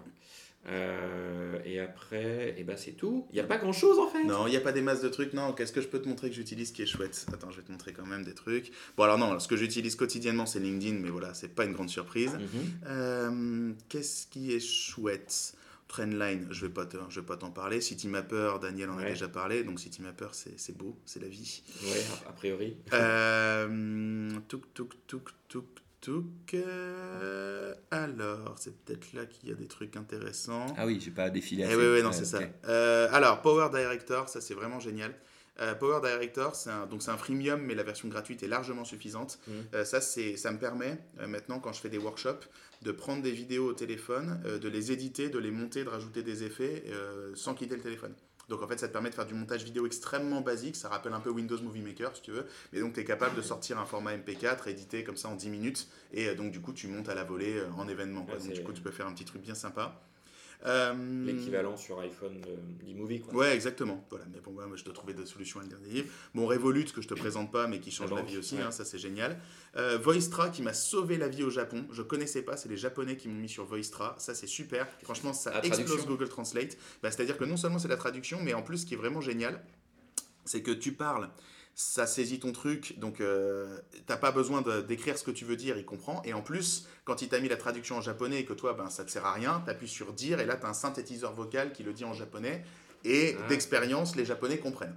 Euh, 0.68 1.60
et 1.64 1.80
après, 1.80 2.50
et 2.50 2.56
eh 2.58 2.64
ben 2.64 2.76
c'est 2.76 2.94
tout. 2.94 3.28
Il 3.32 3.36
n'y 3.36 3.40
a 3.40 3.44
pas 3.44 3.58
grand 3.58 3.74
chose 3.74 4.00
en 4.00 4.08
fait. 4.08 4.24
Non, 4.24 4.48
il 4.48 4.52
n'y 4.52 4.58
a 4.58 4.62
pas 4.62 4.72
des 4.72 4.82
masses 4.82 5.02
de 5.02 5.10
trucs. 5.10 5.34
Non, 5.34 5.54
qu'est-ce 5.54 5.72
que 5.72 5.82
je 5.82 5.88
peux 5.88 6.02
te 6.02 6.08
montrer 6.08 6.30
que 6.30 6.36
j'utilise 6.36 6.72
qui 6.72 6.82
est 6.82 6.88
chouette? 6.88 7.26
Attends, 7.32 7.52
je 7.52 7.58
vais 7.58 7.64
te 7.64 7.72
montrer 7.72 7.94
quand 7.94 8.06
même 8.06 8.24
des 8.24 8.34
trucs. 8.34 8.72
Bon, 8.98 9.04
alors 9.04 9.18
non, 9.18 9.40
ce 9.40 9.48
que 9.48 9.58
j'utilise 9.58 9.96
quotidiennement 9.96 10.46
c'est 10.46 10.60
LinkedIn, 10.60 11.00
mais 11.00 11.10
voilà, 11.10 11.34
c'est 11.34 11.50
pas 11.50 11.66
une 11.66 11.74
grande 11.74 11.90
surprise. 11.90 12.34
Mhm. 12.34 12.50
Euh, 12.88 13.74
qu'est-ce 13.90 14.28
qui 14.28 14.54
est 14.54 14.60
chouette? 14.60 15.54
Trendline, 15.88 16.48
je 16.50 16.66
vais 16.66 16.74
pas 16.74 16.90
je 17.10 17.20
vais 17.20 17.26
pas 17.26 17.38
t'en 17.38 17.52
parler. 17.52 17.80
Citymapper, 17.80 18.54
Daniel 18.60 18.90
en 18.90 18.98
a 18.98 19.06
déjà 19.06 19.28
parlé. 19.28 19.64
Donc 19.64 19.80
Citymapper, 19.80 20.30
c'est 20.32 20.76
beau, 20.76 20.98
c'est 21.06 21.22
la 21.22 21.28
vie. 21.28 21.62
Ouais, 21.84 22.04
a 22.28 22.32
priori. 22.32 22.76
euh, 22.94 24.30
tuk 24.48 24.74
tuk 24.74 24.96
tuk 25.08 25.30
tuk 26.06 26.56
alors, 27.92 28.56
c'est 28.58 28.76
peut-être 28.84 29.14
là 29.14 29.26
qu'il 29.26 29.50
y 29.50 29.52
a 29.52 29.56
des 29.56 29.68
trucs 29.68 29.96
intéressants. 29.96 30.66
Ah 30.78 30.86
oui, 30.86 31.00
j'ai 31.04 31.12
pas 31.12 31.30
défilé. 31.30 31.66
Eh 31.70 31.76
oui, 31.76 31.86
oui, 31.94 32.04
non, 32.04 32.12
c'est 32.12 32.26
ça. 32.26 32.40
Euh, 32.68 33.08
alors, 33.12 33.42
Power 33.42 33.70
Director, 33.72 34.30
ça 34.30 34.42
c'est 34.42 34.54
vraiment 34.54 34.80
génial. 34.80 35.14
Euh, 35.62 35.74
Power 35.74 36.02
Director, 36.02 36.54
c'est 36.56 36.70
un, 36.70 36.86
donc 36.86 37.02
c'est 37.02 37.12
un 37.12 37.18
freemium, 37.18 37.62
mais 37.62 37.76
la 37.76 37.84
version 37.84 38.10
gratuite 38.10 38.44
est 38.44 38.48
largement 38.48 38.84
suffisante. 38.84 39.40
Mmh. 39.48 39.52
Euh, 39.74 39.86
ça, 39.86 40.02
c'est, 40.02 40.36
ça 40.36 40.52
me 40.52 40.60
permet 40.60 40.98
maintenant, 41.28 41.60
quand 41.60 41.72
je 41.72 41.80
fais 41.80 41.90
des 41.90 41.98
workshops, 41.98 42.46
de 42.82 42.92
prendre 42.92 43.24
des 43.24 43.32
vidéos 43.32 43.70
au 43.70 43.74
téléphone, 43.74 44.42
de 44.62 44.70
les 44.70 44.92
éditer, 44.92 45.30
de 45.30 45.40
les 45.40 45.52
monter, 45.52 45.84
de 45.84 45.90
rajouter 45.90 46.24
des 46.24 46.44
effets 46.44 46.84
sans 47.34 47.54
quitter 47.54 47.76
le 47.76 47.82
téléphone. 47.82 48.14
Donc 48.50 48.62
en 48.62 48.68
fait, 48.68 48.80
ça 48.80 48.88
te 48.88 48.94
permet 48.94 49.10
de 49.10 49.16
faire 49.16 49.26
du 49.26 49.34
montage 49.34 49.64
vidéo 49.64 49.86
extrêmement 49.86 50.42
basique. 50.42 50.76
Ça 50.76 50.90
rappelle 50.90 51.14
un 51.14 51.20
peu 51.20 51.30
Windows 51.30 51.62
Movie 51.62 51.82
Maker, 51.82 52.16
si 52.16 52.22
tu 52.22 52.32
veux. 52.32 52.46
Mais 52.74 52.80
donc, 52.80 52.94
tu 52.94 53.00
es 53.00 53.04
capable 53.04 53.36
de 53.36 53.42
sortir 53.42 53.80
un 53.80 53.86
format 53.86 54.16
MP4 54.16 54.70
édité 54.70 55.04
comme 55.04 55.18
ça 55.18 55.30
en 55.30 55.36
10 55.36 55.50
minutes. 55.50 55.88
Et 56.14 56.28
euh, 56.28 56.36
donc, 56.36 56.52
du 56.52 56.62
coup, 56.62 56.74
tu 56.74 56.88
montes 56.88 57.10
à 57.10 57.16
la 57.16 57.24
volée 57.24 57.58
euh, 57.58 57.70
en 57.78 57.88
événement. 57.88 58.22
donc, 58.22 58.54
du 58.54 58.64
coup, 58.64 58.74
tu 58.74 58.82
peux 58.82 58.92
faire 58.92 59.08
un 59.08 59.14
petit 59.14 59.26
truc 59.26 59.42
bien 59.42 59.56
sympa. 59.56 60.02
Euh, 60.66 61.26
L'équivalent 61.26 61.78
sur 61.78 62.00
iPhone 62.00 62.42
d'e-movie. 62.82 63.22
Quoi. 63.22 63.34
Ouais, 63.34 63.54
exactement. 63.54 64.06
Voilà. 64.10 64.26
Mais 64.34 64.40
bon, 64.40 64.52
moi, 64.52 64.76
je 64.76 64.84
dois 64.84 64.94
trouver 64.94 65.14
des 65.14 65.26
solutions 65.26 65.60
alternatives. 65.60 66.12
Bon, 66.34 66.46
Revolut, 66.48 66.86
que 66.86 67.02
je 67.02 67.08
te 67.08 67.14
présente 67.14 67.52
pas, 67.52 67.68
mais 67.68 67.80
qui 67.80 67.92
change 67.92 68.12
la, 68.12 68.22
vie 68.22 68.38
aussi, 68.38 68.58
hein, 68.60 68.72
ça 68.72 68.86
c'est 68.86 68.98
génial. 68.98 69.40
Euh, 69.76 69.98
Voistra, 69.98 70.50
qui 70.50 70.62
m'a 70.62 70.74
sauvé 70.74 71.18
la 71.18 71.28
vie 71.28 71.44
au 71.44 71.50
Japon. 71.50 71.86
Je 71.92 72.02
connaissais 72.02 72.42
pas, 72.42 72.58
c'est 72.58 72.70
les 72.70 72.78
Japonais 72.78 73.18
qui 73.18 73.28
m'ont 73.28 73.40
mis 73.40 73.50
sur 73.50 73.66
Voistra. 73.66 74.16
Ça 74.18 74.34
c'est 74.34 74.48
super. 74.48 74.88
Franchement, 75.04 75.34
ça 75.34 75.62
explose 75.62 76.06
Google 76.06 76.30
Translate. 76.30 76.78
Bah, 77.04 77.12
C'est-à-dire 77.12 77.38
que 77.38 77.46
non 77.46 77.58
seulement 77.58 77.80
c'est 77.80 77.88
la 77.88 77.98
traduction, 77.98 78.40
mais 78.42 78.54
en 78.54 78.62
plus, 78.62 78.80
ce 78.80 78.86
qui 78.86 78.94
est 78.94 78.98
vraiment 78.98 79.22
génial, 79.22 79.62
c'est 80.46 80.62
que 80.62 80.72
tu 80.72 80.94
parles 80.94 81.30
ça 81.76 82.08
saisit 82.08 82.40
ton 82.40 82.54
truc, 82.54 82.98
donc 83.00 83.20
euh, 83.20 83.78
t'as 84.08 84.16
pas 84.16 84.32
besoin 84.32 84.64
d'écrire 84.82 85.18
ce 85.18 85.26
que 85.26 85.32
tu 85.32 85.44
veux 85.44 85.58
dire, 85.58 85.78
il 85.78 85.84
comprend. 85.84 86.22
Et 86.24 86.34
en 86.34 86.42
plus, 86.42 86.88
quand 87.04 87.22
il 87.22 87.28
t'a 87.28 87.42
mis 87.42 87.50
la 87.50 87.58
traduction 87.58 87.98
en 87.98 88.02
japonais 88.02 88.40
et 88.40 88.46
que 88.46 88.54
toi, 88.54 88.74
ben, 88.74 88.90
ça 88.90 89.04
te 89.04 89.12
sert 89.12 89.26
à 89.26 89.34
rien, 89.34 89.62
t'appuies 89.66 89.90
sur 89.90 90.14
dire 90.14 90.40
et 90.40 90.46
là, 90.46 90.56
t'as 90.56 90.70
un 90.70 90.74
synthétiseur 90.74 91.34
vocal 91.34 91.74
qui 91.74 91.84
le 91.84 91.92
dit 91.92 92.06
en 92.06 92.14
japonais. 92.14 92.64
Et 93.04 93.36
ah. 93.38 93.48
d'expérience, 93.50 94.16
les 94.16 94.26
japonais 94.26 94.58
comprennent. 94.58 94.96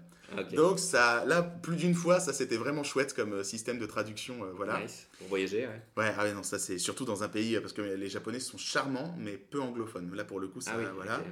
Donc 0.52 0.78
ça, 0.78 1.24
là, 1.24 1.42
plus 1.42 1.76
d'une 1.76 1.94
fois, 1.94 2.20
ça 2.20 2.32
c'était 2.32 2.58
vraiment 2.58 2.84
chouette 2.84 3.14
comme 3.14 3.32
euh, 3.32 3.42
système 3.42 3.78
de 3.78 3.86
traduction, 3.86 4.44
euh, 4.44 4.52
voilà. 4.54 4.80
Pour 5.18 5.28
voyager, 5.28 5.66
ouais. 5.66 5.82
Ouais, 5.96 6.14
ah 6.16 6.30
non, 6.32 6.42
ça 6.42 6.58
c'est 6.58 6.78
surtout 6.78 7.06
dans 7.06 7.22
un 7.22 7.28
pays 7.28 7.58
parce 7.60 7.72
que 7.72 7.80
les 7.80 8.08
japonais 8.08 8.38
sont 8.38 8.58
charmants 8.58 9.16
mais 9.18 9.32
peu 9.32 9.60
anglophones. 9.60 10.14
Là 10.14 10.24
pour 10.24 10.38
le 10.38 10.48
coup, 10.48 10.60
ça, 10.60 10.72
ah 10.74 10.92
voilà. 10.94 11.22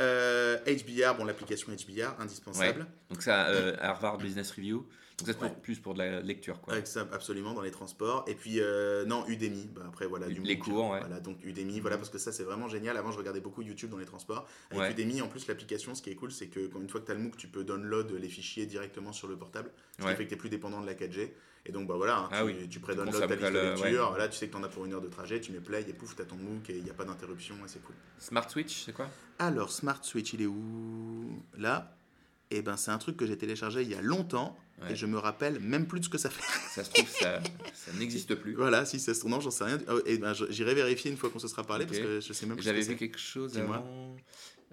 Euh, 0.00 0.58
HBR, 0.66 1.16
bon, 1.16 1.24
l'application 1.24 1.72
HBR, 1.72 2.20
indispensable. 2.20 2.86
Donc 3.10 3.22
ça, 3.22 3.48
euh, 3.48 3.76
Harvard 3.80 4.18
Business 4.18 4.50
Review. 4.50 4.86
Donc 5.18 5.28
ça, 5.28 5.34
c'est 5.40 5.62
plus 5.62 5.78
pour 5.78 5.94
de 5.94 5.98
la 5.98 6.20
lecture, 6.20 6.60
quoi. 6.60 6.74
absolument, 7.12 7.52
dans 7.52 7.60
les 7.60 7.70
transports. 7.70 8.24
Et 8.26 8.34
puis, 8.34 8.60
euh, 8.60 9.04
non, 9.04 9.24
Udemy. 9.28 9.68
Bah, 9.72 9.82
après, 9.86 10.06
voilà, 10.06 10.26
du 10.26 10.40
Les 10.40 10.58
cours, 10.58 10.90
ouais. 10.90 11.00
Voilà, 11.00 11.20
donc 11.20 11.44
Udemy, 11.44 11.80
voilà, 11.80 11.96
parce 11.98 12.08
que 12.10 12.18
ça, 12.18 12.32
c'est 12.32 12.42
vraiment 12.42 12.68
génial. 12.68 12.96
Avant, 12.96 13.12
je 13.12 13.18
regardais 13.18 13.40
beaucoup 13.40 13.62
YouTube 13.62 13.90
dans 13.90 13.98
les 13.98 14.06
transports. 14.06 14.48
Avec 14.70 14.98
Udemy, 14.98 15.20
en 15.20 15.28
plus, 15.28 15.46
l'application, 15.46 15.94
ce 15.94 16.02
qui 16.02 16.10
est 16.10 16.14
cool, 16.14 16.32
c'est 16.32 16.48
que 16.48 16.70
une 16.80 16.88
fois 16.88 17.00
que 17.00 17.06
tu 17.06 17.12
as 17.12 17.14
le 17.14 17.20
MOOC, 17.20 17.36
tu 17.36 17.48
peux 17.48 17.62
download 17.62 18.10
les 18.12 18.28
fichiers 18.28 18.66
directement 18.66 19.12
sur 19.12 19.28
le 19.28 19.36
portable. 19.36 19.70
Ce 19.98 20.06
qui 20.06 20.14
fait 20.14 20.24
que 20.24 20.30
tu 20.30 20.34
es 20.34 20.38
plus 20.38 20.50
dépendant 20.50 20.80
de 20.80 20.86
la 20.86 20.94
4G. 20.94 21.30
Et 21.64 21.70
donc, 21.70 21.86
bah 21.86 21.94
voilà, 21.96 22.18
hein, 22.18 22.28
ah 22.32 22.42
tu, 22.44 22.68
tu 22.68 22.80
prédonnes 22.80 23.10
ta 23.10 23.26
liste 23.26 23.40
de 23.40 23.58
lecture. 23.58 24.16
Là, 24.16 24.28
tu 24.28 24.36
sais 24.36 24.46
que 24.48 24.52
tu 24.52 24.56
en 24.56 24.64
as 24.64 24.68
pour 24.68 24.84
une 24.84 24.94
heure 24.94 25.00
de 25.00 25.08
trajet, 25.08 25.40
tu 25.40 25.52
mets 25.52 25.60
play 25.60 25.84
et 25.88 25.92
pouf, 25.92 26.16
tu 26.16 26.22
as 26.22 26.24
ton 26.24 26.36
MOOC 26.36 26.70
et 26.70 26.76
il 26.78 26.82
n'y 26.82 26.90
a 26.90 26.94
pas 26.94 27.04
d'interruption 27.04 27.54
et 27.64 27.68
c'est 27.68 27.82
cool. 27.82 27.94
Smart 28.18 28.50
Switch, 28.50 28.84
c'est 28.84 28.92
quoi? 28.92 29.08
Alors, 29.38 29.70
Smart 29.70 30.02
Switch, 30.02 30.32
il 30.32 30.42
est 30.42 30.46
où? 30.46 31.42
Là. 31.56 31.96
Et 32.50 32.56
eh 32.56 32.62
ben, 32.62 32.76
c'est 32.76 32.90
un 32.90 32.98
truc 32.98 33.16
que 33.16 33.26
j'ai 33.26 33.38
téléchargé 33.38 33.80
il 33.80 33.88
y 33.88 33.94
a 33.94 34.02
longtemps 34.02 34.58
et 34.90 34.96
je 34.96 35.06
me 35.06 35.16
rappelle 35.16 35.58
même 35.60 35.86
plus 35.86 36.00
de 36.00 36.04
ce 36.04 36.10
que 36.10 36.18
ça 36.18 36.28
fait. 36.28 36.42
Ça 36.68 36.84
se 36.84 36.90
trouve, 36.90 37.08
ça, 37.08 37.40
ça 37.72 37.92
n'existe 37.98 38.34
plus. 38.34 38.54
Voilà, 38.56 38.84
si 38.84 39.00
ça 39.00 39.14
se 39.14 39.20
trouve, 39.20 39.30
non, 39.30 39.40
j'en 39.40 39.50
sais 39.50 39.64
rien. 39.64 39.78
Oh, 39.88 40.00
et 40.04 40.18
ben, 40.18 40.34
j'irai 40.50 40.74
vérifier 40.74 41.10
une 41.10 41.16
fois 41.16 41.30
qu'on 41.30 41.38
se 41.38 41.48
sera 41.48 41.64
parlé 41.64 41.86
parce 41.86 41.98
que 41.98 42.20
je 42.20 42.32
sais 42.32 42.44
même 42.44 42.56
plus. 42.56 42.64
J'avais 42.64 42.82
vu 42.82 42.96
quelque 42.96 43.18
chose 43.18 43.56
avant. 43.58 44.16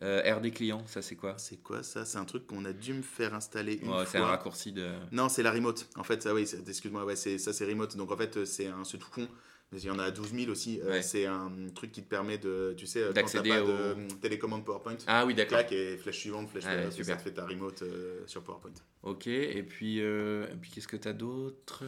Euh, 0.02 0.34
RD 0.34 0.54
client, 0.54 0.84
ça 0.88 1.02
c'est 1.02 1.16
quoi? 1.16 1.36
C'est 1.38 1.58
quoi 1.58 1.84
ça? 1.84 2.06
C'est 2.06 2.18
un 2.18 2.26
truc 2.26 2.48
qu'on 2.48 2.64
a 2.64 2.72
dû 2.72 2.94
me 2.94 3.02
faire 3.02 3.34
installer 3.34 3.76
une 3.76 3.88
fois. 3.88 4.06
C'est 4.06 4.18
un 4.18 4.26
raccourci 4.26 4.72
de. 4.72 4.90
Non, 5.12 5.28
c'est 5.28 5.44
la 5.44 5.52
remote. 5.52 5.88
En 5.98 6.04
fait, 6.04 6.24
ça, 6.24 6.34
oui, 6.34 6.50
excuse-moi, 6.68 7.04
ouais, 7.06 7.16
ça 7.16 7.54
c'est 7.54 7.66
remote. 7.66 7.98
Donc 7.98 8.12
en 8.12 8.18
fait, 8.18 8.46
c'est 8.46 8.68
un 8.68 8.84
ce 8.84 8.98
tout 8.98 9.10
con. 9.10 9.28
Mais 9.72 9.80
il 9.82 9.86
y 9.86 9.92
en 9.92 10.00
a 10.00 10.10
12 10.10 10.34
000 10.34 10.52
aussi. 10.52 10.82
Euh, 10.82 11.00
c'est 11.04 11.28
un 11.28 11.52
truc 11.76 11.92
qui 11.92 12.02
te 12.02 12.10
permet 12.10 12.40
de, 12.40 12.74
tu 12.76 12.88
sais, 12.88 13.14
d'accéder 13.14 13.50
pas 13.50 13.62
de 13.62 13.96
télécommande 14.20 14.66
PowerPoint. 14.66 14.98
Ah 15.06 15.28
oui, 15.28 15.36
d'accord. 15.36 15.60
et 15.70 15.96
flèche 15.98 16.18
suivante, 16.18 16.50
flèche 16.50 16.64
ah, 16.66 16.90
suivante, 16.90 17.06
ça 17.06 17.16
te 17.18 17.22
fait 17.22 17.34
ta 17.34 17.46
remote 17.46 17.84
euh, 17.84 18.24
sur 18.26 18.42
PowerPoint. 18.42 18.74
Ok, 19.04 19.28
et 19.28 19.62
puis, 19.62 20.00
et 20.00 20.56
puis 20.60 20.72
qu'est-ce 20.72 20.88
que 20.88 20.98
tu 20.98 21.08
as 21.08 21.14
d'autre 21.14 21.84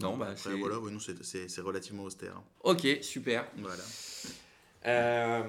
Non, 0.00 0.18
bah. 0.18 0.34
Voilà, 0.58 0.78
oui, 0.78 0.92
c'est 1.00 1.60
relativement 1.62 2.04
austère. 2.04 2.42
Ok, 2.62 2.86
super. 3.00 3.46
Voilà. 3.56 3.84
Euh, 4.86 5.42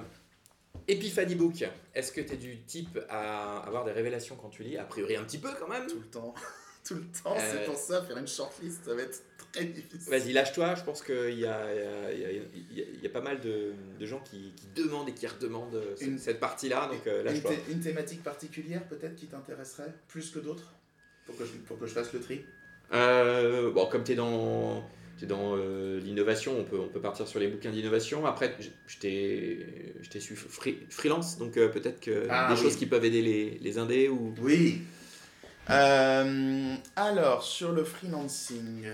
Epiphany 0.87 1.35
Book, 1.35 1.63
est-ce 1.93 2.11
que 2.11 2.21
tu 2.21 2.33
es 2.33 2.37
du 2.37 2.61
type 2.61 2.99
à 3.09 3.59
avoir 3.59 3.85
des 3.85 3.91
révélations 3.91 4.35
quand 4.35 4.49
tu 4.49 4.63
lis? 4.63 4.77
A 4.77 4.83
priori 4.83 5.15
un 5.15 5.23
petit 5.23 5.37
peu 5.37 5.49
quand 5.59 5.67
même. 5.67 5.87
Tout 5.87 5.99
le 5.99 6.05
temps. 6.05 6.33
Tout 6.85 6.93
le 6.93 7.01
temps, 7.23 7.35
c'est 7.39 7.63
euh, 7.63 7.65
pour 7.65 7.75
ça, 7.75 8.03
faire 8.03 8.15
une 8.15 8.27
shortlist, 8.27 8.85
ça 8.85 8.93
va 8.93 9.01
être 9.01 9.23
très 9.51 9.65
difficile. 9.65 10.07
Vas-y, 10.07 10.33
lâche-toi, 10.33 10.75
je 10.75 10.83
pense 10.83 11.01
qu'il 11.01 11.39
y 11.39 11.47
a, 11.47 12.13
y, 12.13 13.01
y 13.01 13.05
a, 13.07 13.09
pas 13.09 13.21
mal 13.21 13.39
de, 13.41 13.73
de 13.99 14.05
gens 14.05 14.19
qui, 14.19 14.53
qui, 14.55 14.67
demandent 14.75 15.09
et 15.09 15.13
qui 15.13 15.25
redemandent 15.25 15.81
une, 15.99 16.19
cette 16.19 16.39
partie-là, 16.39 16.87
donc 16.87 17.07
euh, 17.07 17.23
lâche-toi. 17.23 17.53
Une, 17.69 17.79
thématique 17.79 18.21
particulière 18.21 18.87
peut-être 18.87 19.15
qui 19.15 19.25
t'intéresserait 19.25 19.95
plus 20.07 20.29
que 20.29 20.37
d'autres? 20.37 20.75
Pour, 21.25 21.35
que 21.35 21.45
je, 21.45 21.53
pour 21.53 21.79
que 21.79 21.87
je 21.87 21.93
fasse 21.95 22.13
le 22.13 22.19
tri 22.19 22.45
euh, 22.93 23.71
Bon, 23.71 23.87
comme 23.87 24.03
tu 24.03 24.11
es 24.11 24.15
dans 24.15 24.87
dans 25.23 25.55
euh, 25.55 25.99
l'innovation, 26.01 26.59
on 26.59 26.63
peut, 26.63 26.79
on 26.79 26.87
peut 26.87 26.99
partir 26.99 27.27
sur 27.27 27.39
les 27.39 27.47
bouquins 27.47 27.71
d'innovation. 27.71 28.25
Après, 28.25 28.55
je 28.87 28.97
t'ai 28.97 30.19
su 30.19 30.35
freelance, 30.35 31.37
donc 31.37 31.57
euh, 31.57 31.69
peut-être 31.69 32.01
que 32.01 32.27
ah 32.29 32.53
des 32.53 32.61
choses 32.61 32.75
qui 32.75 32.85
peuvent 32.85 33.05
aider 33.05 33.21
les, 33.21 33.57
les 33.61 33.77
indés 33.77 34.09
ou... 34.09 34.33
Oui. 34.41 34.81
Euh, 35.69 36.75
alors, 36.95 37.43
sur 37.43 37.71
le 37.71 37.83
freelancing, 37.83 38.87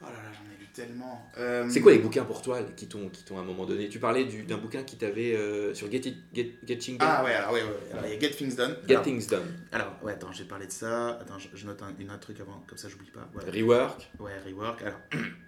Oh 0.00 0.04
là 0.04 0.12
là, 0.12 0.30
j'en 0.32 0.44
ai 0.52 0.58
lu 0.58 0.66
tellement. 0.72 1.30
C'est 1.68 1.80
quoi 1.80 1.92
les 1.92 1.98
bouquins 1.98 2.24
pour 2.24 2.40
toi 2.40 2.60
qui 2.76 2.86
t'ont 2.86 3.10
à 3.36 3.40
un 3.40 3.44
moment 3.44 3.66
donné? 3.66 3.88
Tu 3.88 3.98
parlais 3.98 4.24
d'un 4.24 4.58
bouquin 4.58 4.82
qui 4.84 4.96
t'avait 4.96 5.36
sur 5.74 5.90
Get, 5.90 6.02
Get, 6.32 6.58
Getting 6.64 6.98
Done. 6.98 7.08
Ah 7.10 7.24
ouais, 7.24 7.34
alors 7.34 7.52
ouais, 7.52 7.62
ouais. 7.62 7.92
Alors, 7.92 8.06
il 8.06 8.12
y 8.12 8.16
a 8.16 8.20
Get 8.20 8.30
Things 8.30 8.54
Done. 8.54 8.76
Get 8.86 9.02
Things 9.02 9.26
Done. 9.28 9.46
Alors, 9.72 9.92
ouais, 10.02 10.12
attends, 10.12 10.32
j'ai 10.32 10.44
parlé 10.44 10.66
de 10.66 10.72
ça. 10.72 11.18
Attends, 11.20 11.38
je, 11.38 11.66
note 11.66 11.82
un, 11.82 11.94
une 11.98 12.10
autre 12.10 12.20
truc 12.20 12.40
avant, 12.40 12.62
comme 12.66 12.78
ça 12.78 12.88
j'oublie 12.88 13.10
pas. 13.10 13.28
Rework. 13.50 14.10
Ouais, 14.20 14.38
Rework. 14.46 14.82
Alors. 14.82 15.00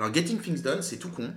Alors, 0.00 0.14
Getting 0.14 0.40
Things 0.40 0.62
Done, 0.62 0.80
c'est 0.80 0.96
tout 0.96 1.10
con. 1.10 1.30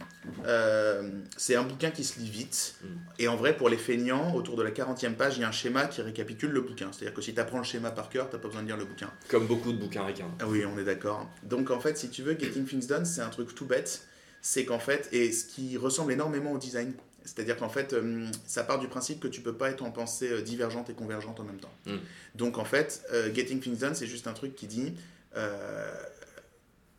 Euh, 0.46 1.10
c'est 1.36 1.56
un 1.56 1.64
bouquin 1.64 1.92
qui 1.92 2.06
se 2.06 2.18
lit 2.18 2.30
vite. 2.30 2.76
Mm. 2.82 2.88
Et 3.20 3.28
en 3.28 3.36
vrai, 3.36 3.58
pour 3.58 3.68
les 3.68 3.76
feignants, 3.76 4.34
autour 4.36 4.56
de 4.56 4.64
la 4.64 4.72
40e 4.72 5.16
page, 5.16 5.36
il 5.36 5.42
y 5.42 5.44
a 5.44 5.50
un 5.50 5.52
schéma 5.52 5.88
qui 5.88 6.02
récapitule 6.02 6.52
le 6.52 6.62
bouquin. 6.62 6.90
C'est-à-dire 6.94 7.14
que 7.14 7.22
si 7.22 7.34
tu 7.34 7.42
apprends 7.42 7.58
le 7.58 7.66
schéma 7.66 7.92
par 7.92 8.08
cœur, 8.08 8.30
tu 8.30 8.38
pas 8.38 8.48
besoin 8.48 8.62
de 8.62 8.68
lire 8.68 8.78
le 8.78 8.86
bouquin. 8.86 9.12
Comme 9.28 9.48
beaucoup 9.48 9.74
de 9.74 9.78
bouquins 9.78 10.06
ricains. 10.06 10.32
Ah 10.40 10.48
oui, 10.48 10.64
on 10.66 10.78
est 10.78 10.86
d'accord. 10.86 11.30
Donc, 11.44 11.72
en 11.72 11.82
fait, 11.82 11.98
si 11.98 12.10
tu 12.10 12.24
veux, 12.24 12.40
Getting 12.40 12.64
Things 12.66 12.88
Done, 12.88 13.04
c'est 13.04 13.20
un 13.20 13.28
truc 13.28 13.54
tout 13.54 13.66
bête. 13.66 14.08
C'est 14.42 14.64
qu'en 14.64 14.80
fait, 14.80 15.10
et 15.12 15.34
ce 15.34 15.44
qui 15.44 15.76
ressemble 15.76 16.14
énormément 16.14 16.54
au 16.54 16.58
design, 16.58 16.94
c'est-à-dire 17.26 17.58
qu'en 17.58 17.70
fait, 17.70 17.92
euh, 17.92 18.28
ça 18.48 18.64
part 18.64 18.80
du 18.80 18.88
principe 18.88 19.20
que 19.20 19.28
tu 19.28 19.42
peux 19.42 19.54
pas 19.54 19.72
être 19.72 19.84
en 19.84 19.92
pensée 19.92 20.32
euh, 20.32 20.42
divergente 20.42 20.90
et 20.90 20.94
convergente 20.94 21.42
en 21.42 21.44
même 21.44 21.60
temps. 21.60 21.74
Mm. 21.86 21.98
Donc, 22.36 22.58
en 22.58 22.66
fait, 22.66 23.06
Getting 23.34 23.60
Things 23.60 23.80
Done, 23.80 23.94
c'est 23.94 24.08
juste 24.08 24.28
un 24.28 24.34
truc 24.34 24.56
qui 24.56 24.68
dit 24.68 24.94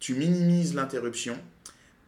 tu 0.05 0.15
minimises 0.15 0.75
l'interruption 0.75 1.39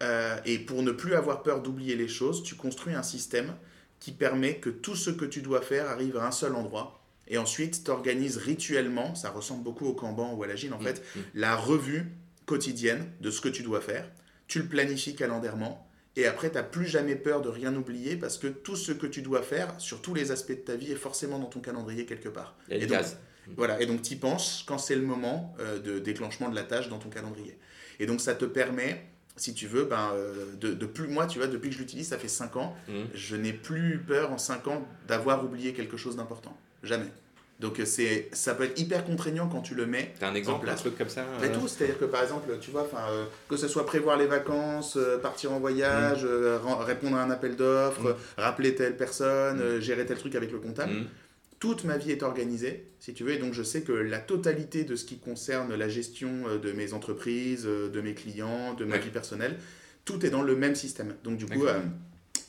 euh, 0.02 0.36
et 0.44 0.58
pour 0.58 0.82
ne 0.82 0.92
plus 0.92 1.14
avoir 1.14 1.42
peur 1.42 1.62
d'oublier 1.62 1.96
les 1.96 2.08
choses, 2.08 2.42
tu 2.42 2.54
construis 2.54 2.94
un 2.94 3.02
système 3.02 3.54
qui 4.00 4.12
permet 4.12 4.56
que 4.56 4.70
tout 4.70 4.94
ce 4.94 5.10
que 5.10 5.24
tu 5.24 5.40
dois 5.40 5.62
faire 5.62 5.88
arrive 5.88 6.16
à 6.16 6.26
un 6.26 6.30
seul 6.30 6.54
endroit. 6.54 7.00
Et 7.28 7.38
ensuite, 7.38 7.82
tu 7.84 7.90
organises 7.90 8.36
rituellement, 8.36 9.14
ça 9.14 9.30
ressemble 9.30 9.64
beaucoup 9.64 9.86
au 9.86 9.94
Kanban 9.94 10.34
ou 10.34 10.42
à 10.42 10.46
l'Agile 10.46 10.74
en 10.74 10.78
mm, 10.78 10.84
fait, 10.84 11.02
mm. 11.16 11.20
la 11.34 11.56
revue 11.56 12.12
quotidienne 12.44 13.10
de 13.20 13.30
ce 13.30 13.40
que 13.40 13.48
tu 13.48 13.62
dois 13.62 13.80
faire. 13.80 14.08
Tu 14.46 14.60
le 14.60 14.66
planifies 14.66 15.16
calendairement. 15.16 15.88
Et 16.14 16.26
après, 16.26 16.50
tu 16.50 16.54
n'as 16.54 16.62
plus 16.62 16.86
jamais 16.86 17.16
peur 17.16 17.42
de 17.42 17.48
rien 17.48 17.74
oublier 17.74 18.16
parce 18.16 18.38
que 18.38 18.46
tout 18.46 18.76
ce 18.76 18.92
que 18.92 19.06
tu 19.06 19.22
dois 19.22 19.42
faire 19.42 19.74
sur 19.78 20.00
tous 20.00 20.14
les 20.14 20.30
aspects 20.30 20.52
de 20.52 20.54
ta 20.56 20.76
vie 20.76 20.92
est 20.92 20.96
forcément 20.96 21.38
dans 21.38 21.46
ton 21.46 21.60
calendrier 21.60 22.06
quelque 22.06 22.28
part. 22.28 22.56
et 22.70 22.86
donc, 22.86 23.02
voilà, 23.56 23.80
et 23.80 23.86
donc 23.86 24.02
tu 24.02 24.14
y 24.14 24.16
penses 24.16 24.64
quand 24.66 24.78
c'est 24.78 24.96
le 24.96 25.02
moment 25.02 25.54
euh, 25.60 25.78
de 25.78 25.98
déclenchement 25.98 26.48
de 26.48 26.54
la 26.54 26.64
tâche 26.64 26.88
dans 26.88 26.98
ton 26.98 27.10
calendrier. 27.10 27.58
Et 28.00 28.06
donc 28.06 28.20
ça 28.20 28.34
te 28.34 28.44
permet 28.44 29.04
si 29.36 29.54
tu 29.54 29.66
veux, 29.66 29.84
ben, 29.84 30.12
euh, 30.14 30.46
de, 30.60 30.86
plus, 30.86 31.08
moi, 31.08 31.26
tu 31.26 31.38
vois, 31.38 31.46
depuis 31.46 31.68
que 31.68 31.74
je 31.74 31.80
l'utilise, 31.80 32.08
ça 32.08 32.18
fait 32.18 32.28
5 32.28 32.56
ans, 32.56 32.74
mmh. 32.88 32.92
je 33.14 33.36
n'ai 33.36 33.52
plus 33.52 33.98
peur 33.98 34.32
en 34.32 34.38
5 34.38 34.66
ans 34.68 34.86
d'avoir 35.06 35.44
oublié 35.44 35.72
quelque 35.72 35.96
chose 35.96 36.16
d'important. 36.16 36.56
Jamais. 36.82 37.06
Donc 37.58 37.80
euh, 37.80 37.86
c'est, 37.86 38.28
ça 38.32 38.54
peut 38.54 38.64
être 38.64 38.78
hyper 38.78 39.02
contraignant 39.02 39.48
quand 39.48 39.62
tu 39.62 39.74
le 39.74 39.86
mets. 39.86 40.12
T'as 40.20 40.28
un 40.28 40.34
exemple, 40.34 40.68
un 40.68 40.74
truc 40.74 40.98
comme 40.98 41.08
ça 41.08 41.24
Mais 41.40 41.50
tout, 41.50 41.66
c'est-à-dire 41.66 41.98
que 41.98 42.04
par 42.04 42.22
exemple, 42.22 42.50
tu 42.60 42.70
vois, 42.70 42.86
euh, 43.08 43.24
que 43.48 43.56
ce 43.56 43.66
soit 43.66 43.86
prévoir 43.86 44.18
les 44.18 44.26
vacances, 44.26 44.98
partir 45.22 45.52
en 45.52 45.58
voyage, 45.58 46.24
mmh. 46.24 46.82
répondre 46.84 47.16
à 47.16 47.22
un 47.22 47.30
appel 47.30 47.56
d'offres, 47.56 48.10
mmh. 48.10 48.40
rappeler 48.40 48.74
telle 48.74 48.96
personne, 48.96 49.80
gérer 49.80 50.04
tel 50.04 50.18
truc 50.18 50.34
avec 50.34 50.52
le 50.52 50.58
comptable 50.58 51.06
toute 51.58 51.84
ma 51.84 51.96
vie 51.96 52.10
est 52.10 52.22
organisée, 52.22 52.86
si 53.00 53.14
tu 53.14 53.24
veux, 53.24 53.32
et 53.32 53.38
donc 53.38 53.54
je 53.54 53.62
sais 53.62 53.82
que 53.82 53.92
la 53.92 54.18
totalité 54.18 54.84
de 54.84 54.94
ce 54.94 55.04
qui 55.04 55.18
concerne 55.18 55.74
la 55.74 55.88
gestion 55.88 56.30
euh, 56.46 56.58
de 56.58 56.72
mes 56.72 56.92
entreprises, 56.92 57.64
euh, 57.66 57.88
de 57.88 58.00
mes 58.00 58.14
clients, 58.14 58.74
de 58.74 58.84
ma 58.84 58.98
vie 58.98 59.10
personnelle, 59.10 59.58
tout 60.04 60.24
est 60.26 60.30
dans 60.30 60.42
le 60.42 60.54
même 60.54 60.74
système. 60.74 61.14
Donc 61.24 61.38
du 61.38 61.46
coup, 61.46 61.66
euh, 61.66 61.80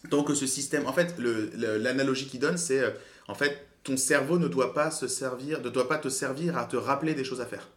donc 0.10 0.30
ce 0.36 0.46
système, 0.46 0.86
en 0.86 0.94
fait, 0.94 1.16
l'analogie 1.20 2.28
qu'il 2.28 2.40
donne, 2.40 2.58
c'est 2.58 2.82
en 3.28 3.34
fait 3.34 3.66
ton 3.84 3.98
cerveau 3.98 4.38
ne 4.38 4.48
doit 4.48 4.74
pas 4.74 4.92
se 4.92 5.08
servir, 5.08 5.62
ne 5.62 5.70
doit 5.70 5.88
pas 5.88 5.98
te 5.98 6.10
servir 6.10 6.58
à 6.58 6.66
te 6.66 6.76
rappeler 6.76 7.14
des 7.14 7.24
choses 7.24 7.40
à 7.40 7.46
faire. 7.46 7.70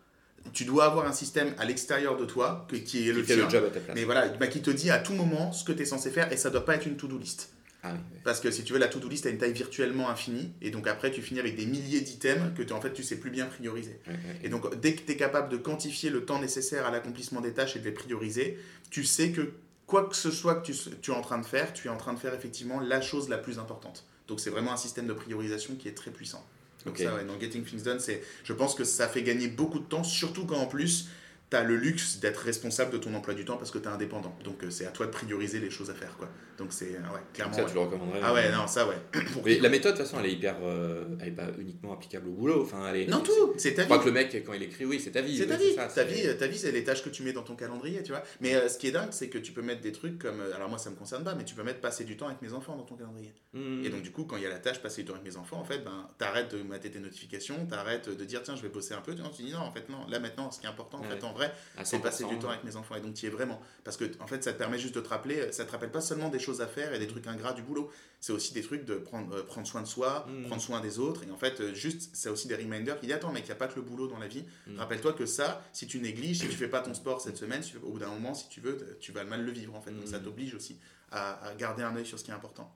Tu 0.53 0.65
dois 0.65 0.87
avoir 0.87 1.07
un 1.07 1.13
système 1.13 1.55
à 1.59 1.65
l'extérieur 1.65 2.17
de 2.17 2.25
toi 2.25 2.67
qui 2.85 3.09
est 3.09 3.13
le 3.13 3.23
tien, 3.23 3.47
mais 3.95 4.05
voilà, 4.05 4.29
bah, 4.29 4.49
qui 4.49 4.63
te 4.63 4.71
dit 4.71 4.91
à 4.91 4.99
tout 4.99 5.13
moment 5.13 5.53
ce 5.53 5.65
que 5.65 5.73
tu 5.73 5.83
es 5.83 5.85
censé 5.85 6.11
faire 6.11 6.33
et 6.33 6.37
ça 6.37 6.51
doit 6.51 6.65
pas 6.65 6.75
être 6.75 6.87
une 6.87 6.97
to-do 6.97 7.19
list. 7.19 7.51
Ah 7.83 7.95
Parce 8.25 8.41
que 8.41 8.51
si 8.51 8.63
tu 8.63 8.73
veux, 8.73 8.79
la 8.79 8.89
to-do 8.89 9.09
list 9.09 9.27
a 9.27 9.31
une 9.31 9.39
taille 9.39 9.53
virtuellement 9.53 10.11
infinie, 10.11 10.53
et 10.61 10.71
donc 10.71 10.87
après, 10.87 11.11
tu 11.11 11.23
finis 11.23 11.41
avec 11.41 11.57
des 11.57 11.67
milliers 11.67 12.01
d'items 12.01 12.53
que 12.57 12.63
tu, 12.63 12.73
en 12.73 12.81
fait, 12.81 12.93
tu 12.93 13.03
sais 13.03 13.17
plus 13.17 13.31
bien 13.31 13.47
prioriser. 13.47 13.99
Et 14.43 14.49
donc, 14.49 14.79
dès 14.81 14.95
que 14.95 15.03
tu 15.03 15.13
es 15.13 15.17
capable 15.17 15.49
de 15.49 15.57
quantifier 15.57 16.11
le 16.11 16.25
temps 16.25 16.41
nécessaire 16.41 16.87
à 16.87 16.91
l'accomplissement 16.91 17.41
des 17.41 17.53
tâches 17.53 17.77
et 17.77 17.79
de 17.79 17.85
les 17.85 17.93
prioriser, 17.93 18.59
tu 18.91 19.05
sais 19.05 19.31
que 19.31 19.53
quoi 19.87 20.09
que 20.09 20.17
ce 20.17 20.31
soit 20.31 20.57
que 20.57 20.67
tu, 20.67 20.75
tu, 21.01 21.11
es 21.11 21.15
en 21.15 21.23
train 21.23 21.39
de 21.39 21.47
faire, 21.47 21.73
tu 21.73 21.89
es 21.89 21.91
en 21.91 21.97
train 21.97 22.13
de 22.13 22.19
faire 22.19 22.35
effectivement 22.35 22.81
la 22.81 23.01
chose 23.01 23.29
la 23.29 23.39
plus 23.39 23.59
importante. 23.59 24.05
Donc, 24.29 24.41
c'est 24.41 24.51
vraiment 24.51 24.73
un 24.73 24.77
système 24.77 25.07
de 25.07 25.13
priorisation 25.13 25.75
qui 25.75 25.89
est 25.89 25.95
très 25.95 26.11
puissant. 26.11 26.45
Donc, 26.87 26.99
ça, 26.99 27.15
ouais, 27.15 27.25
dans 27.25 27.39
Getting 27.39 27.65
Things 27.65 27.83
Done, 27.83 27.99
je 28.45 28.53
pense 28.53 28.75
que 28.75 28.85
ça 28.85 29.09
fait 29.09 29.23
gagner 29.23 29.49
beaucoup 29.49 29.79
de 29.79 29.85
temps, 29.85 30.05
surtout 30.05 30.47
quand 30.47 30.59
en 30.59 30.67
plus, 30.67 31.09
tu 31.51 31.57
as 31.57 31.65
le 31.65 31.77
luxe 31.77 32.19
d'être 32.21 32.39
responsable 32.39 32.93
de 32.93 32.99
ton 32.99 33.13
emploi 33.15 33.35
du 33.35 33.45
temps 33.45 33.57
parce 33.57 33.71
que 33.71 33.79
tu 33.79 33.85
es 33.85 33.89
indépendant. 33.89 34.37
Donc 34.45 34.63
euh, 34.63 34.71
c'est 34.71 34.87
à 34.87 34.91
toi 34.91 35.07
de 35.07 35.11
prioriser 35.11 35.59
les 35.59 35.71
choses 35.71 35.91
à 35.91 35.95
faire. 35.95 36.17
Quoi. 36.17 36.29
Donc 36.59 36.73
c'est 36.73 36.95
euh, 36.95 37.13
ouais, 37.13 37.21
clairement. 37.35 37.55
Ça, 37.55 37.65
tu 37.65 37.75
le 37.75 37.81
recommanderais 37.81 38.21
Ah 38.23 38.33
ouais, 38.33 38.53
non, 38.53 38.67
ça 38.67 38.87
ouais. 38.87 38.95
Mais 39.45 39.59
la 39.59 39.69
méthode, 39.69 39.95
de 39.95 39.99
toute 39.99 40.07
façon, 40.07 40.21
elle 40.21 40.31
est 40.31 40.35
hyper. 40.35 40.57
Euh, 40.63 41.05
elle 41.21 41.29
est 41.29 41.33
pas 41.33 41.49
uniquement 41.59 41.93
applicable 41.93 42.29
au 42.29 42.33
boulot. 42.33 42.63
Enfin, 42.63 42.89
elle 42.89 43.03
est, 43.03 43.07
non, 43.07 43.21
tout, 43.21 43.33
c'est 43.57 43.75
ta 43.75 43.83
vie. 43.83 43.89
Je 43.89 43.95
crois 43.95 43.99
que 43.99 44.07
le 44.07 44.13
mec, 44.13 44.45
quand 44.47 44.53
il 44.53 44.63
écrit, 44.63 44.85
oui, 44.85 45.01
c'est 45.01 45.11
ta 45.11 45.23
vie. 45.23 45.37
C'est 45.37 45.47
ta 45.47 45.57
vie. 45.57 45.75
ta, 45.75 46.05
vie 46.05 46.37
ta 46.39 46.47
vie, 46.47 46.59
c'est 46.59 46.73
les 46.73 46.85
tâches 46.85 47.03
que 47.03 47.11
tu 47.11 47.23
mets 47.25 47.33
dans 47.33 47.43
ton 47.43 47.57
calendrier, 47.57 48.03
tu 48.03 48.13
vois. 48.13 48.23
Mais 48.41 48.69
ce 48.69 48.79
qui 48.79 48.87
est 48.87 48.93
dingue, 48.93 49.11
c'est 49.11 49.29
que 49.29 49.39
tu 49.39 49.53
peux 49.53 49.63
mettre 49.63 49.81
des 49.81 49.93
trucs 49.93 50.19
comme. 50.19 50.41
alors 50.55 50.69
moi, 50.69 50.79
ça 50.79 50.91
me 50.91 50.97
concerne 50.97 51.25
pas, 51.25 51.35
mais 51.35 51.45
tu 51.45 51.55
peux 51.55 51.65
mettre 51.65 51.81
passer 51.81 52.05
du 52.05 52.17
temps 52.17 52.27
avec 52.27 52.43
mes 52.43 52.53
enfants 52.53 52.77
dans 52.77 52.85
ton 52.85 52.95
calendrier. 52.95 53.33
Mmh. 53.55 53.85
Et 53.85 53.89
donc, 53.89 54.03
du 54.03 54.13
coup, 54.13 54.25
quand 54.25 54.37
il 54.37 54.45
y 54.45 54.47
a 54.47 54.51
la 54.51 54.61
tâche 54.61 54.81
passer 54.81 55.03
du 55.03 55.09
temps 55.09 55.15
avec 55.15 55.27
mes 55.27 55.37
enfants, 55.37 55.59
en 55.59 55.65
fait, 55.65 55.79
ben, 55.79 56.07
t'arrêtes 56.19 56.55
de 56.55 56.63
mater 56.63 56.91
tes 56.91 57.01
notifications, 57.01 57.67
t'arrêtes 57.67 58.09
de 58.09 58.25
dire, 58.25 58.43
tiens, 58.43 58.55
je 58.55 58.63
vais 58.63 58.69
bosser 58.69 58.95
un 58.95 59.01
peu. 59.01 59.15
Tu 59.15 59.43
dis, 59.43 59.53
non, 59.53 59.59
en 59.59 59.73
fait, 59.73 59.89
non, 59.89 60.07
là 60.09 60.21
maintenant, 60.21 60.51
ce 60.51 60.61
qui 60.61 60.67
est 60.67 60.69
important, 60.69 60.99
en 60.99 61.03
fait, 61.05 61.25
en 61.25 61.33
vrai, 61.41 61.55
c'est 61.85 61.99
passer 62.01 62.25
du 62.25 62.39
temps 62.39 62.51
avec 62.51 62.65
mes 62.65 62.77
enfants. 62.77 62.95
Et 62.97 63.01
donc, 63.01 63.15
tu 63.15 63.25
y 63.25 63.29
es 63.29 63.31
vraiment. 63.31 63.61
Parce 63.85 63.97
que, 63.97 64.05
en 64.21 64.27
fait, 64.27 64.43
ça 64.45 64.53
te 64.53 64.59
permet 64.59 64.79
juste 64.79 64.95
de 64.95 65.01
te 65.01 65.09
rappeler, 65.09 65.53
ça 65.53 65.65
te 65.65 65.73
rappelle 65.73 65.91
pas 65.91 66.01
seulement 66.01 66.29
des 66.29 66.39
choses 66.39 66.61
à 66.61 66.67
faire 66.67 66.93
et 66.93 66.99
des 66.99 67.07
trucs 67.07 67.27
ingrats 67.27 67.53
du 67.53 67.63
boulot. 67.63 67.91
C'est 68.21 68.33
aussi 68.33 68.53
des 68.53 68.63
trucs 68.63 68.85
de 68.85 68.97
prendre, 68.97 69.35
euh, 69.35 69.43
prendre 69.43 69.67
soin 69.67 69.81
de 69.81 69.87
soi, 69.87 70.27
mmh. 70.29 70.47
prendre 70.47 70.61
soin 70.61 70.81
des 70.81 70.99
autres. 70.99 71.23
Et 71.27 71.31
en 71.31 71.39
fait, 71.39 71.61
euh, 71.61 71.75
juste, 71.75 72.11
c'est 72.13 72.29
aussi 72.29 72.49
des 72.49 72.57
reminders 72.57 72.99
qui 73.01 73.07
disent 73.07 73.15
Attends, 73.15 73.33
mec, 73.33 73.45
il 73.45 73.47
n'y 73.47 73.53
a 73.53 73.57
pas 73.57 73.69
que 73.69 73.77
le 73.77 73.83
boulot 73.83 74.09
dans 74.09 74.19
la 74.19 74.29
vie. 74.29 74.45
Mmh. 74.67 74.79
Rappelle-toi 74.79 75.15
que 75.15 75.27
ça, 75.27 75.63
si 75.73 75.87
tu 75.87 76.01
négliges, 76.01 76.41
si 76.41 76.49
tu 76.49 76.57
fais 76.57 76.69
pas 76.69 76.81
ton 76.81 76.95
sport 76.95 77.21
cette 77.21 77.37
semaine, 77.37 77.63
au 77.83 77.93
bout 77.93 77.99
d'un 77.99 78.09
moment, 78.09 78.35
si 78.35 78.49
tu 78.49 78.61
veux, 78.61 78.99
tu 79.01 79.13
vas 79.13 79.25
mal 79.25 79.45
le 79.45 79.53
vivre, 79.53 79.75
en 79.75 79.81
fait. 79.81 79.93
Donc, 79.93 80.07
ça 80.07 80.19
t'oblige 80.19 80.55
aussi 80.55 80.79
à, 81.11 81.41
garder 81.59 81.83
un 81.83 81.97
œil 81.97 82.07
sur 82.07 82.19
ce 82.19 82.25
qui 82.25 82.31
est 82.31 82.35
important. 82.35 82.73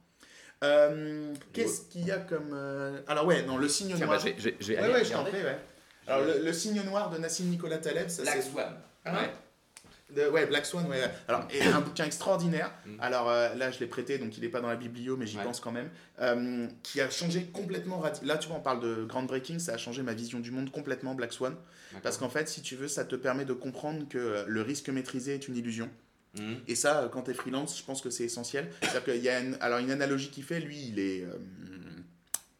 Euh, 0.62 1.34
qu'est-ce 1.52 1.82
qu'il 1.90 2.06
y 2.06 2.10
a 2.10 2.18
comme. 2.18 2.54
Alors, 3.06 3.26
ouais, 3.26 3.42
non, 3.42 3.58
le 3.58 3.68
signe 3.68 3.94
noir. 3.96 4.08
Bah, 4.08 4.18
j'ai, 4.38 4.78
ouais, 4.78 4.92
ouais, 4.92 5.04
je 5.04 5.14
ouais. 5.14 5.58
Alors, 6.06 6.26
le, 6.26 6.52
signe 6.52 6.82
noir 6.82 7.10
de 7.10 7.18
Nassim 7.18 7.44
Nicolas 7.46 7.78
Taleb, 7.78 8.08
ça 8.08 8.24
c'est. 8.24 8.42
Ah 9.04 9.14
ouais 9.14 9.30
ouais, 10.32 10.46
Black 10.46 10.66
Swan, 10.66 10.86
ouais. 10.86 11.00
Alors, 11.28 11.46
et 11.50 11.62
un 11.62 11.80
bouquin 11.80 12.04
extraordinaire. 12.04 12.72
Mm. 12.86 12.90
Alors 13.00 13.30
euh, 13.30 13.54
là, 13.54 13.70
je 13.70 13.80
l'ai 13.80 13.86
prêté, 13.86 14.18
donc 14.18 14.36
il 14.36 14.42
n'est 14.42 14.48
pas 14.48 14.60
dans 14.60 14.68
la 14.68 14.76
biblio, 14.76 15.16
mais 15.16 15.26
j'y 15.26 15.38
pense 15.38 15.60
quand 15.60 15.72
même. 15.72 15.90
Euh, 16.20 16.66
qui 16.82 17.00
a 17.00 17.10
changé 17.10 17.44
complètement. 17.52 18.02
Là, 18.22 18.38
tu 18.38 18.48
vois, 18.48 18.58
on 18.58 18.60
parle 18.60 18.80
de 18.80 19.04
groundbreaking, 19.04 19.58
ça 19.58 19.74
a 19.74 19.76
changé 19.76 20.02
ma 20.02 20.14
vision 20.14 20.40
du 20.40 20.50
monde 20.50 20.70
complètement, 20.70 21.14
Black 21.14 21.32
Swan. 21.32 21.54
Parce 22.02 22.18
qu'en 22.18 22.28
fait, 22.28 22.48
si 22.48 22.60
tu 22.60 22.74
veux, 22.74 22.88
ça 22.88 23.04
te 23.04 23.14
permet 23.14 23.44
de 23.44 23.52
comprendre 23.52 24.08
que 24.08 24.44
le 24.46 24.62
risque 24.62 24.88
maîtrisé 24.88 25.34
est 25.34 25.48
une 25.48 25.56
illusion. 25.56 25.88
Mm. 26.36 26.54
Et 26.66 26.74
ça, 26.74 27.08
quand 27.12 27.22
tu 27.22 27.30
es 27.30 27.34
freelance, 27.34 27.78
je 27.78 27.84
pense 27.84 28.02
que 28.02 28.10
c'est 28.10 28.24
essentiel. 28.24 28.68
C'est-à-dire 28.80 29.04
qu'il 29.04 29.22
y 29.22 29.28
a 29.28 29.40
une, 29.40 29.56
alors 29.60 29.78
une 29.78 29.90
analogie 29.90 30.30
qu'il 30.30 30.44
fait, 30.44 30.60
lui, 30.60 30.88
il 30.88 30.98
est, 30.98 31.22
euh, 31.22 31.36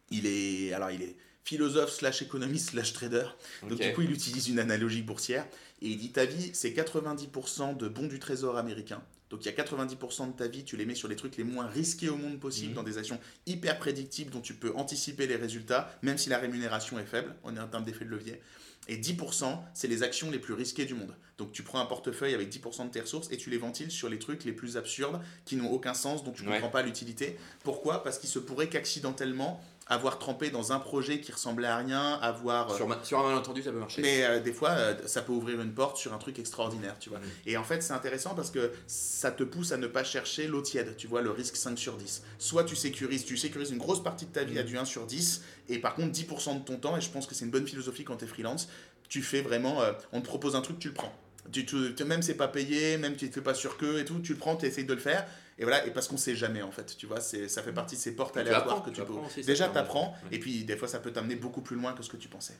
il 0.09 0.25
est, 0.25 0.73
alors 0.73 0.91
il 0.91 1.01
est 1.01 1.15
philosophe 1.45 1.93
slash 1.93 2.23
économiste 2.23 2.71
slash 2.71 2.91
trader. 2.91 3.27
Donc 3.69 3.79
du 3.79 3.93
coup, 3.93 4.01
il 4.01 4.11
utilise 4.11 4.49
une 4.49 4.59
analogie 4.59 5.03
boursière. 5.03 5.47
Et 5.81 5.89
il 5.89 5.97
dit 5.97 6.11
ta 6.11 6.25
vie, 6.25 6.49
c'est 6.53 6.71
90% 6.71 7.77
de 7.77 7.87
bons 7.87 8.07
du 8.07 8.19
trésor 8.19 8.57
américain. 8.57 9.01
Donc 9.29 9.45
il 9.45 9.45
y 9.45 9.49
a 9.49 9.63
90% 9.63 10.31
de 10.31 10.37
ta 10.37 10.47
vie, 10.47 10.63
tu 10.63 10.77
les 10.77 10.85
mets 10.85 10.95
sur 10.95 11.07
les 11.07 11.15
trucs 11.15 11.37
les 11.37 11.43
moins 11.43 11.67
risqués 11.67 12.09
au 12.09 12.15
monde 12.15 12.39
possible, 12.39 12.69
mhm. 12.69 12.75
dans 12.75 12.83
des 12.83 12.97
actions 12.97 13.19
hyper 13.45 13.77
prédictibles 13.79 14.31
dont 14.31 14.41
tu 14.41 14.53
peux 14.53 14.73
anticiper 14.75 15.27
les 15.27 15.35
résultats, 15.35 15.91
même 16.01 16.17
si 16.17 16.29
la 16.29 16.37
rémunération 16.37 16.99
est 16.99 17.05
faible, 17.05 17.35
on 17.43 17.55
est 17.55 17.59
en 17.59 17.67
termes 17.67 17.83
d'effet 17.83 18.05
de 18.05 18.09
levier. 18.09 18.41
Et 18.87 18.97
10%, 18.97 19.57
c'est 19.73 19.87
les 19.87 20.03
actions 20.03 20.29
les 20.29 20.37
plus 20.37 20.53
risquées 20.53 20.85
du 20.85 20.93
monde. 20.93 21.15
Donc 21.37 21.51
tu 21.51 21.63
prends 21.63 21.79
un 21.79 21.85
portefeuille 21.85 22.35
avec 22.35 22.49
10% 22.49 22.85
de 22.85 22.91
tes 22.91 23.01
ressources 23.01 23.31
et 23.31 23.37
tu 23.37 23.49
les 23.49 23.57
ventiles 23.57 23.91
sur 23.91 24.09
les 24.09 24.19
trucs 24.19 24.45
les 24.45 24.53
plus 24.53 24.77
absurdes, 24.77 25.19
qui 25.43 25.55
n'ont 25.55 25.71
aucun 25.71 25.95
sens, 25.95 26.23
dont 26.23 26.31
tu 26.31 26.45
ne 26.45 26.51
comprends 26.51 26.69
pas 26.69 26.83
l'utilité. 26.83 27.37
Pourquoi? 27.63 28.03
Parce 28.03 28.19
qu'il 28.19 28.29
se 28.29 28.39
pourrait 28.39 28.69
qu'accidentellement, 28.69 29.61
avoir 29.87 30.17
trempé 30.17 30.49
dans 30.49 30.71
un 30.71 30.79
projet 30.79 31.19
qui 31.19 31.31
ressemblait 31.31 31.67
à 31.67 31.77
rien, 31.77 32.13
avoir... 32.13 32.71
Euh, 32.71 32.75
sur, 32.75 33.05
sur 33.05 33.19
un 33.19 33.29
malentendu, 33.29 33.61
ça 33.61 33.71
peut 33.71 33.77
marcher. 33.77 34.01
Mais 34.01 34.23
euh, 34.23 34.39
des 34.39 34.51
fois, 34.51 34.71
euh, 34.71 34.95
ça 35.05 35.21
peut 35.21 35.31
ouvrir 35.31 35.61
une 35.61 35.73
porte 35.73 35.97
sur 35.97 36.13
un 36.13 36.17
truc 36.17 36.39
extraordinaire, 36.39 36.97
tu 36.99 37.09
vois. 37.09 37.19
Mm. 37.19 37.23
Et 37.45 37.57
en 37.57 37.63
fait, 37.63 37.83
c'est 37.83 37.93
intéressant 37.93 38.33
parce 38.33 38.49
que 38.49 38.71
ça 38.87 39.31
te 39.31 39.43
pousse 39.43 39.71
à 39.71 39.77
ne 39.77 39.85
pas 39.85 40.03
chercher 40.03 40.47
l'eau 40.47 40.61
tiède, 40.61 40.95
tu 40.97 41.05
vois, 41.05 41.21
le 41.21 41.29
risque 41.29 41.55
5 41.55 41.77
sur 41.77 41.97
10. 41.97 42.23
Soit 42.39 42.63
tu 42.63 42.75
sécurises, 42.75 43.25
tu 43.25 43.37
sécurises 43.37 43.69
une 43.69 43.77
grosse 43.77 44.01
partie 44.01 44.25
de 44.25 44.31
ta 44.31 44.43
vie 44.43 44.57
à 44.57 44.63
mm. 44.63 44.67
du 44.67 44.77
1 44.77 44.85
sur 44.85 45.05
10, 45.05 45.43
et 45.69 45.77
par 45.77 45.93
contre 45.93 46.11
10% 46.11 46.61
de 46.61 46.65
ton 46.65 46.77
temps, 46.77 46.97
et 46.97 47.01
je 47.01 47.11
pense 47.11 47.27
que 47.27 47.35
c'est 47.35 47.45
une 47.45 47.51
bonne 47.51 47.67
philosophie 47.67 48.03
quand 48.03 48.17
tu 48.17 48.25
es 48.25 48.27
freelance, 48.27 48.67
tu 49.07 49.21
fais 49.21 49.41
vraiment, 49.41 49.81
on 50.13 50.21
te 50.21 50.25
propose 50.25 50.55
un 50.55 50.61
truc, 50.61 50.79
tu 50.79 50.87
le 50.87 50.95
prends. 50.95 51.13
Tu, 51.51 51.63
tu, 51.63 52.03
même 52.05 52.23
c'est 52.23 52.33
pas 52.33 52.47
payé, 52.47 52.97
même 52.97 53.15
tu 53.15 53.29
te 53.29 53.35
fais 53.35 53.41
pas 53.41 53.53
sur 53.53 53.77
que 53.77 53.99
et 53.99 54.05
tout, 54.05 54.19
tu 54.19 54.33
le 54.33 54.39
prends, 54.39 54.55
tu 54.55 54.65
essayes 54.65 54.85
de 54.85 54.93
le 54.95 54.99
faire, 54.99 55.27
Et 55.57 55.63
voilà, 55.63 55.85
et 55.85 55.91
parce 55.91 56.07
qu'on 56.07 56.17
sait 56.17 56.35
jamais 56.35 56.61
en 56.61 56.71
fait, 56.71 56.97
tu 56.97 57.05
vois, 57.05 57.21
c'est, 57.21 57.47
ça 57.47 57.63
fait 57.63 57.71
partie 57.71 57.95
de 57.95 58.01
ces 58.01 58.15
portes 58.15 58.35
aléatoires 58.35 58.83
que 58.83 58.89
tu, 58.89 59.01
peux. 59.01 59.13
Déjà, 59.43 59.69
tu 59.69 59.77
apprends, 59.77 60.13
et 60.31 60.39
puis 60.39 60.65
des 60.65 60.75
fois, 60.75 60.87
ça 60.87 60.99
peut 60.99 61.11
t'amener 61.11 61.35
beaucoup 61.35 61.61
plus 61.61 61.77
loin 61.77 61.93
que 61.93 62.03
ce 62.03 62.09
que 62.09 62.17
tu 62.17 62.27
pensais. 62.27 62.55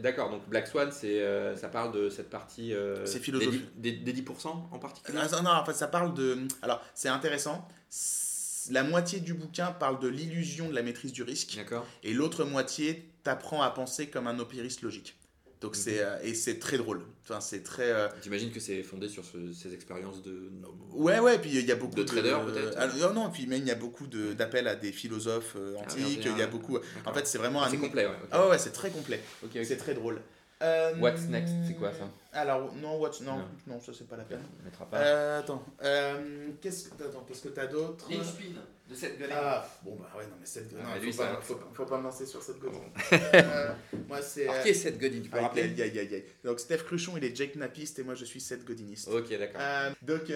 D'accord, 0.00 0.30
donc 0.30 0.48
Black 0.48 0.66
Swan, 0.66 0.90
c'est, 0.90 1.20
euh, 1.20 1.56
ça 1.56 1.68
parle 1.68 1.92
de 1.92 2.08
cette 2.08 2.30
partie. 2.30 2.72
Euh, 2.72 3.04
c'est 3.06 3.20
philosophique. 3.20 3.68
Des, 3.76 3.92
des, 3.92 4.12
10% 4.12 4.46
en 4.48 4.78
particulier? 4.78 5.18
Ah, 5.20 5.42
Non, 5.42 5.50
en 5.50 5.64
fait, 5.64 5.74
ça 5.74 5.88
parle 5.88 6.14
de. 6.14 6.38
Alors, 6.62 6.82
c'est 6.94 7.08
intéressant. 7.08 7.68
La 8.70 8.84
moitié 8.84 9.20
du 9.20 9.34
bouquin 9.34 9.72
parle 9.72 9.98
de 9.98 10.08
l'illusion 10.08 10.68
de 10.68 10.74
la 10.74 10.82
maîtrise 10.82 11.12
du 11.12 11.22
risque. 11.22 11.56
D'accord. 11.56 11.86
Et 12.02 12.12
l'autre 12.12 12.44
moitié 12.44 13.08
t'apprend 13.24 13.62
à 13.62 13.70
penser 13.70 14.08
comme 14.08 14.26
un 14.26 14.38
opériste 14.38 14.82
logique. 14.82 15.16
Donc 15.62 15.76
c'est 15.76 15.92
mhm. 15.92 16.06
euh, 16.06 16.18
et 16.24 16.34
c'est 16.34 16.58
très 16.58 16.76
drôle. 16.76 17.02
Enfin 17.22 17.40
c'est 17.40 17.62
très. 17.62 17.90
Euh, 17.92 18.08
J'imagine 18.20 18.50
que 18.50 18.58
c'est 18.58 18.82
fondé 18.82 19.08
sur 19.08 19.22
ces 19.24 19.72
expériences 19.72 20.22
de. 20.22 20.50
Ouais 20.90 21.20
ouais 21.20 21.38
puis 21.38 21.50
il 21.50 21.64
y 21.64 21.70
a 21.70 21.76
beaucoup 21.76 21.94
de 21.94 22.02
traders 22.02 22.44
peut-être. 22.44 22.76
Ah, 22.76 22.88
non 22.88 23.14
non 23.14 23.30
puis 23.30 23.46
même 23.46 23.60
il 23.62 23.68
y 23.68 23.70
a 23.70 23.76
beaucoup 23.76 24.08
d'appels 24.08 24.66
à 24.66 24.74
des 24.74 24.90
philosophes 24.90 25.54
euh, 25.56 25.76
ah, 25.78 25.82
antiques. 25.82 26.26
il 26.26 26.36
y 26.36 26.42
a 26.42 26.48
beaucoup. 26.48 26.78
En 27.06 27.14
fait 27.14 27.28
c'est 27.28 27.38
vraiment 27.38 27.62
ah, 27.62 27.68
un. 27.68 27.70
C'est 27.70 27.76
complet 27.78 28.06
ouais. 28.06 28.16
Ah 28.32 28.48
ouais, 28.48 28.58
c'est 28.58 28.72
très 28.72 28.90
complet. 28.90 29.20
C'est 29.62 29.76
très 29.76 29.94
drôle. 29.94 30.20
Euh, 30.62 30.94
what's 30.98 31.26
next, 31.28 31.54
c'est 31.66 31.74
quoi 31.74 31.92
ça 31.92 32.08
Alors, 32.32 32.72
non, 32.76 32.98
what's, 32.98 33.20
non, 33.20 33.38
non, 33.38 33.44
non 33.66 33.80
ça 33.80 33.92
c'est 33.92 34.06
pas 34.06 34.16
la 34.16 34.24
peine. 34.24 34.42
On 34.60 34.64
mettra 34.64 34.86
pas. 34.86 34.98
Euh, 34.98 35.40
attends, 35.40 35.64
euh, 35.82 36.50
qu'est-ce 36.60 36.88
que 36.88 37.02
attends, 37.02 37.24
qu'est-ce 37.26 37.42
que 37.42 37.48
t'as 37.48 37.66
d'autre 37.66 38.08
Linchpin 38.08 38.60
de 38.88 38.94
cette 38.94 39.18
Godin. 39.18 39.34
Ah, 39.36 39.66
bon 39.82 39.96
bah 39.96 40.10
ouais, 40.16 40.24
non 40.24 40.36
mais 40.38 40.46
cette 40.46 40.70
Godin, 40.70 40.84
il 41.02 41.12
faut, 41.12 41.22
pas, 41.22 41.40
faut, 41.40 41.60
faut, 41.72 41.84
pas 41.86 41.98
me 41.98 42.04
lancer 42.04 42.26
sur 42.26 42.42
cette 42.42 42.60
Godin. 42.60 42.78
moi 44.08 44.22
c'est. 44.22 44.46
Alors 44.46 44.62
qui 44.62 44.68
est 44.68 44.74
cette 44.74 45.00
Godin 45.00 45.20
Tu 45.22 45.30
peux 45.30 45.40
rappeler 45.40 45.62
aïe, 45.62 45.82
aïe, 45.82 45.98
aïe, 45.98 46.24
Donc 46.44 46.60
Steph 46.60 46.84
Cruchon, 46.84 47.16
il 47.16 47.24
est 47.24 47.34
Jake 47.34 47.56
Napiste 47.56 47.98
et 47.98 48.04
moi 48.04 48.14
je 48.14 48.24
suis 48.24 48.40
Seth 48.40 48.64
Godiniste. 48.64 49.08
Ok, 49.08 49.36
d'accord. 49.36 49.60
donc 50.02 50.32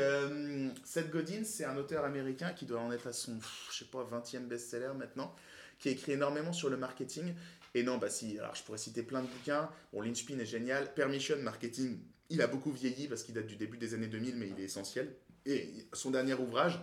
Seth 0.84 1.10
Godin, 1.10 1.44
c'est 1.44 1.64
un 1.64 1.76
auteur 1.76 2.04
américain 2.04 2.52
qui 2.52 2.64
doit 2.64 2.80
en 2.80 2.90
être 2.90 3.06
à 3.06 3.12
son, 3.12 3.38
je 3.70 3.78
sais 3.78 3.84
pas, 3.84 4.04
20e 4.10 4.46
best-seller 4.46 4.92
maintenant, 4.96 5.34
qui 5.78 5.88
a 5.88 5.92
écrit 5.92 6.12
énormément 6.12 6.52
sur 6.52 6.70
le 6.70 6.76
marketing 6.76 7.34
et 7.76 7.82
non, 7.82 7.98
bah 7.98 8.08
si, 8.08 8.38
alors 8.38 8.54
je 8.54 8.62
pourrais 8.62 8.78
citer 8.78 9.02
plein 9.02 9.20
de 9.20 9.28
bouquins. 9.28 9.70
Bon, 9.92 10.00
Lynchpin 10.00 10.38
est 10.38 10.46
génial. 10.46 10.94
Permission 10.94 11.36
Marketing, 11.42 12.00
il 12.30 12.40
a 12.40 12.46
beaucoup 12.46 12.72
vieilli 12.72 13.06
parce 13.06 13.22
qu'il 13.22 13.34
date 13.34 13.46
du 13.46 13.56
début 13.56 13.76
des 13.76 13.92
années 13.92 14.06
2000, 14.06 14.36
mais 14.36 14.48
il 14.48 14.58
est 14.58 14.64
essentiel. 14.64 15.14
Et 15.44 15.86
son 15.92 16.10
dernier 16.10 16.32
ouvrage, 16.32 16.80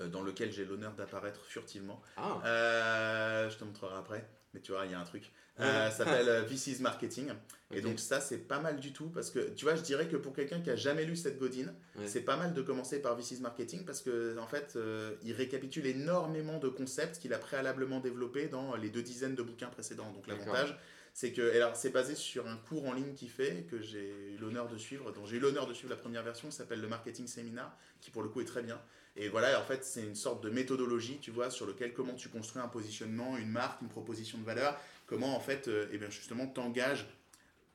euh, 0.00 0.06
dans 0.06 0.22
lequel 0.22 0.52
j'ai 0.52 0.64
l'honneur 0.64 0.94
d'apparaître 0.94 1.44
furtivement, 1.44 2.00
ah. 2.16 2.40
euh, 2.44 3.50
je 3.50 3.58
te 3.58 3.64
montrerai 3.64 3.96
après, 3.96 4.24
mais 4.54 4.60
tu 4.60 4.70
vois, 4.70 4.86
il 4.86 4.92
y 4.92 4.94
a 4.94 5.00
un 5.00 5.04
truc. 5.04 5.32
Euh, 5.60 5.90
ça 5.90 6.04
s'appelle 6.04 6.28
euh, 6.28 6.42
This 6.44 6.66
is 6.66 6.80
Marketing. 6.80 7.28
Et 7.72 7.80
donc 7.80 8.00
ça, 8.00 8.20
c'est 8.20 8.38
pas 8.38 8.58
mal 8.58 8.80
du 8.80 8.92
tout 8.92 9.06
parce 9.06 9.30
que, 9.30 9.38
tu 9.50 9.64
vois, 9.64 9.76
je 9.76 9.82
dirais 9.82 10.08
que 10.08 10.16
pour 10.16 10.32
quelqu'un 10.32 10.60
qui 10.60 10.70
a 10.70 10.76
jamais 10.76 11.04
lu 11.04 11.14
cette 11.14 11.38
Godin, 11.38 11.72
c'est 12.04 12.22
pas 12.22 12.36
mal 12.36 12.52
de 12.52 12.62
commencer 12.62 13.00
par 13.00 13.18
is 13.18 13.38
Marketing 13.40 13.84
parce 13.84 14.00
que, 14.00 14.36
en 14.38 14.46
fait, 14.46 14.72
euh, 14.74 15.14
il 15.22 15.32
récapitule 15.32 15.86
énormément 15.86 16.58
de 16.58 16.68
concepts 16.68 17.18
qu'il 17.18 17.32
a 17.32 17.38
préalablement 17.38 18.00
développés 18.00 18.48
dans 18.48 18.74
les 18.74 18.90
deux 18.90 19.02
dizaines 19.02 19.36
de 19.36 19.42
bouquins 19.42 19.68
précédents. 19.68 20.10
Donc 20.10 20.26
l'avantage, 20.26 20.76
c'est 21.14 21.32
que, 21.32 21.54
alors 21.54 21.76
c'est 21.76 21.90
basé 21.90 22.16
sur 22.16 22.48
un 22.48 22.56
cours 22.56 22.86
en 22.86 22.92
ligne 22.92 23.14
qu'il 23.14 23.30
fait, 23.30 23.66
que 23.70 23.80
j'ai 23.80 24.32
eu 24.34 24.38
l'honneur 24.40 24.68
de 24.68 24.76
suivre, 24.76 25.12
dont 25.12 25.24
j'ai 25.24 25.36
eu 25.36 25.40
l'honneur 25.40 25.66
de 25.66 25.74
suivre 25.74 25.90
la 25.90 26.00
première 26.00 26.24
version, 26.24 26.50
s'appelle 26.50 26.80
le 26.80 26.88
Marketing 26.88 27.26
Seminar, 27.28 27.76
qui 28.00 28.10
pour 28.10 28.22
le 28.22 28.28
coup 28.28 28.40
est 28.40 28.46
très 28.46 28.62
bien. 28.62 28.80
Et 29.16 29.28
voilà, 29.28 29.60
en 29.60 29.64
fait, 29.64 29.84
c'est 29.84 30.02
une 30.02 30.14
sorte 30.14 30.42
de 30.42 30.50
méthodologie, 30.50 31.18
tu 31.20 31.30
vois, 31.30 31.50
sur 31.50 31.66
lequel 31.66 31.92
comment 31.92 32.14
tu 32.14 32.28
construis 32.28 32.62
un 32.62 32.68
positionnement, 32.68 33.36
une 33.36 33.50
marque, 33.50 33.82
une 33.82 33.88
proposition 33.88 34.38
de 34.38 34.44
valeur, 34.44 34.78
comment 35.10 35.36
en 35.36 35.40
fait, 35.40 35.68
euh, 35.68 35.86
eh 35.92 35.98
bien 35.98 36.08
justement, 36.08 36.46
t'engages 36.46 37.06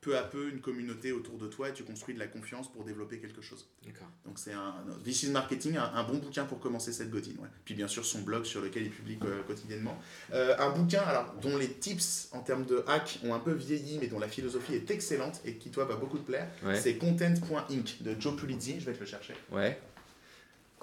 peu 0.00 0.16
à 0.16 0.22
peu 0.22 0.50
une 0.50 0.60
communauté 0.60 1.10
autour 1.10 1.36
de 1.36 1.48
toi 1.48 1.68
et 1.68 1.72
tu 1.72 1.82
construis 1.82 2.14
de 2.14 2.20
la 2.20 2.28
confiance 2.28 2.70
pour 2.70 2.84
développer 2.84 3.18
quelque 3.18 3.42
chose. 3.42 3.68
D'accord. 3.84 4.06
Donc 4.24 4.38
c'est 4.38 4.52
un 4.52 4.74
This 5.04 5.24
is 5.24 5.30
Marketing, 5.30 5.76
un, 5.76 6.04
bon 6.04 6.18
bouquin 6.18 6.44
pour 6.44 6.60
commencer 6.60 6.92
cette 6.92 7.10
Godin. 7.10 7.32
Ouais. 7.40 7.48
Puis 7.64 7.74
bien 7.74 7.88
sûr 7.88 8.04
son 8.04 8.20
blog 8.20 8.44
sur 8.44 8.60
lequel 8.60 8.84
il 8.84 8.90
publie 8.90 9.18
euh, 9.24 9.42
quotidiennement. 9.42 9.98
Euh, 10.32 10.54
un 10.58 10.70
bouquin 10.70 11.02
alors, 11.02 11.34
dont 11.42 11.56
les 11.56 11.68
tips 11.68 12.28
en 12.32 12.40
termes 12.40 12.66
de 12.66 12.84
hack 12.86 13.18
ont 13.24 13.34
un 13.34 13.40
peu 13.40 13.52
vieilli 13.52 13.98
mais 13.98 14.06
dont 14.06 14.20
la 14.20 14.28
philosophie 14.28 14.74
est 14.74 14.90
excellente 14.90 15.40
et 15.44 15.56
qui 15.56 15.70
toi 15.70 15.84
va 15.84 15.96
beaucoup 15.96 16.18
te 16.18 16.26
plaire. 16.26 16.48
C'est 16.74 16.96
Content.inc 16.98 18.02
de 18.02 18.16
Joe 18.20 18.36
Pulizzi, 18.36 18.78
je 18.78 18.86
vais 18.86 18.94
te 18.94 19.00
le 19.00 19.06
chercher. 19.06 19.34
Ouais. 19.50 19.80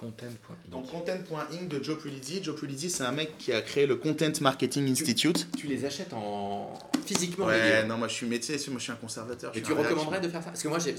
Content.inc. 0.04 0.70
Donc 0.70 0.92
Content.inc 0.92 1.68
de 1.68 1.82
Joe 1.82 1.98
Pulizzi. 1.98 2.44
Joe 2.44 2.60
Pulizzi, 2.60 2.90
c'est 2.90 3.04
un 3.04 3.12
mec 3.14 3.38
qui 3.38 3.54
a 3.54 3.62
créé 3.62 3.88
le 3.88 3.96
Content 3.96 4.32
Marketing 4.42 4.90
Institute. 4.92 5.48
Tu, 5.58 5.68
les 5.68 5.86
achètes 5.86 6.12
en 6.14 6.74
physiquement 7.06 7.46
Ouais, 7.46 7.86
non, 7.86 7.98
moi 7.98 8.10
je 8.10 8.14
suis 8.14 8.28
métier, 8.28 8.56
moi 8.68 8.80
je 8.80 8.84
suis 8.84 8.92
un 8.92 8.96
conservateur. 8.96 9.56
Et 9.56 9.62
tu 9.62 9.72
recommanderais 9.72 10.20
de 10.20 10.28
faire 10.28 10.42
ça? 10.42 10.50
Parce 10.50 10.62
que 10.62 10.68
moi, 10.68 10.80
c'est 10.80 10.96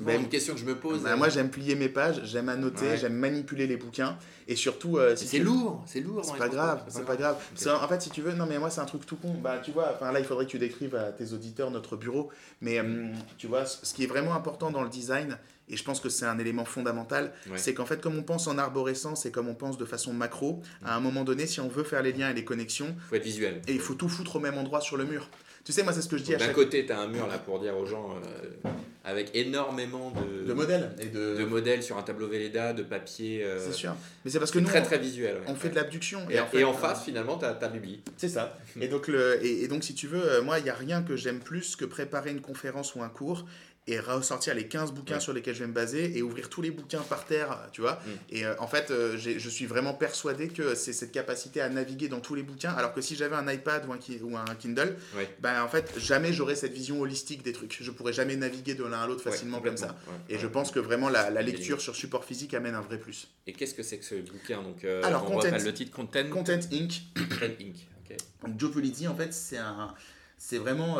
ben, 0.00 0.20
une 0.20 0.28
question 0.28 0.54
que 0.54 0.60
je 0.60 0.66
me 0.66 0.78
pose. 0.78 1.02
Ben, 1.02 1.16
moi, 1.16 1.30
j'aime 1.30 1.50
plier 1.50 1.74
mes 1.74 1.88
pages, 1.88 2.20
j'aime 2.24 2.48
annoter, 2.48 2.98
j'aime 2.98 3.14
manipuler 3.14 3.66
les 3.66 3.76
bouquins. 3.76 4.18
Et 4.48 4.56
surtout. 4.56 4.98
Euh, 4.98 5.16
c'est 5.16 5.38
lourd, 5.38 5.82
c'est 5.86 6.00
lourd. 6.00 6.24
C'est 6.24 6.36
pas 6.36 6.48
grave, 6.48 6.84
c'est 6.88 7.06
pas 7.06 7.16
grave. 7.16 7.36
En 7.66 7.88
fait, 7.88 8.02
si 8.02 8.10
tu 8.10 8.20
veux, 8.20 8.32
non, 8.32 8.46
mais 8.46 8.58
moi, 8.58 8.70
c'est 8.70 8.80
un 8.80 8.86
truc 8.86 9.06
tout 9.06 9.16
con. 9.16 9.34
Bah, 9.42 9.60
tu 9.64 9.70
vois, 9.70 9.92
enfin 9.94 10.12
là, 10.12 10.20
il 10.20 10.26
faudrait 10.26 10.44
que 10.44 10.50
tu 10.50 10.58
décrives 10.58 10.94
à 10.94 11.10
tes 11.12 11.32
auditeurs 11.32 11.70
notre 11.70 11.96
bureau. 11.96 12.30
Mais 12.60 12.78
euh, 12.78 13.12
tu 13.38 13.46
vois, 13.46 13.64
ce 13.64 13.94
qui 13.94 14.04
est 14.04 14.08
vraiment 14.08 14.34
important 14.34 14.70
dans 14.70 14.82
le 14.82 14.90
design, 14.90 15.38
et 15.72 15.76
je 15.76 15.82
pense 15.82 16.00
que 16.00 16.10
c'est 16.10 16.26
un 16.26 16.38
élément 16.38 16.66
fondamental, 16.66 17.32
c'est 17.56 17.74
qu'en 17.74 17.86
fait, 17.86 18.00
comme 18.00 18.16
on 18.16 18.22
pense 18.22 18.46
en 18.46 18.58
arborescence 18.58 19.26
et 19.26 19.32
comme 19.32 19.48
on 19.48 19.54
pense 19.54 19.78
de 19.78 19.84
façon 19.84 20.12
macro, 20.12 20.62
à 20.84 20.94
un 20.94 21.00
moment 21.00 21.24
donné, 21.24 21.46
si 21.46 21.60
on 21.60 21.68
veut 21.68 21.82
faire 21.82 22.02
les 22.02 22.12
liens 22.12 22.30
et 22.30 22.34
les 22.34 22.44
connexions, 22.44 22.94
faut 23.08 23.16
être 23.16 23.24
visuel. 23.24 23.62
Et 23.66 23.72
il 23.72 23.80
faut 23.80 23.94
tout 23.94 24.08
foutre 24.08 24.36
au 24.36 24.40
même 24.40 24.58
endroit 24.58 24.82
sur 24.82 24.96
le 24.96 25.04
mur. 25.04 25.28
Tu 25.64 25.72
sais, 25.72 25.84
moi, 25.84 25.92
c'est 25.92 26.02
ce 26.02 26.08
que 26.08 26.16
je 26.16 26.24
dis 26.24 26.34
à 26.34 26.38
chaque 26.38 26.48
D'un 26.48 26.54
côté, 26.54 26.84
tu 26.84 26.92
as 26.92 26.98
un 26.98 27.06
mur 27.06 27.26
là 27.28 27.38
pour 27.38 27.60
dire 27.60 27.76
aux 27.76 27.86
gens, 27.86 28.16
euh, 28.64 28.68
avec 29.04 29.30
énormément 29.34 30.10
de, 30.10 30.44
de 30.44 30.52
modèles. 30.52 30.90
Et 30.98 31.06
de... 31.06 31.36
de... 31.36 31.44
modèles 31.44 31.84
sur 31.84 31.96
un 31.98 32.02
tableau 32.02 32.26
Velleda, 32.26 32.72
de 32.72 32.82
papier. 32.82 33.44
Euh, 33.44 33.64
c'est 33.64 33.72
sûr. 33.72 33.94
Mais 34.24 34.30
c'est 34.32 34.40
parce 34.40 34.50
que 34.50 34.58
nous. 34.58 34.66
Très, 34.66 34.82
très 34.82 34.98
visuel. 34.98 35.36
On 35.46 35.54
fait 35.54 35.68
de 35.68 35.76
l'abduction. 35.76 36.28
Et, 36.28 36.40
en, 36.40 36.48
et 36.52 36.64
en 36.64 36.72
face, 36.72 37.04
finalement, 37.04 37.38
tu 37.38 37.44
as 37.44 37.52
ta 37.52 37.68
bibli. 37.68 38.00
C'est 38.16 38.28
ça. 38.28 38.58
et, 38.80 38.88
donc, 38.88 39.06
le, 39.06 39.38
et, 39.44 39.68
donc, 39.68 39.84
si 39.84 39.94
tu 39.94 40.08
veux, 40.08 40.32
euh, 40.32 40.42
moi, 40.42 40.58
il 40.58 40.64
n'y 40.64 40.70
a 40.70 40.74
rien 40.74 41.02
que 41.02 41.14
j'aime 41.14 41.38
plus 41.38 41.76
que 41.76 41.84
préparer 41.84 42.32
une 42.32 42.40
conférence 42.40 42.96
ou 42.96 43.02
un 43.02 43.08
cours 43.08 43.46
et 43.88 43.98
ressortir 43.98 44.54
les 44.54 44.68
15 44.68 44.92
bouquins 44.92 45.18
sur 45.18 45.32
lesquels 45.32 45.54
je 45.54 45.60
vais 45.60 45.66
me 45.66 45.72
baser 45.72 46.16
et 46.16 46.22
ouvrir 46.22 46.48
tous 46.48 46.62
les 46.62 46.70
bouquins 46.70 47.00
par 47.00 47.24
terre, 47.24 47.68
tu 47.72 47.80
vois. 47.80 47.94
Mm. 47.94 48.10
Et 48.30 48.44
euh, 48.44 48.54
en 48.60 48.68
fait, 48.68 48.90
euh, 48.90 49.16
je 49.18 49.48
suis 49.48 49.66
vraiment 49.66 49.92
persuadé 49.92 50.48
que 50.48 50.76
c'est 50.76 50.92
cette 50.92 51.10
capacité 51.10 51.60
à 51.60 51.68
naviguer 51.68 52.08
dans 52.08 52.20
tous 52.20 52.36
les 52.36 52.44
bouquins, 52.44 52.70
alors 52.70 52.92
que 52.92 53.00
si 53.00 53.16
j'avais 53.16 53.34
un 53.34 53.50
iPad 53.50 53.84
ou 53.88 53.92
un, 53.92 53.98
ou 54.22 54.36
un 54.36 54.54
Kindle, 54.54 54.96
ben 55.40 55.62
en 55.62 55.68
fait, 55.68 55.92
jamais 55.98 56.32
j'aurais 56.32 56.54
cette 56.54 56.72
vision 56.72 57.00
holistique 57.00 57.42
des 57.42 57.52
trucs. 57.52 57.76
Je 57.80 57.90
pourrais 57.90 58.12
jamais 58.12 58.36
naviguer 58.36 58.74
de 58.74 58.84
l'un 58.84 59.00
à 59.02 59.06
l'autre 59.06 59.22
facilement 59.22 59.60
comme 59.60 59.76
ça. 59.76 59.96
et 60.28 60.38
je 60.38 60.46
pense 60.46 60.70
que 60.70 60.78
vraiment 60.78 61.08
la, 61.08 61.30
lecture 61.42 61.80
sur 61.80 61.96
support 61.96 62.24
physique 62.24 62.54
amène 62.54 62.76
un 62.76 62.80
vrai 62.80 62.98
plus. 62.98 63.28
Et 63.48 63.52
qu'est-ce 63.52 63.74
que 63.74 63.82
c'est 63.82 63.98
que 63.98 64.04
ce 64.04 64.14
bouquin 64.14 64.62
Donc, 64.62 64.84
euh, 64.84 65.02
alors, 65.02 65.24
on 65.24 65.34
content, 65.34 65.50
le 65.50 65.74
titre 65.74 65.90
Content? 65.90 66.28
Content 66.30 66.60
Inc. 66.72 67.02
Content 67.16 67.52
Inc. 67.60 67.76
Donc 68.42 68.60
Joe 68.60 68.70
en 69.08 69.16
fait, 69.16 69.32
c'est 69.32 69.56
un, 69.56 69.94
c'est 70.36 70.58
vraiment, 70.58 70.98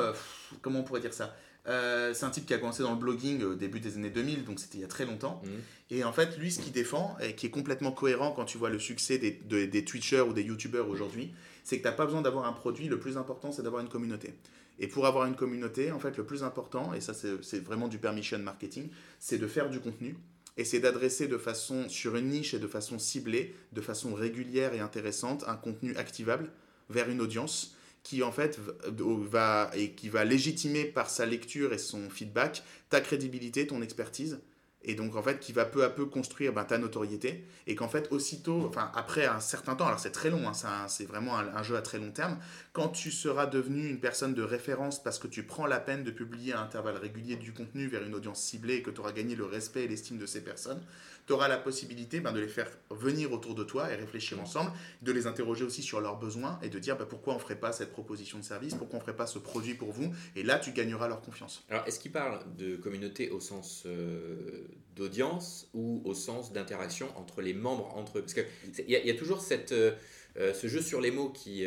comment 0.62 0.80
on 0.80 0.82
pourrait 0.82 1.00
dire 1.00 1.12
ça? 1.12 1.36
Euh, 1.68 2.12
c'est 2.14 2.24
un 2.24 2.30
type 2.30 2.46
qui 2.46 2.54
a 2.54 2.58
commencé 2.58 2.82
dans 2.82 2.92
le 2.92 2.98
blogging 2.98 3.42
au 3.42 3.54
début 3.54 3.80
des 3.80 3.96
années 3.96 4.10
2000, 4.10 4.44
donc 4.44 4.58
c'était 4.58 4.78
il 4.78 4.80
y 4.80 4.84
a 4.84 4.88
très 4.88 5.04
longtemps. 5.04 5.42
Mhm. 5.44 5.50
Et 5.90 6.04
en 6.04 6.12
fait, 6.12 6.38
lui, 6.38 6.50
ce 6.50 6.60
qu'il 6.60 6.72
défend, 6.72 7.16
et 7.20 7.34
qui 7.34 7.46
est 7.46 7.50
complètement 7.50 7.92
cohérent 7.92 8.32
quand 8.32 8.44
tu 8.44 8.58
vois 8.58 8.70
le 8.70 8.78
succès 8.78 9.18
des, 9.18 9.32
des 9.66 9.84
Twitchers 9.84 10.22
ou 10.22 10.32
des 10.32 10.42
YouTubers 10.42 10.88
aujourd'hui, 10.88 11.32
c'est 11.64 11.76
que 11.78 11.82
tu 11.82 11.88
n'as 11.88 11.94
pas 11.94 12.06
besoin 12.06 12.22
d'avoir 12.22 12.46
un 12.46 12.52
produit, 12.52 12.88
le 12.88 12.98
plus 12.98 13.16
important, 13.16 13.52
c'est 13.52 13.62
d'avoir 13.62 13.82
une 13.82 13.88
communauté. 13.88 14.34
Et 14.78 14.88
pour 14.88 15.06
avoir 15.06 15.26
une 15.26 15.36
communauté, 15.36 15.92
en 15.92 16.00
fait, 16.00 16.16
le 16.16 16.24
plus 16.24 16.42
important, 16.42 16.94
et 16.94 17.00
ça 17.00 17.12
c'est 17.14 17.62
vraiment 17.62 17.88
du 17.88 17.98
permission 17.98 18.38
marketing, 18.38 18.88
c'est 19.20 19.38
de 19.38 19.46
faire 19.46 19.70
du 19.70 19.80
contenu, 19.80 20.16
et 20.56 20.64
c'est 20.64 20.80
d'adresser 20.80 21.28
de 21.28 21.38
façon, 21.38 21.88
sur 21.88 22.16
une 22.16 22.28
niche 22.28 22.54
et 22.54 22.58
de 22.58 22.66
façon 22.66 22.98
ciblée, 22.98 23.54
de 23.72 23.80
façon 23.80 24.14
régulière 24.14 24.74
et 24.74 24.80
intéressante, 24.80 25.44
un 25.46 25.56
contenu 25.56 25.96
activable 25.96 26.50
vers 26.90 27.08
une 27.08 27.20
audience 27.20 27.76
qui 28.02 28.22
en 28.22 28.32
fait 28.32 28.58
va 28.88 29.70
et 29.74 29.92
qui 29.92 30.08
va 30.08 30.24
légitimer 30.24 30.84
par 30.84 31.08
sa 31.08 31.26
lecture 31.26 31.72
et 31.72 31.78
son 31.78 32.10
feedback 32.10 32.62
ta 32.90 33.00
crédibilité, 33.00 33.66
ton 33.66 33.82
expertise 33.82 34.40
et 34.84 34.94
donc 34.94 35.16
en 35.16 35.22
fait 35.22 35.38
qui 35.38 35.52
va 35.52 35.64
peu 35.64 35.84
à 35.84 35.90
peu 35.90 36.06
construire 36.06 36.52
ben, 36.52 36.64
ta 36.64 36.78
notoriété 36.78 37.44
et 37.66 37.74
qu'en 37.74 37.88
fait 37.88 38.10
aussitôt, 38.10 38.66
enfin 38.68 38.90
après 38.94 39.26
un 39.26 39.40
certain 39.40 39.74
temps, 39.74 39.86
alors 39.86 40.00
c'est 40.00 40.10
très 40.10 40.30
long, 40.30 40.48
hein, 40.48 40.86
c'est 40.88 41.06
vraiment 41.06 41.38
un, 41.38 41.62
jeu 41.62 41.76
à 41.76 41.82
très 41.82 41.98
long 41.98 42.10
terme, 42.10 42.38
quand 42.72 42.88
tu 42.88 43.10
seras 43.10 43.46
devenu 43.46 43.88
une 43.88 44.00
personne 44.00 44.34
de 44.34 44.42
référence 44.42 45.02
parce 45.02 45.18
que 45.18 45.28
tu 45.28 45.44
prends 45.44 45.66
la 45.66 45.78
peine 45.78 46.04
de 46.04 46.10
publier 46.10 46.52
à 46.52 46.60
intervalles 46.60 46.96
réguliers 46.96 47.36
du 47.36 47.52
contenu 47.52 47.86
vers 47.86 48.02
une 48.02 48.14
audience 48.14 48.42
ciblée 48.42 48.76
et 48.76 48.82
que 48.82 48.90
tu 48.90 49.00
auras 49.00 49.12
gagné 49.12 49.36
le 49.36 49.44
respect 49.44 49.84
et 49.84 49.88
l'estime 49.88 50.18
de 50.18 50.26
ces 50.26 50.42
personnes, 50.42 50.82
tu 51.26 51.32
auras 51.32 51.48
la 51.48 51.58
possibilité 51.58 52.20
ben, 52.20 52.32
de 52.32 52.40
les 52.40 52.48
faire 52.48 52.68
venir 52.90 53.32
autour 53.32 53.54
de 53.54 53.64
toi 53.64 53.92
et 53.92 53.94
réfléchir 53.94 54.40
ensemble, 54.40 54.72
de 55.02 55.12
les 55.12 55.26
interroger 55.26 55.64
aussi 55.64 55.82
sur 55.82 56.00
leurs 56.00 56.18
besoins 56.18 56.58
et 56.62 56.68
de 56.68 56.78
dire 56.78 56.96
ben, 56.96 57.06
pourquoi 57.06 57.34
on 57.34 57.36
ne 57.36 57.42
ferait 57.42 57.58
pas 57.58 57.72
cette 57.72 57.92
proposition 57.92 58.38
de 58.38 58.44
service, 58.44 58.74
pourquoi 58.74 58.96
on 58.96 59.00
ne 59.00 59.04
ferait 59.04 59.16
pas 59.16 59.26
ce 59.26 59.38
produit 59.38 59.74
pour 59.74 59.92
vous, 59.92 60.12
et 60.36 60.42
là 60.42 60.58
tu 60.58 60.72
gagneras 60.72 61.08
leur 61.08 61.20
confiance. 61.20 61.64
Alors 61.70 61.86
est-ce 61.86 62.00
qu'il 62.00 62.12
parle 62.12 62.40
de 62.56 62.76
communauté 62.76 63.30
au 63.30 63.40
sens 63.40 63.84
euh, 63.86 64.66
d'audience 64.96 65.68
ou 65.74 66.02
au 66.04 66.14
sens 66.14 66.52
d'interaction 66.52 67.08
entre 67.16 67.40
les 67.40 67.54
membres 67.54 67.96
entre 67.96 68.18
eux? 68.18 68.22
Parce 68.22 68.34
qu'il 68.34 68.44
y, 68.88 68.92
y, 68.92 69.10
a 69.10 69.14
toujours 69.14 69.40
cette, 69.40 69.72
euh, 69.72 69.92
euh, 70.36 70.52
ce 70.54 70.66
jeu 70.66 70.80
sur 70.80 71.00
les 71.00 71.10
mots 71.10 71.30
qui, 71.30 71.64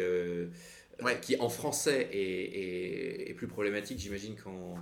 qui 1.21 1.37
en 1.39 1.49
français 1.49 2.09
est, 2.11 2.17
est, 2.17 3.29
est 3.29 3.33
plus 3.33 3.47
problématique, 3.47 3.99
j'imagine, 3.99 4.35
qu'en 4.35 4.75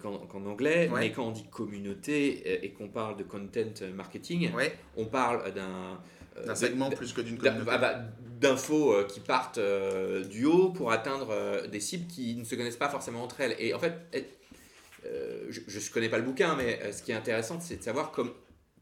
qu'en 0.00 0.46
anglais, 0.46 0.90
mais 0.94 1.12
quand 1.12 1.26
on 1.26 1.30
dit 1.30 1.44
communauté 1.50 2.64
et 2.64 2.72
qu'on 2.72 2.88
parle 2.88 3.16
de 3.16 3.22
content 3.22 3.86
marketing, 3.94 4.50
on 4.96 5.06
parle 5.06 5.52
d'un 5.52 6.00
d'un 6.44 6.56
segment 6.56 6.90
plus 6.90 7.12
que 7.12 7.20
d'une 7.20 7.38
communauté. 7.38 7.70
Ah 7.72 7.78
bah, 7.78 8.00
d'infos 8.40 9.04
qui 9.04 9.20
partent 9.20 9.60
du 10.28 10.44
haut 10.46 10.70
pour 10.70 10.90
atteindre 10.90 11.66
des 11.68 11.80
cibles 11.80 12.08
qui 12.08 12.34
ne 12.34 12.44
se 12.44 12.56
connaissent 12.56 12.76
pas 12.76 12.88
forcément 12.88 13.22
entre 13.22 13.40
elles. 13.40 13.54
Et 13.58 13.72
en 13.72 13.78
fait, 13.78 13.94
je 15.04 15.60
ne 15.60 15.92
connais 15.92 16.08
pas 16.08 16.18
le 16.18 16.24
bouquin, 16.24 16.56
mais 16.56 16.92
ce 16.92 17.02
qui 17.02 17.12
est 17.12 17.14
intéressant, 17.14 17.60
c'est 17.60 17.76
de 17.76 17.82
savoir 17.82 18.10
comme, 18.10 18.32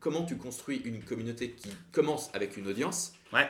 comment 0.00 0.24
tu 0.24 0.36
construis 0.36 0.80
une 0.84 1.02
communauté 1.02 1.50
qui 1.50 1.68
commence 1.92 2.30
avec 2.32 2.56
une 2.56 2.68
audience. 2.68 3.12
Ouais 3.32 3.48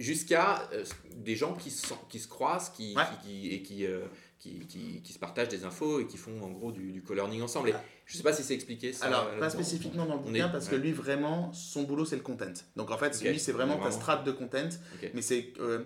jusqu'à 0.00 0.68
euh, 0.72 0.84
des 1.14 1.36
gens 1.36 1.54
qui 1.54 1.70
se, 1.70 1.92
qui 2.08 2.18
se 2.18 2.26
croisent 2.26 2.70
qui, 2.70 2.96
qui, 3.22 3.50
et 3.50 3.62
qui, 3.62 3.86
euh, 4.46 4.64
qui, 4.68 5.02
qui, 5.02 5.12
se 5.12 5.18
partagent 5.18 5.48
des 5.48 5.64
infos 5.64 6.00
et 6.00 6.06
qui 6.06 6.16
font 6.16 6.42
en 6.42 6.50
gros 6.50 6.72
du, 6.72 6.92
du 6.92 7.02
co-learning 7.02 7.42
ensemble. 7.42 7.70
Et 7.70 7.74
je 8.06 8.16
sais 8.16 8.22
pas 8.22 8.32
si 8.32 8.42
c'est 8.42 8.54
expliqué. 8.54 8.92
Ça, 8.92 9.06
Alors, 9.06 9.30
pas 9.38 9.50
spécifiquement 9.50 10.06
dans 10.06 10.16
le 10.16 10.20
bouquin, 10.20 10.48
parce 10.48 10.68
que 10.68 10.76
lui, 10.76 10.92
vraiment, 10.92 11.52
son 11.52 11.82
boulot, 11.82 12.04
c'est 12.04 12.16
le 12.16 12.22
content. 12.22 12.52
Donc 12.76 12.90
en 12.90 12.98
fait, 12.98 13.20
lui, 13.22 13.38
c'est 13.38 13.52
vraiment 13.52 13.78
ta 13.78 13.90
strate 13.90 14.24
de 14.24 14.32
content. 14.32 14.68
Mais 15.14 15.22
c'est. 15.22 15.52
Euh, 15.60 15.84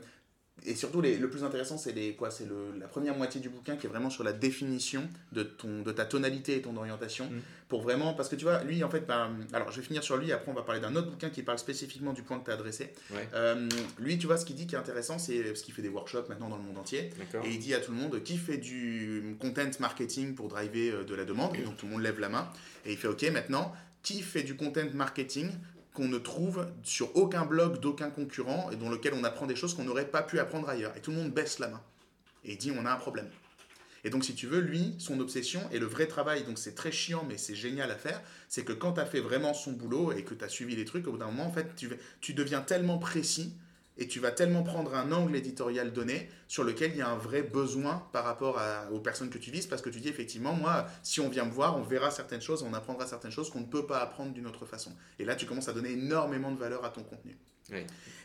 et 0.66 0.74
surtout, 0.76 1.02
le 1.02 1.28
plus 1.28 1.44
intéressant, 1.44 1.76
c'est 1.76 1.92
quoi 2.12 2.30
C'est 2.30 2.46
la 2.78 2.86
première 2.86 3.16
moitié 3.16 3.40
du 3.40 3.50
bouquin 3.50 3.76
qui 3.76 3.86
est 3.86 3.90
vraiment 3.90 4.08
sur 4.08 4.24
la 4.24 4.32
définition 4.32 5.06
de, 5.32 5.42
ton, 5.42 5.82
de 5.82 5.92
ta 5.92 6.06
tonalité 6.06 6.56
et 6.56 6.62
ton 6.62 6.76
orientation. 6.76 7.26
Mm. 7.26 7.40
Pour 7.68 7.82
vraiment, 7.82 8.14
parce 8.14 8.28
que 8.28 8.36
tu 8.36 8.44
vois, 8.44 8.62
lui, 8.62 8.82
en 8.84 8.88
fait, 8.88 9.00
ben, 9.06 9.36
alors 9.52 9.72
je 9.72 9.80
vais 9.80 9.86
finir 9.86 10.02
sur 10.02 10.16
lui, 10.16 10.32
après 10.32 10.50
on 10.50 10.54
va 10.54 10.62
parler 10.62 10.80
d'un 10.80 10.94
autre 10.96 11.10
bouquin 11.10 11.28
qui 11.28 11.42
parle 11.42 11.58
spécifiquement 11.58 12.12
du 12.12 12.22
point 12.22 12.38
que 12.38 12.44
tu 12.44 12.50
as 12.50 12.54
adressé. 12.54 12.92
Euh, 13.34 13.68
lui, 13.98 14.16
tu 14.16 14.26
vois, 14.26 14.36
ce 14.36 14.46
qu'il 14.46 14.56
dit 14.56 14.66
qui 14.66 14.74
est 14.74 14.78
intéressant, 14.78 15.18
c'est 15.18 15.42
parce 15.42 15.62
qu'il 15.62 15.74
fait 15.74 15.82
des 15.82 15.88
workshops 15.88 16.28
maintenant 16.28 16.48
dans 16.48 16.56
le 16.56 16.62
monde 16.62 16.78
entier. 16.78 17.10
Et 17.44 17.50
il 17.50 17.58
dit 17.58 17.74
à 17.74 17.80
tout 17.80 17.90
le 17.90 17.98
monde 17.98 18.22
qui 18.22 18.38
fait 18.38 18.58
du 18.58 19.36
content 19.40 19.70
marketing 19.80 20.34
pour 20.34 20.48
driver 20.48 20.90
euh, 20.92 21.04
de 21.04 21.14
la 21.14 21.24
demande. 21.24 21.56
Et 21.56 21.62
donc 21.62 21.76
tout 21.76 21.86
le 21.86 21.92
monde 21.92 22.02
lève 22.02 22.20
la 22.20 22.28
main. 22.28 22.48
Et 22.86 22.92
il 22.92 22.96
fait 22.96 23.08
OK, 23.08 23.22
maintenant, 23.32 23.74
qui 24.02 24.22
fait 24.22 24.44
du 24.44 24.56
content 24.56 24.86
marketing 24.94 25.50
qu'on 25.94 26.08
ne 26.08 26.18
trouve 26.18 26.66
sur 26.82 27.16
aucun 27.16 27.46
blog 27.46 27.80
d'aucun 27.80 28.10
concurrent 28.10 28.68
et 28.70 28.76
dans 28.76 28.90
lequel 28.90 29.14
on 29.14 29.24
apprend 29.24 29.46
des 29.46 29.56
choses 29.56 29.74
qu'on 29.74 29.84
n'aurait 29.84 30.10
pas 30.10 30.22
pu 30.22 30.38
apprendre 30.38 30.68
ailleurs. 30.68 30.94
Et 30.96 31.00
tout 31.00 31.12
le 31.12 31.16
monde 31.16 31.32
baisse 31.32 31.60
la 31.60 31.68
main 31.68 31.80
et 32.44 32.56
dit 32.56 32.72
on 32.76 32.84
a 32.84 32.92
un 32.92 32.96
problème. 32.96 33.30
Et 34.06 34.10
donc, 34.10 34.22
si 34.22 34.34
tu 34.34 34.46
veux, 34.46 34.60
lui, 34.60 34.94
son 34.98 35.18
obsession 35.20 35.62
et 35.72 35.78
le 35.78 35.86
vrai 35.86 36.06
travail, 36.06 36.44
donc 36.44 36.58
c'est 36.58 36.74
très 36.74 36.92
chiant, 36.92 37.24
mais 37.26 37.38
c'est 37.38 37.54
génial 37.54 37.90
à 37.90 37.96
faire, 37.96 38.20
c'est 38.48 38.62
que 38.62 38.74
quand 38.74 38.92
tu 38.94 39.00
as 39.00 39.06
fait 39.06 39.20
vraiment 39.20 39.54
son 39.54 39.72
boulot 39.72 40.12
et 40.12 40.24
que 40.24 40.34
tu 40.34 40.44
as 40.44 40.48
suivi 40.50 40.76
les 40.76 40.84
trucs, 40.84 41.06
au 41.06 41.12
bout 41.12 41.18
d'un 41.18 41.26
moment, 41.26 41.46
en 41.46 41.52
fait, 41.52 41.74
tu, 41.74 41.88
tu 42.20 42.34
deviens 42.34 42.60
tellement 42.60 42.98
précis 42.98 43.54
et 43.96 44.08
tu 44.08 44.20
vas 44.20 44.32
tellement 44.32 44.62
prendre 44.62 44.94
un 44.94 45.12
angle 45.12 45.36
éditorial 45.36 45.92
donné 45.92 46.28
sur 46.48 46.64
lequel 46.64 46.92
il 46.92 46.98
y 46.98 47.02
a 47.02 47.08
un 47.08 47.16
vrai 47.16 47.42
besoin 47.42 48.06
par 48.12 48.24
rapport 48.24 48.60
aux 48.92 49.00
personnes 49.00 49.30
que 49.30 49.38
tu 49.38 49.50
vises 49.50 49.66
parce 49.66 49.82
que 49.82 49.90
tu 49.90 50.00
dis 50.00 50.08
effectivement 50.08 50.52
moi 50.52 50.86
si 51.02 51.20
on 51.20 51.28
vient 51.28 51.44
me 51.44 51.52
voir 51.52 51.76
on 51.76 51.82
verra 51.82 52.10
certaines 52.10 52.40
choses 52.40 52.62
on 52.62 52.74
apprendra 52.74 53.06
certaines 53.06 53.30
choses 53.30 53.50
qu'on 53.50 53.60
ne 53.60 53.66
peut 53.66 53.86
pas 53.86 53.98
apprendre 53.98 54.32
d'une 54.32 54.46
autre 54.46 54.66
façon 54.66 54.92
et 55.18 55.24
là 55.24 55.36
tu 55.36 55.46
commences 55.46 55.68
à 55.68 55.72
donner 55.72 55.92
énormément 55.92 56.50
de 56.50 56.58
valeur 56.58 56.84
à 56.84 56.90
ton 56.90 57.02
contenu 57.02 57.36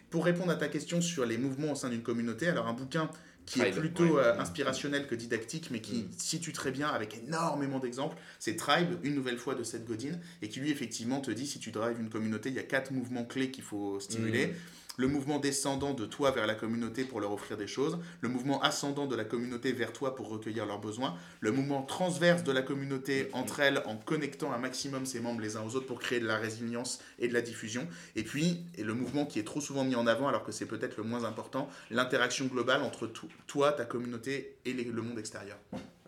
pour 0.10 0.26
répondre 0.26 0.52
à 0.52 0.56
ta 0.56 0.68
question 0.68 1.02
sur 1.02 1.26
les 1.26 1.38
mouvements 1.38 1.74
au 1.74 1.76
sein 1.76 1.90
d'une 1.90 2.04
communauté 2.04 2.48
alors 2.48 2.68
un 2.68 2.74
bouquin 2.74 3.10
qui 3.46 3.62
est 3.62 3.72
plutôt 3.72 4.20
euh, 4.20 4.38
inspirationnel 4.38 5.08
que 5.08 5.16
didactique, 5.16 5.70
mais 5.72 5.82
qui 5.82 6.04
mm. 6.04 6.10
situe 6.16 6.54
très 6.54 6.70
bien 6.70 6.88
avec 6.88 7.18
énormément 7.18 7.80
d'exemples. 7.80 8.16
C'est 8.38 8.56
Tribe, 8.56 9.00
une 9.02 9.16
nouvelle 9.16 9.40
fois 9.40 9.56
de 9.56 9.64
Seth 9.64 9.86
Godin, 9.86 10.20
et 10.44 10.50
qui 10.50 10.60
lui 10.60 10.70
effectivement 10.70 11.20
te 11.20 11.32
dit 11.32 11.48
si 11.48 11.58
tu 11.58 11.72
drives 11.72 12.00
une 12.00 12.12
communauté, 12.12 12.50
il 12.50 12.56
y 12.56 12.60
a 12.60 12.64
quatre 12.64 12.92
mouvements 12.92 13.26
clés 13.26 13.50
qu'il 13.50 13.64
faut 13.64 14.00
stimuler. 14.00 14.48
Mm 14.48 14.56
le 15.00 15.08
mouvement 15.08 15.40
descendant 15.40 15.94
de 15.94 16.06
toi 16.06 16.32
vers 16.32 16.46
la 16.46 16.56
communauté 16.56 17.06
pour 17.06 17.22
leur 17.22 17.32
offrir 17.32 17.56
des 17.56 17.68
choses, 17.68 18.00
le 18.20 18.28
mouvement 18.28 18.62
ascendant 18.62 19.08
de 19.08 19.16
la 19.16 19.24
communauté 19.24 19.72
vers 19.72 19.94
toi 19.94 20.14
pour 20.14 20.28
recueillir 20.28 20.66
leurs 20.66 20.82
besoins, 20.82 21.16
le 21.40 21.54
mouvement 21.54 21.84
transverse 21.84 22.44
de 22.44 22.52
la 22.52 22.62
communauté 22.62 23.30
entre 23.32 23.62
elles 23.62 23.82
en 23.86 23.96
connectant 23.96 24.52
un 24.52 24.58
maximum 24.58 25.06
ses 25.06 25.22
membres 25.22 25.40
les 25.40 25.56
uns 25.56 25.64
aux 25.64 25.78
autres 25.78 25.86
pour 25.86 26.00
créer 26.00 26.20
de 26.20 26.28
la 26.28 26.38
résilience 26.38 27.00
et 27.18 27.30
de 27.30 27.34
la 27.34 27.40
diffusion, 27.40 27.88
et 28.18 28.24
puis 28.24 28.66
et 28.78 28.84
le 28.84 28.94
mouvement 28.94 29.26
qui 29.26 29.40
est 29.40 29.46
trop 29.46 29.62
souvent 29.62 29.86
mis 29.86 29.96
en 29.96 30.06
avant 30.06 30.28
alors 30.28 30.44
que 30.44 30.52
c'est 30.52 30.66
peut-être 30.66 30.98
le 30.98 31.04
moins 31.04 31.24
important, 31.24 31.70
l'interaction 31.92 32.48
globale 32.48 32.82
entre 32.82 33.10
toi, 33.48 33.72
ta 33.72 33.86
communauté 33.86 34.58
et 34.66 34.74
le 34.74 35.02
monde 35.02 35.18
extérieur. 35.18 35.58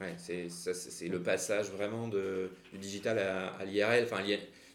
Ouais, 0.01 0.15
c'est 0.17 1.07
le 1.07 1.21
passage 1.21 1.69
vraiment 1.69 2.09
de, 2.09 2.49
du 2.73 2.77
digital 2.77 3.19
à, 3.19 3.63
l'IRL. 3.63 4.03
Enfin, 4.03 4.21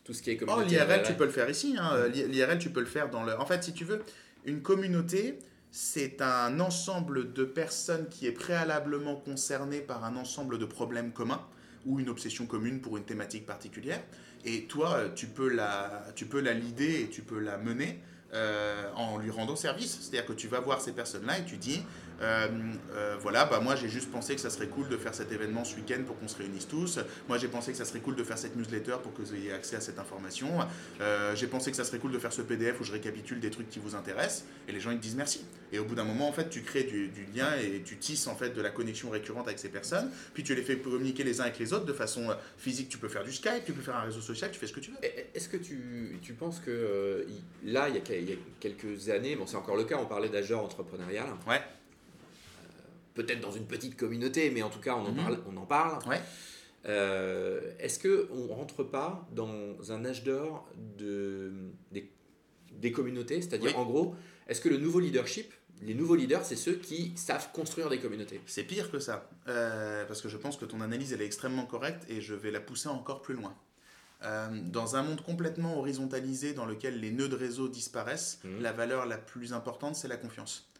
tout 0.07 0.13
ce 0.13 0.23
qui 0.23 0.31
est 0.31 0.37
communauté. 0.37 0.65
Oh, 0.67 0.71
l'IRL, 0.71 1.03
tu 1.03 1.15
peux 1.15 1.25
le 1.25 1.33
faire 1.33 1.51
ici. 1.51 1.77
Hein. 1.79 2.07
L'IRL, 2.09 2.59
tu 2.59 2.71
peux 2.71 2.81
le 2.81 2.87
faire 2.87 3.11
dans 3.11 3.25
le. 3.25 3.39
En 3.39 3.45
fait, 3.45 3.65
si 3.65 3.73
tu 3.73 3.85
veux, 3.85 4.03
une 4.45 4.63
communauté, 4.63 5.41
c'est 5.73 6.23
un 6.23 6.61
ensemble 6.61 7.33
de 7.33 7.45
personnes 7.45 8.09
qui 8.09 8.27
est 8.27 8.33
préalablement 8.33 9.17
concerné 9.17 9.81
par 9.81 10.05
un 10.05 10.17
ensemble 10.17 10.59
de 10.59 10.65
problèmes 10.65 11.13
communs 11.13 11.45
ou 11.85 11.99
une 11.99 12.09
obsession 12.09 12.47
commune 12.47 12.81
pour 12.81 12.97
une 12.97 13.05
thématique 13.05 13.47
particulière. 13.47 14.01
Et 14.45 14.65
toi, 14.65 15.11
tu 15.15 15.27
peux 15.27 15.49
la, 15.49 16.05
tu 16.15 16.27
peux 16.27 16.41
la 16.41 16.53
leader 16.53 17.03
et 17.03 17.09
tu 17.11 17.23
peux 17.23 17.41
la 17.41 17.59
mener 17.59 18.01
euh, 18.33 18.91
en 18.95 19.19
lui 19.19 19.31
rendant 19.31 19.57
service. 19.57 19.99
C'est-à-dire 20.01 20.27
que 20.27 20.33
tu 20.33 20.47
vas 20.47 20.61
voir 20.61 20.81
ces 20.81 20.93
personnes-là 20.93 21.39
et 21.39 21.45
tu 21.45 21.57
dis, 21.57 21.83
euh, 22.23 22.49
euh, 22.95 23.17
voilà, 23.21 23.45
bah 23.45 23.61
moi 23.61 23.77
j'ai 23.77 23.89
juste 23.89 24.11
pensé 24.11 24.35
que 24.35 24.41
ça 24.41 24.51
serait 24.51 24.69
cool 24.69 24.89
de 24.89 24.97
faire 24.97 25.15
cet 25.15 25.33
événement 25.33 25.65
ce 25.65 25.77
week-end 25.77 26.03
pour 26.07 26.19
qu'on 26.19 26.29
se 26.29 26.37
réunisse 26.37 26.67
tous. 26.67 26.99
Moi 27.29 27.39
j'ai 27.39 27.49
pensé 27.49 27.73
que 27.73 27.79
ça 27.79 27.85
serait 27.85 28.01
cool 28.01 28.17
de 28.17 28.25
faire 28.25 28.39
cette 28.39 28.57
newsletter 28.57 28.97
pour 29.03 29.13
que 29.15 29.23
vous 29.23 29.35
ayez 29.35 29.53
accès 29.53 29.77
à 29.77 29.81
cette 29.81 29.99
information. 29.99 30.49
j'ai 31.35 31.47
pensé 31.47 31.71
que 31.71 31.77
ça 31.77 31.85
serait 31.85 31.99
cool 31.99 32.13
de 32.13 32.19
faire 32.19 32.33
ce 32.33 32.43
PDF 32.43 32.81
où 32.81 32.85
je 32.85 32.93
récapitule 32.93 33.41
des 33.41 33.51
trucs 33.51 33.69
qui 33.69 33.79
vous 33.79 33.95
intéressent. 33.95 34.45
Et 34.69 34.73
les 34.73 34.81
gens 34.81 34.91
ils 34.91 34.99
te 34.99 35.03
disent 35.03 35.17
merci. 35.17 35.45
Et 35.73 35.79
au 35.79 35.85
bout 35.85 35.95
d'un 35.95 36.05
moment 36.05 36.29
en 36.29 36.33
fait 36.33 36.49
tu 36.49 36.63
crées 36.63 36.85
du, 36.85 37.11
lien 37.35 37.49
et 37.57 37.83
tu 37.85 37.97
tisses 37.99 38.27
en 38.27 38.37
fait 38.37 38.51
de 38.51 38.63
la 38.63 38.71
connexion 38.71 39.11
récurrente 39.11 39.47
avec 39.47 39.59
ces 39.59 39.69
personnes. 39.69 40.11
Puis 40.35 40.43
tu 40.43 40.55
les 40.55 40.63
fais 40.63 40.79
communiquer 40.79 41.25
les 41.25 41.41
uns 41.41 41.45
avec 41.45 41.59
les 41.59 41.73
autres 41.73 41.87
de 41.87 41.93
façon 41.93 42.29
physique. 42.57 42.89
Tu 42.89 42.99
peux 42.99 43.09
faire 43.09 43.25
du 43.25 43.33
Skype, 43.33 43.65
tu 43.65 43.73
peux 43.73 43.83
faire 43.83 43.97
un 43.97 44.03
réseau 44.03 44.21
social, 44.21 44.51
tu 44.51 44.59
fais 44.59 44.67
ce 44.67 44.73
que 44.73 44.81
tu 44.81 44.91
veux. 44.91 44.99
Est-ce 45.35 45.49
que 45.49 45.57
tu, 45.57 46.19
tu 46.23 46.33
penses 46.33 46.61
que 46.61 47.27
là 47.65 47.89
il 47.89 47.97
y, 47.97 47.99
a, 47.99 48.17
il 48.17 48.31
y 48.31 48.33
a 48.33 48.37
quelques 48.61 49.09
années, 49.11 49.37
bon 49.37 49.47
c'est 49.47 49.57
encore 49.57 49.77
le 49.77 49.85
cas, 49.85 49.99
on 50.01 50.07
parlait 50.07 50.29
d'agent 50.29 50.63
entrepreneurial. 50.63 51.27
Ouais 51.47 51.61
peut-être 53.17 53.41
dans 53.41 53.51
une 53.51 53.67
petite 53.67 53.97
communauté, 53.97 54.51
mais 54.51 54.63
en 54.63 54.71
tout 54.71 54.79
cas, 54.79 54.95
on 54.95 55.07
en 55.07 55.11
mhm. 55.11 55.17
parle. 55.17 55.39
On 55.53 55.57
en 55.57 55.67
parle. 55.67 55.99
Euh, 56.87 57.73
est-ce 57.81 57.99
qu'on 57.99 58.47
ne 58.47 58.53
rentre 58.53 58.85
pas 58.85 59.27
dans 59.33 59.91
un 59.91 60.05
âge 60.05 60.23
d'or 60.23 60.69
de, 60.99 61.53
des, 61.91 62.93
communautés? 62.93 63.43
C'est-à-dire, 63.43 63.77
en 63.77 63.85
gros, 63.85 64.15
est-ce 64.47 64.61
que 64.61 64.69
le 64.69 64.77
nouveau 64.77 65.01
leadership, 65.01 65.53
les 65.83 65.95
nouveaux 65.95 66.15
leaders, 66.15 66.45
c'est 66.45 66.57
ceux 66.57 66.75
qui 66.75 67.13
savent 67.17 67.51
construire 67.53 67.91
des 67.91 67.99
communautés? 67.99 68.41
C'est 68.47 68.63
pire 68.63 68.93
que 68.93 69.01
ça. 69.01 69.29
Euh, 69.49 70.05
parce 70.05 70.23
que 70.23 70.29
je 70.29 70.37
pense 70.37 70.57
que 70.57 70.65
ton 70.65 70.81
analyse, 70.81 71.13
elle 71.13 71.23
est 71.23 71.27
extrêmement 71.27 71.67
correcte 71.67 72.05
et 72.09 72.21
je 72.21 72.35
vais 72.35 72.53
la 72.53 72.61
pousser 72.61 72.89
encore 72.89 73.21
plus 73.21 73.35
loin. 73.35 73.57
Euh, 74.25 74.49
dans 74.63 74.97
un 74.97 75.03
monde 75.03 75.21
complètement 75.21 75.79
horizontalisé 75.79 76.55
dans 76.55 76.65
lequel 76.65 77.01
les 77.01 77.11
nœuds 77.11 77.29
de 77.29 77.37
réseau 77.37 77.69
disparaissent, 77.69 78.41
mhm. 78.45 78.63
la 78.63 78.73
valeur 78.73 79.07
la 79.07 79.19
plus 79.19 79.53
importante, 79.53 79.97
c'est 79.97 80.09
la 80.09 80.17
confiance. 80.17 80.71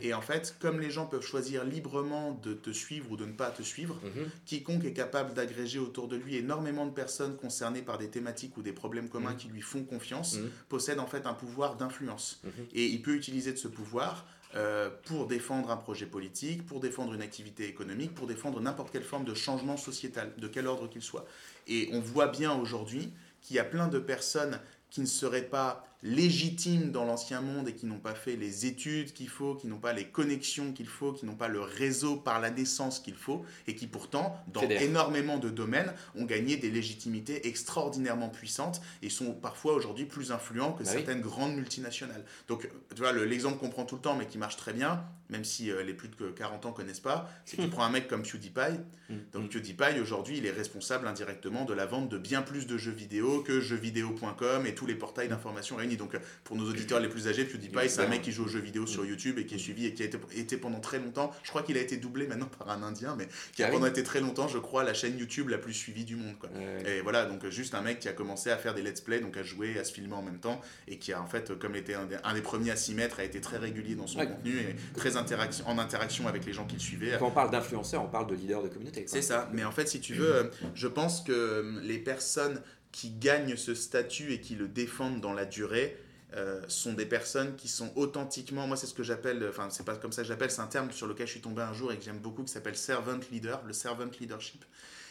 Et 0.00 0.14
en 0.14 0.20
fait, 0.20 0.56
comme 0.60 0.80
les 0.80 0.90
gens 0.90 1.06
peuvent 1.06 1.24
choisir 1.24 1.64
librement 1.64 2.38
de 2.42 2.54
te 2.54 2.70
suivre 2.70 3.10
ou 3.10 3.16
de 3.16 3.24
ne 3.24 3.32
pas 3.32 3.50
te 3.50 3.62
suivre, 3.62 3.98
mhm. 4.04 4.28
quiconque 4.44 4.84
est 4.84 4.92
capable 4.92 5.34
d'agréger 5.34 5.78
autour 5.78 6.08
de 6.08 6.16
lui 6.16 6.36
énormément 6.36 6.86
de 6.86 6.92
personnes 6.92 7.36
concernées 7.36 7.82
par 7.82 7.98
des 7.98 8.08
thématiques 8.08 8.56
ou 8.56 8.62
des 8.62 8.72
problèmes 8.72 9.08
communs 9.08 9.32
mhm. 9.32 9.36
qui 9.36 9.48
lui 9.48 9.60
font 9.60 9.82
confiance, 9.84 10.36
mhm. 10.36 10.50
possède 10.68 10.98
en 10.98 11.06
fait 11.06 11.26
un 11.26 11.34
pouvoir 11.34 11.76
d'influence. 11.76 12.40
Et 12.74 12.86
il 12.86 13.02
peut 13.02 13.14
utiliser 13.14 13.52
de 13.52 13.58
ce 13.58 13.68
pouvoir 13.68 14.26
euh, 14.54 14.90
pour 15.04 15.26
défendre 15.26 15.70
un 15.70 15.76
projet 15.76 16.06
politique, 16.06 16.66
pour 16.66 16.80
défendre 16.80 17.14
une 17.14 17.22
activité 17.22 17.66
économique, 17.66 18.14
pour 18.14 18.26
défendre 18.26 18.60
n'importe 18.60 18.92
quelle 18.92 19.02
forme 19.02 19.24
de 19.24 19.34
changement 19.34 19.76
sociétal, 19.76 20.32
de 20.36 20.46
quel 20.46 20.66
ordre 20.66 20.88
qu'il 20.88 21.02
soit. 21.02 21.24
Et 21.66 21.88
on 21.92 22.00
voit 22.00 22.28
bien 22.28 22.52
aujourd'hui 22.52 23.12
qu'il 23.40 23.56
y 23.56 23.58
a 23.58 23.64
plein 23.64 23.88
de 23.88 23.98
personnes 23.98 24.60
qui 24.90 25.00
ne 25.00 25.06
seraient 25.06 25.48
pas 25.48 25.91
légitimes 26.02 26.90
dans 26.90 27.04
l'ancien 27.04 27.40
monde 27.40 27.68
et 27.68 27.74
qui 27.74 27.86
n'ont 27.86 27.98
pas 27.98 28.14
fait 28.14 28.34
les 28.34 28.66
études 28.66 29.12
qu'il 29.12 29.28
faut, 29.28 29.54
qui 29.54 29.68
n'ont 29.68 29.78
pas 29.78 29.92
les 29.92 30.06
connexions 30.06 30.72
qu'il 30.72 30.88
faut, 30.88 31.12
qui 31.12 31.26
n'ont 31.26 31.36
pas 31.36 31.48
le 31.48 31.60
réseau 31.60 32.16
par 32.16 32.40
la 32.40 32.50
naissance 32.50 32.98
qu'il 32.98 33.14
faut, 33.14 33.44
et 33.68 33.76
qui 33.76 33.86
pourtant, 33.86 34.36
dans 34.52 34.62
énormément 34.62 35.38
de 35.38 35.48
domaines, 35.48 35.92
ont 36.16 36.24
gagné 36.24 36.56
des 36.56 36.70
légitimités 36.70 37.46
extraordinairement 37.46 38.30
puissantes 38.30 38.80
et 39.02 39.10
sont 39.10 39.32
parfois 39.32 39.74
aujourd'hui 39.74 40.04
plus 40.04 40.32
influents 40.32 40.72
que 40.72 40.82
bah 40.82 40.90
certaines 40.90 41.20
grandes 41.20 41.54
multinationales. 41.54 42.24
Donc, 42.48 42.68
tu 42.94 43.02
vois, 43.02 43.12
l'exemple 43.12 43.58
qu'on 43.58 43.70
prend 43.70 43.84
tout 43.84 43.96
le 43.96 44.02
temps, 44.02 44.16
mais 44.16 44.26
qui 44.26 44.38
marche 44.38 44.56
très 44.56 44.72
bien, 44.72 45.04
même 45.30 45.44
si 45.44 45.70
euh, 45.70 45.82
les 45.82 45.94
plus 45.94 46.08
de 46.08 46.30
40 46.30 46.66
ans 46.66 46.72
connaissent 46.72 47.00
pas, 47.00 47.30
c'est 47.44 47.56
que 47.56 47.62
tu 47.62 47.68
prends 47.70 47.84
un 47.84 47.90
mec 47.90 48.08
comme 48.08 48.22
PewDiePie. 48.22 48.80
Mm. 49.08 49.14
Donc, 49.32 49.50
PewDiePie, 49.50 50.00
aujourd'hui, 50.00 50.38
il 50.38 50.46
est 50.46 50.50
responsable 50.50 51.06
indirectement 51.06 51.64
de 51.64 51.74
la 51.74 51.86
vente 51.86 52.08
de 52.08 52.18
bien 52.18 52.42
plus 52.42 52.66
de 52.66 52.76
jeux 52.76 52.92
vidéo 52.92 53.42
que 53.42 53.60
jeuxvideo.com 53.60 54.66
et 54.66 54.74
tous 54.74 54.86
les 54.86 54.96
portails 54.96 55.28
d'information 55.28 55.76
réunis. 55.76 55.91
Donc, 55.96 56.16
pour 56.44 56.56
nos 56.56 56.68
auditeurs 56.68 57.00
les 57.00 57.08
plus 57.08 57.28
âgés, 57.28 57.44
PewDiePie, 57.44 57.88
c'est 57.88 58.02
un 58.02 58.08
mec 58.08 58.22
qui 58.22 58.32
joue 58.32 58.44
aux 58.44 58.48
jeux 58.48 58.60
vidéo 58.60 58.86
sur 58.86 59.04
YouTube 59.04 59.38
et 59.38 59.46
qui 59.46 59.54
est 59.54 59.58
suivi 59.58 59.86
et 59.86 59.94
qui 59.94 60.02
a 60.02 60.06
été, 60.06 60.18
été 60.36 60.56
pendant 60.56 60.80
très 60.80 60.98
longtemps. 60.98 61.32
Je 61.42 61.50
crois 61.50 61.62
qu'il 61.62 61.76
a 61.76 61.80
été 61.80 61.96
doublé 61.96 62.26
maintenant 62.26 62.48
par 62.58 62.70
un 62.70 62.82
Indien, 62.82 63.14
mais 63.16 63.28
qui 63.54 63.62
a 63.62 63.68
ah 63.68 63.70
pendant 63.70 63.86
été 63.86 64.02
très 64.02 64.20
longtemps, 64.20 64.48
je 64.48 64.58
crois, 64.58 64.84
la 64.84 64.94
chaîne 64.94 65.18
YouTube 65.18 65.48
la 65.48 65.58
plus 65.58 65.74
suivie 65.74 66.04
du 66.04 66.16
monde. 66.16 66.36
Quoi. 66.38 66.50
Et 66.86 67.00
voilà, 67.00 67.26
donc 67.26 67.46
juste 67.48 67.74
un 67.74 67.82
mec 67.82 68.00
qui 68.00 68.08
a 68.08 68.12
commencé 68.12 68.50
à 68.50 68.56
faire 68.56 68.74
des 68.74 68.82
let's 68.82 69.00
play, 69.00 69.20
donc 69.20 69.36
à 69.36 69.42
jouer, 69.42 69.78
à 69.78 69.84
se 69.84 69.92
filmer 69.92 70.14
en 70.14 70.22
même 70.22 70.38
temps 70.38 70.60
et 70.88 70.98
qui 70.98 71.12
a 71.12 71.20
en 71.20 71.26
fait, 71.26 71.58
comme 71.58 71.76
était 71.76 71.94
un 71.94 72.34
des, 72.34 72.42
premiers 72.42 72.70
à 72.70 72.76
s'y 72.76 72.94
mettre, 72.94 73.20
a 73.20 73.24
été 73.24 73.40
très 73.40 73.58
régulier 73.58 73.94
dans 73.94 74.06
son 74.06 74.24
contenu 74.24 74.58
et 74.58 74.76
très 74.94 75.16
interaction, 75.16 75.66
en 75.68 75.78
interaction 75.78 76.26
avec 76.28 76.44
les 76.44 76.52
gens 76.52 76.66
qui 76.66 76.74
le 76.74 76.80
suivaient. 76.80 77.16
Quand 77.18 77.28
on 77.28 77.30
parle 77.30 77.50
d'influenceurs, 77.50 78.02
on 78.02 78.08
parle 78.08 78.26
de 78.26 78.34
leader 78.34 78.62
de 78.62 78.68
communauté. 78.68 79.04
C'est 79.06 79.22
ça, 79.22 79.48
mais 79.52 79.64
en 79.64 79.72
fait, 79.72 79.88
si 79.88 80.00
tu 80.00 80.14
veux, 80.14 80.50
je 80.74 80.88
pense 80.88 81.22
que 81.22 81.32
euh, 81.32 81.80
les 81.82 81.98
personnes 81.98 82.60
qui 82.92 83.10
gagnent 83.10 83.56
ce 83.56 83.74
statut 83.74 84.32
et 84.32 84.40
qui 84.40 84.54
le 84.54 84.68
défendent 84.68 85.20
dans 85.20 85.32
la 85.32 85.46
durée, 85.46 85.96
euh, 86.34 86.62
sont 86.68 86.94
des 86.94 87.04
personnes 87.04 87.56
qui 87.56 87.68
sont 87.68 87.92
authentiquement, 87.94 88.66
moi 88.66 88.78
c'est 88.78 88.86
ce 88.86 88.94
que 88.94 89.02
j'appelle, 89.02 89.44
enfin 89.50 89.68
c'est 89.68 89.84
pas 89.84 89.96
comme 89.96 90.12
ça 90.12 90.22
que 90.22 90.28
j'appelle, 90.28 90.50
c'est 90.50 90.62
un 90.62 90.66
terme 90.66 90.90
sur 90.90 91.06
lequel 91.06 91.26
je 91.26 91.32
suis 91.32 91.42
tombé 91.42 91.60
un 91.60 91.74
jour 91.74 91.92
et 91.92 91.98
que 91.98 92.04
j'aime 92.04 92.20
beaucoup 92.20 92.42
qui 92.42 92.52
s'appelle 92.52 92.76
servant 92.76 93.18
leader, 93.30 93.62
le 93.66 93.74
servant 93.74 94.08
leadership. 94.18 94.64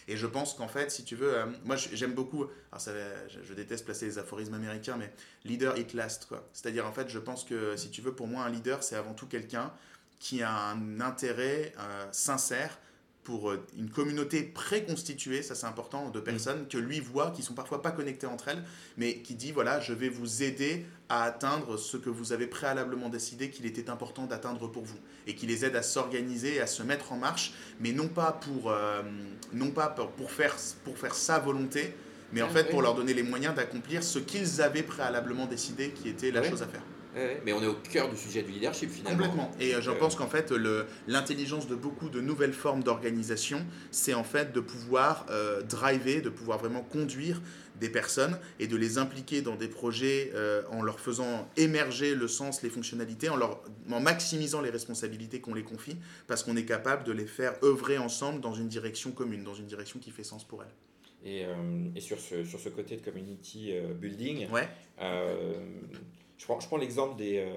Et 0.07 0.17
je 0.17 0.25
pense 0.25 0.55
qu'en 0.55 0.67
fait, 0.67 0.89
si 0.89 1.03
tu 1.03 1.15
veux, 1.15 1.37
euh, 1.37 1.45
moi 1.63 1.75
j'aime 1.75 2.13
beaucoup, 2.13 2.47
alors 2.71 2.83
je, 3.27 3.53
déteste 3.53 3.85
placer 3.85 4.05
les 4.05 4.17
aphorismes 4.17 4.55
américains, 4.55 4.97
mais 4.97 5.13
leader 5.45 5.77
it 5.77 5.93
last. 5.93 6.27
C'est-à-dire 6.53 6.87
en 6.87 6.91
fait, 6.91 7.07
je 7.07 7.19
pense 7.19 7.43
que 7.43 7.75
si 7.77 7.91
tu 7.91 8.01
veux, 8.01 8.13
pour 8.13 8.25
moi, 8.25 8.43
un 8.43 8.49
leader, 8.49 8.81
c'est 8.81 8.95
avant 8.95 9.13
tout 9.13 9.27
quelqu'un 9.27 9.71
qui 10.19 10.41
a 10.41 10.51
un 10.51 11.01
intérêt 11.01 11.73
sincère 12.11 12.79
pour 13.23 13.51
euh, 13.51 13.65
une 13.77 13.89
communauté 13.89 14.41
préconstituée, 14.43 15.43
ça 15.43 15.53
c'est 15.55 15.67
important, 15.67 16.09
de 16.09 16.19
personnes 16.19 16.67
que 16.67 16.77
lui 16.77 16.99
voit, 16.99 17.31
qui 17.31 17.43
sont 17.43 17.53
parfois 17.53 17.81
pas 17.81 17.91
connectées 17.91 18.27
entre 18.27 18.47
elles, 18.47 18.63
mais 18.97 19.17
qui 19.17 19.35
dit 19.35 19.51
voilà, 19.51 19.79
je 19.79 19.93
vais 19.93 20.09
vous 20.09 20.43
aider 20.43 20.85
à 21.09 21.23
atteindre 21.23 21.77
ce 21.77 21.97
que 21.97 22.09
vous 22.09 22.33
avez 22.33 22.47
préalablement 22.47 23.09
décidé 23.09 23.49
qu'il 23.49 23.65
était 23.65 23.89
important 23.89 24.25
d'atteindre 24.25 24.67
pour 24.67 24.83
vous, 24.83 24.97
et 25.27 25.35
qui 25.35 25.45
les 25.45 25.65
aide 25.65 25.75
à 25.75 25.83
s'organiser, 25.83 26.59
à 26.61 26.67
se 26.67 26.83
mettre 26.83 27.11
en 27.11 27.17
marche, 27.17 27.53
mais 27.79 27.91
non 27.91 28.07
pas 28.07 28.31
pour, 28.31 28.71
euh, 28.71 29.03
non 29.53 29.71
pas 29.71 29.87
pour, 29.87 30.31
faire, 30.31 30.55
pour 30.83 30.97
faire 30.97 31.13
sa 31.13 31.37
volonté, 31.39 31.93
mais 32.33 32.41
en 32.41 32.49
fait 32.49 32.69
pour 32.69 32.81
leur 32.81 32.95
donner 32.95 33.13
les 33.13 33.23
moyens 33.23 33.53
d'accomplir 33.53 34.03
ce 34.03 34.17
qu'ils 34.17 34.61
avaient 34.61 34.83
préalablement 34.83 35.45
décidé 35.45 35.89
qui 35.89 36.09
était 36.09 36.31
la 36.31 36.43
chose 36.43 36.63
à 36.63 36.67
faire 36.67 36.83
mais 37.45 37.53
on 37.53 37.61
est 37.61 37.67
au 37.67 37.75
cœur 37.75 38.09
du 38.09 38.17
sujet 38.17 38.41
du 38.43 38.51
leadership 38.51 38.89
finalement. 38.89 39.27
Complètement. 39.27 39.51
Et 39.59 39.75
euh, 39.75 39.81
je 39.81 39.91
euh, 39.91 39.95
pense 39.95 40.15
qu'en 40.15 40.27
fait, 40.27 40.51
l'intelligence 41.07 41.67
de 41.67 41.75
beaucoup 41.75 42.09
de 42.09 42.21
nouvelles 42.21 42.53
formes 42.53 42.83
d'organisation, 42.83 43.65
c'est 43.91 44.13
en 44.13 44.23
fait 44.23 44.53
de 44.53 44.59
pouvoir 44.59 45.25
euh, 45.29 45.61
driver, 45.61 46.21
de 46.21 46.29
pouvoir 46.29 46.59
vraiment 46.59 46.81
conduire 46.81 47.41
des 47.79 47.89
personnes 47.89 48.37
et 48.59 48.67
de 48.67 48.77
les 48.77 48.97
impliquer 48.97 49.41
dans 49.41 49.55
des 49.55 49.67
projets 49.67 50.31
en 50.69 50.83
leur 50.83 50.99
faisant 50.99 51.49
émerger 51.57 52.13
le 52.13 52.27
sens, 52.27 52.61
les 52.61 52.69
fonctionnalités, 52.69 53.27
en, 53.27 53.35
leur, 53.35 53.63
en 53.91 53.99
maximisant 53.99 54.61
les 54.61 54.69
responsabilités 54.69 55.41
qu'on 55.41 55.55
les 55.55 55.63
confie, 55.63 55.97
parce 56.27 56.43
qu'on 56.43 56.55
est 56.55 56.65
capable 56.65 57.05
de 57.05 57.11
les 57.11 57.25
faire 57.25 57.55
œuvrer 57.63 57.97
ensemble 57.97 58.39
dans 58.39 58.53
une 58.53 58.67
direction 58.67 59.09
commune, 59.09 59.43
dans 59.43 59.55
une 59.55 59.65
direction 59.65 59.99
qui 59.99 60.11
fait 60.11 60.23
sens 60.23 60.43
pour 60.43 60.61
elles. 60.61 60.75
Et, 61.25 61.47
et 61.95 62.01
sur, 62.01 62.19
ce, 62.19 62.43
sur 62.43 62.59
ce 62.59 62.69
côté 62.69 62.97
de 62.97 63.01
community 63.01 63.73
building, 63.99 64.47
ouais 64.51 64.69
je 66.41 66.47
prends, 66.47 66.59
je 66.59 66.65
prends 66.65 66.77
l'exemple 66.77 67.15
des, 67.17 67.37
euh, 67.37 67.53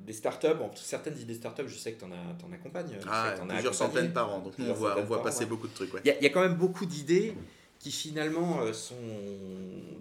des 0.00 0.12
startups. 0.12 0.54
Bon, 0.58 0.70
certaines 0.74 1.18
idées 1.18 1.34
startups, 1.34 1.66
je 1.66 1.76
sais 1.76 1.94
que 1.94 2.00
tu 2.00 2.04
en, 2.04 2.10
en, 2.10 2.52
accompagnes. 2.52 2.98
Ah, 3.06 3.34
en 3.40 3.46
plusieurs 3.46 3.74
centaines 3.74 4.12
par 4.12 4.34
an. 4.34 4.40
Donc 4.40 4.52
on 4.58 4.72
voit, 4.74 4.98
on 4.98 5.04
voit 5.04 5.22
passer 5.22 5.46
beaucoup 5.46 5.66
de 5.66 5.72
trucs. 5.72 5.90
Il 6.04 6.14
y, 6.20 6.26
a 6.26 6.28
quand 6.28 6.42
même 6.42 6.56
beaucoup 6.56 6.84
d'idées 6.84 7.34
qui 7.78 7.90
finalement 7.90 8.60
euh, 8.60 8.74
sont 8.74 8.94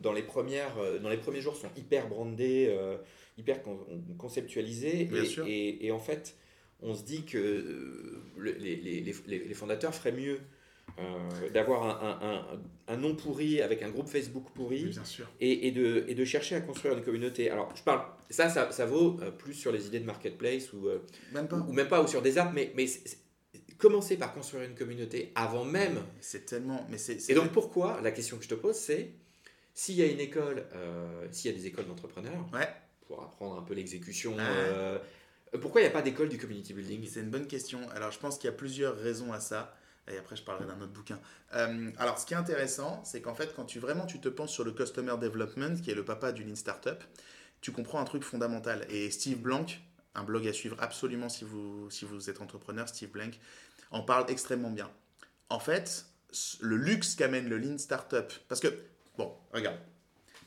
dans 0.02 0.12
les, 0.12 0.24
premières, 0.24 0.78
euh, 0.78 1.00
dans 1.00 1.10
les 1.10 1.18
premiers 1.18 1.40
jours 1.40 1.56
sont 1.56 1.70
hyper 1.78 2.10
brandées, 2.10 2.78
hyper 3.38 3.60
conceptualisées. 4.18 5.10
Et, 5.14 5.50
et, 5.50 5.86
et, 5.86 5.92
en 5.94 6.00
fait, 6.00 6.36
on 6.82 6.94
se 6.94 7.04
dit 7.04 7.24
que 7.24 8.22
les, 8.38 8.76
les, 8.76 9.14
les, 9.26 9.54
fondateurs 9.54 9.96
feraient 9.96 10.12
mieux 10.12 10.42
euh, 11.00 11.50
d'avoir 11.50 12.04
un, 12.04 12.60
un, 12.88 12.98
nom 12.98 13.16
pourri 13.16 13.62
avec 13.62 13.82
un 13.82 13.90
groupe 13.90 14.08
Facebook 14.08 14.46
pourri 14.54 14.92
Et, 15.40 15.68
et, 15.68 15.72
de, 15.72 16.06
et 16.08 16.16
de 16.16 16.26
chercher 16.26 16.56
à 16.56 16.62
construire 16.62 16.98
une 16.98 17.04
communauté. 17.04 17.50
Alors, 17.50 17.74
je 17.76 17.84
parle, 17.84 18.02
ça, 18.30 18.50
ça, 18.50 18.72
ça 18.72 18.86
vaut 18.86 19.18
euh, 19.22 19.32
plus 19.32 19.54
sur 19.54 19.72
les 19.72 19.88
idées 19.88 20.00
de 20.00 20.06
marketplace 20.06 20.74
ou, 20.74 20.88
euh, 20.88 21.00
même 21.34 21.48
pas. 21.48 21.58
ou, 21.58 21.72
même 21.74 21.88
pas, 21.88 22.02
ou 22.02 22.08
sur 22.08 22.22
des 22.22 22.38
apps, 22.38 22.52
mais, 22.54 22.72
mais 22.76 22.86
commencer 23.78 24.18
par 24.18 24.34
construire 24.34 24.64
une 24.64 24.76
communauté 24.76 25.32
avant 25.36 25.66
même. 25.66 26.04
C'est 26.20 26.46
tellement. 26.46 26.86
Mais 26.90 26.98
c'est, 26.98 27.30
et 27.30 27.34
donc, 27.34 27.52
pourquoi 27.52 28.00
La 28.02 28.12
question 28.12 28.38
que 28.38 28.44
je 28.44 28.50
te 28.50 28.56
pose, 28.56 28.76
c'est 28.76 29.12
s'il 29.74 29.96
y 29.96 30.04
a 30.04 30.06
une 30.06 30.20
école, 30.20 30.66
s'il 31.32 31.52
y 31.52 31.54
a 31.54 31.58
des 31.58 31.66
écoles 31.68 31.86
d'entrepreneurs, 31.86 32.46
ouais. 32.54 32.68
pour 33.08 33.24
apprendre 33.24 33.58
un 33.58 33.64
peu 33.64 33.74
l'exécution. 33.74 34.36
pourquoi 35.62 35.82
il 35.82 35.86
n'y 35.86 35.90
a 35.90 35.94
pas 35.94 36.02
d'école 36.02 36.30
du 36.30 36.38
community 36.38 36.74
building? 36.74 37.08
C'est 37.08 37.22
une 37.22 37.30
bonne 37.30 37.48
question. 37.48 37.80
Alors, 37.96 38.12
je 38.12 38.20
pense 38.20 38.38
qu'il 38.38 38.50
y 38.50 38.54
a 38.54 38.56
plusieurs 38.56 38.98
raisons 38.98 39.32
à 39.32 39.40
ça 39.40 39.74
et 40.08 40.18
après 40.18 40.36
je 40.36 40.44
parlerai 40.44 40.66
d'un 40.66 40.80
autre 40.82 40.94
bouquin. 40.94 41.20
Euh, 41.54 41.92
alors 41.98 42.18
ce 42.18 42.26
qui 42.26 42.34
est 42.34 42.38
intéressant, 42.38 43.04
c'est 43.04 43.22
qu'en 43.22 43.36
fait 43.36 43.54
quand 43.56 43.66
tu 43.66 43.80
vraiment 43.80 44.06
tu 44.06 44.20
te 44.20 44.30
penses 44.30 44.52
sur 44.52 44.64
le 44.64 44.72
Customer 44.72 45.16
Development, 45.20 45.76
qui 45.82 45.92
est 45.92 45.96
le 45.96 46.06
papa 46.06 46.32
du 46.32 46.44
Lean 46.44 46.56
Startup, 46.56 47.04
tu 47.62 47.72
comprends 47.72 48.00
un 48.00 48.06
truc 48.06 48.24
fondamental. 48.24 48.86
Et 48.90 49.10
Steve 49.12 49.40
Blank, 49.40 49.82
un 50.16 50.24
blog 50.24 50.48
à 50.48 50.54
suivre 50.54 50.76
absolument 50.80 51.30
si 51.30 51.46
vous, 51.46 51.90
si 51.90 52.06
vous 52.06 52.30
êtes 52.30 52.42
entrepreneur, 52.42 52.88
Steve 52.88 53.12
Blank, 53.12 53.40
en 53.92 54.02
parle 54.02 54.26
extrêmement 54.30 54.72
bien. 54.72 54.90
En 55.50 55.60
fait, 55.60 56.06
le 56.60 56.76
luxe 56.76 57.16
qu'amène 57.16 57.48
le 57.48 57.58
Lean 57.58 57.78
Startup, 57.78 58.32
parce 58.48 58.62
que, 58.62 58.68
bon, 59.18 59.34
regarde, 59.54 59.78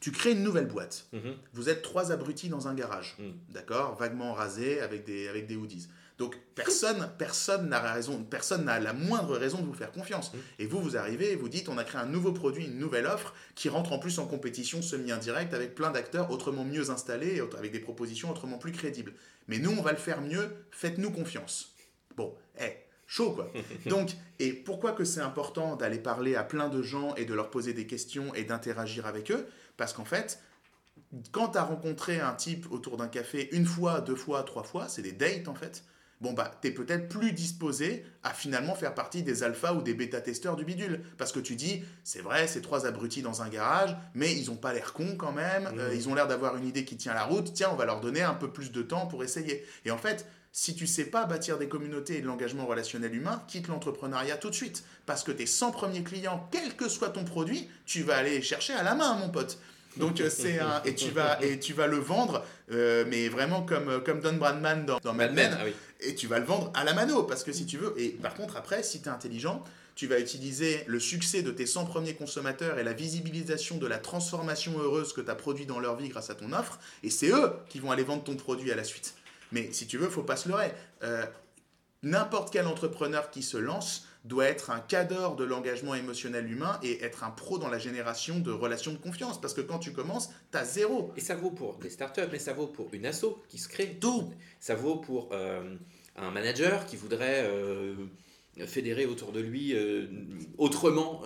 tu 0.01 0.13
crées 0.13 0.33
une 0.33 0.43
nouvelle 0.43 0.67
boîte. 0.67 1.07
Mhm. 1.13 1.37
Vous 1.53 1.69
êtes 1.69 1.83
trois 1.83 2.13
abrutis 2.13 2.49
dans 2.49 2.69
un 2.69 2.75
garage, 2.75 3.17
mhm. 3.19 3.33
d'accord? 3.51 3.97
Vaguement 3.97 4.35
rasés 4.35 4.81
avec 4.81 5.05
des, 5.05 5.29
avec 5.29 5.47
des 5.47 5.57
hoodies. 5.57 5.89
Donc 6.19 6.37
personne 6.55 7.11
personne 7.19 7.69
n'a 7.69 7.81
raison, 7.81 8.23
personne 8.23 8.67
n'a 8.67 8.79
la 8.79 8.93
moindre 8.93 9.37
raison 9.37 9.61
de 9.61 9.67
vous 9.67 9.75
faire 9.75 9.91
confiance. 9.91 10.33
Mmh. 10.33 10.39
Et 10.61 10.67
vous, 10.67 10.81
vous 10.81 10.97
arrivez 10.97 11.33
et 11.33 11.37
vous 11.37 11.49
dites, 11.49 11.69
on 11.69 11.77
a 11.77 11.85
créé 11.85 12.01
un 12.01 12.07
nouveau 12.07 12.33
produit, 12.33 12.67
une 12.67 12.79
nouvelle 12.79 13.07
offre 13.07 13.35
qui 13.55 13.69
rentre 13.69 13.93
en 13.93 13.99
plus 13.99 14.19
en 14.21 14.27
compétition 14.27 14.81
semi-indirecte 14.81 15.55
avec 15.55 15.75
plein 15.75 15.91
d'acteurs 15.91 16.31
autrement 16.31 16.65
mieux 16.65 16.91
installés, 16.91 17.43
avec 17.59 17.73
des 17.73 17.81
propositions 17.81 18.31
autrement 18.31 18.59
plus 18.59 18.73
crédibles. 18.73 19.13
Mais 19.49 19.59
nous, 19.59 19.73
on 19.73 19.83
va 19.83 19.91
le 19.91 19.99
faire 19.99 20.21
mieux, 20.21 20.51
faites-nous 20.71 21.11
confiance. 21.11 21.75
Bon, 22.17 22.35
hé, 22.61 22.77
chaud 23.09 23.33
quoi. 23.33 23.51
Donc, 23.87 24.11
et 24.39 24.53
pourquoi 24.53 24.93
que 24.93 25.05
c'est 25.05 25.21
important 25.21 25.75
d'aller 25.75 25.99
parler 25.99 26.37
à 26.37 26.45
plein 26.45 26.69
de 26.69 26.81
gens 26.83 27.15
et 27.17 27.25
de 27.25 27.35
leur 27.35 27.51
poser 27.51 27.73
des 27.73 27.89
questions 27.89 28.33
et 28.35 28.45
d'interagir 28.45 29.07
avec 29.07 29.33
eux? 29.33 29.49
Parce 29.77 29.93
qu'en 29.93 30.05
fait, 30.05 30.41
quand 31.33 31.51
tu 31.51 31.59
as 31.59 31.65
rencontré 31.65 32.21
un 32.21 32.35
type 32.35 32.71
autour 32.71 32.97
d'un 32.97 33.09
café 33.09 33.49
une 33.53 33.67
fois, 33.67 34.01
deux 34.01 34.15
fois, 34.15 34.45
trois 34.45 34.63
fois, 34.63 34.89
c'est 34.89 35.03
des 35.03 35.13
dates 35.13 35.49
en 35.49 35.55
fait, 35.55 35.85
bon 36.25 36.33
bah 36.33 36.51
t'es 36.61 36.71
peut-être 36.71 37.09
plus 37.09 37.33
disposé 37.33 38.05
à 38.23 38.31
finalement 38.31 38.75
faire 38.75 38.95
partie 38.95 39.23
des 39.23 39.43
alphas 39.43 39.75
ou 39.75 39.83
des 39.83 39.95
bêta-testeurs 39.95 40.57
du 40.57 40.65
bidule. 40.65 41.03
Parce 41.19 41.31
que 41.31 41.39
tu 41.39 41.55
dis, 41.55 41.85
c'est 42.03 42.23
vrai, 42.23 42.49
c'est 42.49 42.63
trois 42.63 42.87
abrutis 42.87 43.23
dans 43.23 43.43
un 43.43 43.49
garage, 43.49 43.95
mais 44.15 44.33
ils 44.33 44.51
ont 44.51 44.57
pas 44.57 44.73
l'air 44.73 44.95
cons 44.95 45.17
quand 45.17 45.33
même, 45.33 45.65
mmh. 45.65 45.79
euh, 45.79 45.95
ils 45.95 46.09
ont 46.09 46.15
l'air 46.15 46.27
d'avoir 46.27 46.57
une 46.57 46.67
idée 46.67 46.85
qui 46.85 46.97
tient 46.97 47.15
la 47.15 47.25
route, 47.25 47.53
tiens, 47.53 47.69
on 47.71 47.77
va 47.77 47.85
leur 47.85 48.01
donner 48.01 48.23
un 48.23 48.35
peu 48.35 48.51
plus 48.51 48.73
de 48.73 48.83
temps 48.83 49.07
pour 49.07 49.23
essayer. 49.23 49.65
Et 49.85 49.91
en 49.91 49.99
fait, 49.99 50.27
si 50.53 50.75
tu 50.75 50.87
sais 50.87 51.07
pas 51.07 51.27
bâtir 51.27 51.59
des 51.59 51.69
communautés 51.69 52.19
et 52.19 52.21
de 52.21 52.27
l'engagement 52.27 52.65
relationnel 52.65 53.15
humain, 53.15 53.43
quitte 53.49 53.69
l'entrepreneuriat 53.69 54.37
tout 54.37 54.51
de 54.51 54.55
suite. 54.55 54.85
Parce 55.05 55.25
que 55.25 55.33
tes 55.33 55.47
100 55.47 55.73
premiers 55.73 56.05
clients, 56.05 56.49
quel 56.51 56.77
que 56.77 56.89
soit 56.89 57.11
ton 57.11 57.25
produit, 57.25 57.69
tu 57.87 58.03
vas 58.03 58.17
aller 58.17 58.31
les 58.31 58.43
chercher 58.43 58.73
à 58.73 58.83
la 58.83 58.95
main, 58.95 59.15
mon 59.17 59.29
pote. 59.29 59.59
Donc 59.97 60.21
euh, 60.21 60.31
c'est 60.31 60.59
un 60.59 60.83
et 60.85 60.95
tu 60.95 61.11
vas 61.11 61.43
et 61.43 61.59
tu 61.59 61.73
vas 61.73 61.87
le 61.87 61.99
vendre, 61.99 62.45
euh, 62.73 63.05
mais 63.09 63.29
vraiment 63.29 63.63
comme 63.63 64.03
comme 64.03 64.21
Don 64.21 64.35
Bradman 64.35 64.87
dans, 64.87 65.15
Mad 65.15 65.33
Men. 65.33 65.57
Ah 65.61 65.65
et 66.01 66.15
tu 66.15 66.27
vas 66.27 66.39
le 66.39 66.45
vendre 66.45 66.71
à 66.75 66.85
la 66.85 66.93
mano 66.93 67.23
parce 67.23 67.45
que 67.45 67.53
si 67.53 67.67
tu 67.67 67.79
veux. 67.79 67.95
Et 67.97 68.11
par 68.11 68.35
contre 68.35 68.57
après, 68.57 68.83
si 68.83 69.01
tu 69.01 69.09
es 69.09 69.13
intelligent, 69.13 69.63
tu 69.95 70.07
vas 70.07 70.19
utiliser 70.19 70.85
le 70.87 70.99
succès 70.99 71.43
de 71.43 71.51
tes 71.51 71.67
100 71.67 71.87
premiers 71.87 72.15
consommateurs 72.15 72.79
et 72.79 72.85
la 72.85 72.93
visibilisation 72.93 73.79
de 73.79 73.87
la 73.87 73.99
transformation 73.99 74.79
heureuse 74.79 75.13
que 75.13 75.21
tu 75.21 75.31
as 75.31 75.35
produit 75.35 75.67
dans 75.67 75.79
leur 75.79 75.97
vie 75.97 76.09
grâce 76.09 76.31
à 76.31 76.35
ton 76.35 76.53
offre, 76.53 76.79
et 77.03 77.11
c'est 77.11 77.29
eux 77.29 77.53
qui 77.69 77.79
vont 77.79 77.91
aller 77.91 78.03
vendre 78.03 78.25
ton 78.25 78.35
produit 78.35 78.73
à 78.73 78.77
la 78.77 78.85
suite. 78.85 79.15
Mais 79.53 79.69
si 79.73 79.87
tu 79.87 79.99
veux, 79.99 80.09
faut 80.09 80.23
pas 80.23 80.37
se 80.37 80.49
leurrer. 80.49 80.73
Euh, 81.05 81.25
n'importe 82.03 82.53
quel 82.53 82.67
entrepreneur 82.67 83.31
qui 83.31 83.43
se 83.43 83.57
lance 83.57 84.07
doit 84.25 84.47
être 84.47 84.71
un 84.71 84.81
cadre 84.81 85.37
de 85.37 85.45
l'engagement 85.45 85.95
émotionnel 85.95 86.51
humain 86.51 86.79
et 86.83 87.03
être 87.05 87.25
un 87.25 87.31
pro 87.31 87.59
dans 87.59 87.69
la 87.69 87.79
génération 87.79 88.39
de 88.39 88.51
relations 88.51 88.93
de 88.93 88.97
confiance. 88.99 89.41
Parce 89.41 89.53
que 89.53 89.61
quand 89.61 89.79
tu 89.79 89.93
commences, 89.93 90.31
tu 90.51 90.59
as 90.59 90.65
zéro. 90.65 91.13
Et 91.17 91.21
ça 91.21 91.35
vaut 91.35 91.51
pour 91.51 91.77
des 91.77 91.91
startups, 91.91 92.23
mais 92.33 92.39
ça 92.39 92.55
vaut 92.55 92.67
pour 92.67 92.93
une 92.95 93.05
asso 93.05 93.43
qui 93.49 93.59
se 93.59 93.69
crée. 93.69 93.99
Tout. 94.01 94.33
Ça 94.61 94.75
vaut 94.75 94.97
pour 94.97 95.29
euh, 95.33 95.77
un 96.17 96.31
manager 96.31 96.87
qui 96.87 96.97
voudrait 96.97 97.45
euh, 97.47 97.95
fédérer 98.67 99.05
autour 99.05 99.31
de 99.31 99.41
lui 99.41 99.75
euh, 99.75 100.07
autrement 100.57 101.23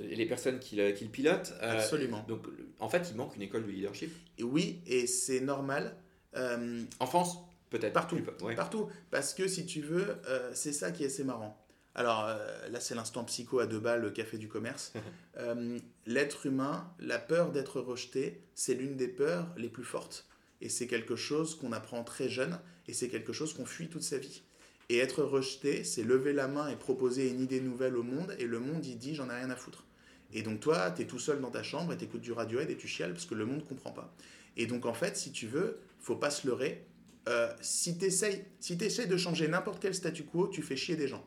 les 0.00 0.26
personnes 0.26 0.58
qui, 0.60 0.76
le 0.76 0.92
pilotent. 0.92 1.54
Absolument. 1.60 2.24
Donc 2.28 2.46
en 2.78 2.90
fait, 2.90 3.08
il 3.10 3.16
manque 3.16 3.34
une 3.36 3.42
école 3.42 3.66
de 3.66 3.70
leadership. 3.70 4.14
Et 4.36 4.42
oui, 4.42 4.82
et 4.86 5.06
c'est 5.06 5.40
normal. 5.40 5.96
en 6.34 7.06
France 7.06 7.38
Peut-être. 7.70 7.92
Partout. 7.92 8.18
Partout. 8.56 8.88
Parce 9.10 9.34
que 9.34 9.46
si 9.46 9.66
tu 9.66 9.80
veux, 9.80 10.16
euh, 10.26 10.50
c'est 10.54 10.72
ça 10.72 10.90
qui 10.90 11.04
est 11.04 11.06
assez 11.06 11.24
marrant. 11.24 11.64
Alors 11.94 12.28
là, 12.70 12.78
c'est 12.78 12.94
l'instant 12.94 13.24
psycho 13.24 13.58
à 13.58 13.66
deux 13.66 13.80
balles, 13.80 14.02
le 14.02 14.10
café 14.10 14.38
du 14.38 14.46
commerce. 14.46 14.92
L'être 16.06 16.46
humain, 16.46 16.94
la 17.00 17.18
peur 17.18 17.50
d'être 17.50 17.80
rejeté, 17.80 18.40
c'est 18.54 18.74
l'une 18.74 18.96
des 18.96 19.08
peurs 19.08 19.48
les 19.56 19.68
plus 19.68 19.82
fortes. 19.82 20.28
Et 20.60 20.68
c'est 20.68 20.86
quelque 20.86 21.16
chose 21.16 21.56
qu'on 21.56 21.72
apprend 21.72 22.04
très 22.04 22.28
jeune 22.28 22.58
et 22.86 22.92
c'est 22.92 23.08
quelque 23.08 23.32
chose 23.32 23.52
qu'on 23.52 23.66
fuit 23.66 23.88
toute 23.88 24.02
sa 24.02 24.18
vie. 24.18 24.42
Et 24.88 24.98
être 24.98 25.22
rejeté, 25.22 25.84
c'est 25.84 26.02
lever 26.02 26.32
la 26.32 26.48
main 26.48 26.68
et 26.68 26.76
proposer 26.76 27.28
une 27.28 27.40
idée 27.40 27.60
nouvelle 27.60 27.96
au 27.96 28.02
monde 28.02 28.34
et 28.38 28.46
le 28.46 28.58
monde, 28.58 28.84
il 28.86 28.98
dit 28.98 29.14
j'en 29.14 29.28
ai 29.28 29.34
rien 29.34 29.50
à 29.50 29.56
foutre. 29.56 29.84
Et 30.32 30.42
donc 30.42 30.60
toi, 30.60 30.90
tu 30.90 31.02
es 31.02 31.06
tout 31.06 31.18
seul 31.18 31.40
dans 31.40 31.50
ta 31.50 31.62
chambre 31.62 31.92
et 31.92 31.96
tu 31.96 32.04
écoutes 32.04 32.20
du 32.20 32.32
Radiohead 32.32 32.70
et 32.70 32.76
tu 32.76 32.88
chiales 32.88 33.12
parce 33.12 33.26
que 33.26 33.34
le 33.34 33.44
monde 33.44 33.58
ne 33.58 33.68
comprend 33.68 33.92
pas. 33.92 34.14
Et 34.56 34.66
donc 34.66 34.86
en 34.86 34.94
fait, 34.94 35.16
si 35.16 35.30
tu 35.30 35.46
veux, 35.46 35.78
faut 36.00 36.16
pas 36.16 36.30
se 36.30 36.46
leurrer. 36.46 36.86
Euh, 37.28 37.48
si 37.60 37.98
tu 37.98 38.06
essayes, 38.06 38.44
si 38.58 38.76
de 38.76 39.16
changer 39.16 39.48
n'importe 39.48 39.80
quel 39.80 39.94
statu 39.94 40.24
quo, 40.24 40.48
tu 40.48 40.62
fais 40.62 40.76
chier 40.76 40.96
des 40.96 41.08
gens. 41.08 41.24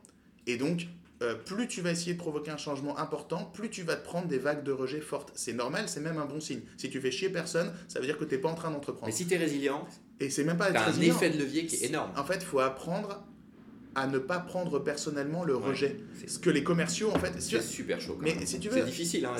Et 0.48 0.58
donc, 0.58 0.88
euh, 1.22 1.36
plus 1.36 1.68
tu 1.68 1.82
vas 1.82 1.92
essayer 1.92 2.14
de 2.14 2.18
provoquer 2.18 2.50
un 2.50 2.58
changement 2.58 2.98
important, 2.98 3.46
plus 3.46 3.70
tu 3.70 3.84
vas 3.84 3.96
te 3.96 4.04
prendre 4.04 4.28
des 4.28 4.40
vagues 4.40 4.64
de 4.64 4.72
rejet 4.72 5.02
fortes. 5.02 5.32
C'est 5.36 5.54
normal, 5.54 5.88
c'est 5.88 6.00
même 6.00 6.18
un 6.18 6.26
bon 6.26 6.40
signe. 6.40 6.62
Si 6.78 6.90
tu 6.90 7.00
fais 7.00 7.12
chier 7.12 7.30
personne, 7.30 7.72
ça 7.88 8.00
veut 8.00 8.08
dire 8.08 8.18
que 8.18 8.26
tu 8.26 8.36
n'es 8.36 8.42
pas 8.42 8.50
en 8.50 8.56
train 8.56 8.72
d'entreprendre. 8.72 9.06
Mais 9.06 9.12
si 9.16 9.28
tu 9.28 9.36
es 9.36 9.38
résilient, 9.38 9.88
et 10.20 10.32
c'est 10.32 10.44
même 10.44 10.58
pas 10.58 10.72
être 10.72 10.82
un 10.82 11.02
effet 11.02 11.30
de 11.30 11.38
levier 11.38 11.66
qui 11.68 11.76
est 11.76 11.88
énorme. 11.90 12.12
En 12.18 12.24
fait, 12.24 12.38
il 12.38 12.46
faut 12.46 12.60
apprendre 12.60 13.24
à 13.96 14.08
ne 14.08 14.20
pas 14.20 14.40
prendre 14.40 14.80
personnellement 14.80 15.44
le 15.44 15.56
rejet. 15.56 15.98
Ce 16.28 16.40
que 16.40 16.50
les 16.50 16.64
commerciaux, 16.64 17.12
en 17.12 17.20
fait. 17.20 17.34
C'est 17.40 17.62
super 17.62 18.00
chaud. 18.00 18.18
Mais 18.22 18.46
si 18.46 18.60
tu 18.60 18.70
veux. 18.70 18.80
C'est 18.80 18.86
difficile. 18.86 19.26
Hein, 19.26 19.36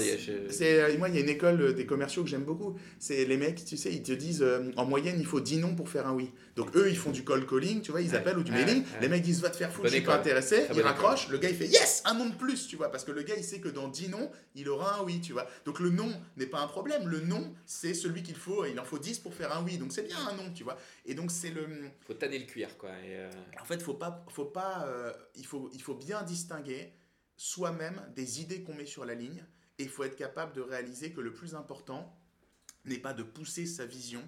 c'est, 0.50 0.82
euh, 0.82 0.98
moi, 0.98 1.10
il 1.10 1.16
y 1.16 1.18
a 1.18 1.22
une 1.22 1.30
école 1.30 1.74
des 1.74 1.86
commerciaux 1.86 2.24
que 2.24 2.30
j'aime 2.30 2.44
beaucoup. 2.44 2.76
C'est 3.00 3.26
les 3.26 3.38
mecs, 3.38 3.64
tu 3.64 3.78
sais, 3.78 3.92
ils 3.92 4.04
te 4.04 4.12
disent 4.12 4.42
euh, 4.42 4.72
en 4.76 4.86
moyenne, 4.86 5.18
il 5.20 5.26
faut 5.26 5.40
10 5.40 5.58
noms 5.58 5.76
pour 5.76 5.90
faire 5.90 6.08
un 6.08 6.14
oui. 6.14 6.32
Donc 6.56 6.76
eux, 6.76 6.90
ils 6.90 6.98
font 6.98 7.12
du 7.12 7.24
cold 7.24 7.48
calling, 7.48 7.82
tu 7.82 7.92
vois, 7.92 8.02
ils 8.02 8.16
appellent 8.16 8.38
ou 8.38 8.44
du 8.44 8.52
mailing. 8.52 8.84
Les 9.02 9.08
mecs 9.08 9.22
disent 9.22 9.42
va 9.42 9.50
te 9.50 9.58
faire 9.58 9.72
foutre, 9.72 9.88
je 9.88 9.94
suis 9.94 10.02
pas 10.02 10.18
intéressé. 10.18 10.66
Ils 10.74 10.82
raccrochent. 10.82 11.30
Le 11.30 11.38
gars, 11.38 11.50
il 11.50 11.56
fait 11.56 11.68
yes, 11.68 12.04
un 12.06 12.14
nom 12.14 12.28
de 12.28 12.36
plus, 12.36 12.68
tu 12.68 12.76
vois, 12.76 12.92
parce 12.92 13.04
que 13.04 13.12
le 13.12 13.24
gars, 13.24 13.36
il 13.38 13.44
sait 13.44 13.60
que 13.60 13.70
dans 13.70 13.88
10 13.88 14.10
noms, 14.10 14.30
il 14.56 14.70
aura 14.70 15.00
un 15.00 15.04
oui, 15.04 15.22
tu 15.22 15.34
vois. 15.34 15.48
Donc 15.66 15.80
le 15.80 15.90
nom 15.90 16.12
n'est 16.38 16.46
pas 16.46 16.60
un 16.60 16.68
problème. 16.68 17.08
Le 17.08 17.22
nom, 17.22 17.54
c'est 17.66 17.94
celui 17.94 18.24
qu'il 18.24 18.36
faut. 18.36 18.66
Il 18.66 18.80
en 18.80 18.84
faut 18.84 19.00
10 19.00 19.20
pour 19.20 19.34
faire 19.34 19.56
un 19.56 19.64
oui. 19.64 19.78
Donc 19.78 19.92
c'est 19.92 20.08
bien 20.08 20.18
un 20.30 20.36
nom, 20.36 20.52
tu 20.54 20.64
vois. 20.64 20.78
Et 21.06 21.14
donc 21.14 21.32
c'est 21.32 21.52
le. 21.52 21.66
Faut 22.06 22.14
tanner 22.14 22.40
le 22.40 22.46
cuir, 22.46 22.78
quoi. 22.78 22.90
Euh, 22.90 23.30
en 23.60 23.66
fait, 23.66 23.82
faut 23.82 23.94
pas, 23.94 24.26
faut 24.30 24.41
pas 24.46 24.88
il, 25.36 25.46
faut, 25.46 25.70
il 25.74 25.82
faut 25.82 25.96
bien 25.96 26.24
distinguer 26.24 26.94
soi-même 27.38 28.02
des 28.16 28.42
idées 28.42 28.64
qu'on 28.64 28.76
met 28.76 28.86
sur 28.86 29.04
la 29.06 29.16
ligne 29.16 29.44
et 29.80 29.84
il 29.84 29.90
faut 29.90 30.04
être 30.04 30.16
capable 30.16 30.54
de 30.54 30.62
réaliser 30.62 31.12
que 31.12 31.22
le 31.22 31.34
plus 31.34 31.56
important 31.56 32.16
n'est 32.86 33.00
pas 33.00 33.14
de 33.14 33.24
pousser 33.24 33.66
sa 33.66 33.86
vision, 33.86 34.22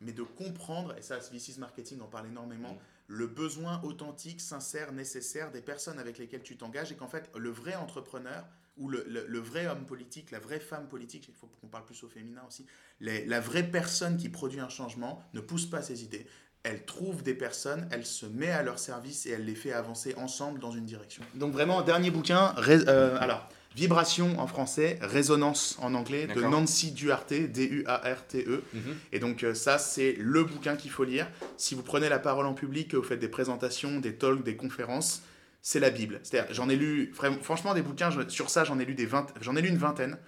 mais 0.00 0.12
de 0.12 0.22
comprendre, 0.22 0.94
et 0.96 1.02
ça, 1.02 1.18
VC's 1.18 1.58
Marketing 1.58 2.00
en 2.00 2.06
parle 2.06 2.26
énormément, 2.26 2.74
mm. 2.74 2.78
le 3.08 3.26
besoin 3.26 3.80
authentique, 3.82 4.40
sincère, 4.40 4.92
nécessaire 4.92 5.50
des 5.52 5.62
personnes 5.62 5.98
avec 5.98 6.18
lesquelles 6.18 6.42
tu 6.42 6.56
t'engages 6.56 6.92
et 6.92 6.96
qu'en 6.96 7.08
fait, 7.08 7.30
le 7.36 7.50
vrai 7.50 7.74
entrepreneur 7.74 8.46
ou 8.76 8.88
le, 8.88 9.04
le, 9.06 9.38
vrai 9.38 9.66
homme 9.66 9.84
politique, 9.84 10.30
la 10.30 10.38
vraie 10.38 10.60
femme 10.60 10.88
politique, 10.88 11.28
il 11.28 11.34
faut 11.34 11.46
qu'on 11.46 11.68
parle 11.68 11.84
plus 11.84 12.02
au 12.02 12.08
féminin 12.08 12.42
aussi, 12.46 12.64
la 13.00 13.40
vraie 13.40 13.70
personne 13.70 14.16
qui 14.16 14.30
produit 14.30 14.60
un 14.60 14.70
changement 14.70 15.22
ne 15.34 15.40
pousse 15.40 15.66
pas 15.66 15.82
ses 15.82 16.02
idées, 16.02 16.26
elle 16.62 16.84
trouve 16.84 17.22
des 17.22 17.34
personnes, 17.34 17.88
elle 17.90 18.04
se 18.04 18.26
met 18.26 18.50
à 18.50 18.62
leur 18.62 18.78
service 18.78 19.26
et 19.26 19.30
elle 19.30 19.46
les 19.46 19.54
fait 19.54 19.72
avancer 19.72 20.14
ensemble 20.16 20.60
dans 20.60 20.70
une 20.70 20.84
direction. 20.84 21.22
Donc 21.34 21.52
vraiment, 21.52 21.80
dernier 21.82 22.10
bouquin, 22.10 22.54
euh, 22.68 23.16
alors, 23.18 23.48
Vibration 23.74 24.38
en 24.38 24.46
français, 24.46 24.98
Résonance 25.00 25.78
en 25.80 25.94
anglais, 25.94 26.26
de 26.26 26.42
Nancy 26.42 26.92
Duarte, 26.92 27.32
D-U-A-R-T-E. 27.32 28.62
Mhm. 28.74 28.96
Et 29.12 29.20
donc 29.20 29.44
euh, 29.44 29.54
ça, 29.54 29.78
c'est 29.78 30.16
le 30.18 30.44
bouquin 30.44 30.76
qu'il 30.76 30.90
faut 30.90 31.04
lire. 31.04 31.28
Si 31.56 31.74
vous 31.74 31.82
prenez 31.82 32.08
la 32.08 32.18
parole 32.18 32.46
en 32.46 32.54
public, 32.54 32.88
que 32.88 32.96
vous 32.96 33.04
faites 33.04 33.20
des 33.20 33.28
présentations, 33.28 34.00
des 34.00 34.16
talks, 34.16 34.42
des 34.42 34.56
conférences, 34.56 35.22
c'est 35.62 35.80
la 35.80 35.90
Bible. 35.90 36.20
C'est-à-dire, 36.22 36.52
j'en 36.52 36.68
ai 36.68 36.76
lu, 36.76 37.12
franchement, 37.42 37.74
des 37.74 37.82
bouquins, 37.82 38.10
sur 38.28 38.50
ça, 38.50 38.64
j'en 38.64 38.78
ai 38.78 38.84
lu 38.84 38.94
des 38.94 39.08
j'en 39.40 39.56
ai 39.56 39.62
lu 39.62 39.68
une 39.68 39.78
vingtaine. 39.78 40.18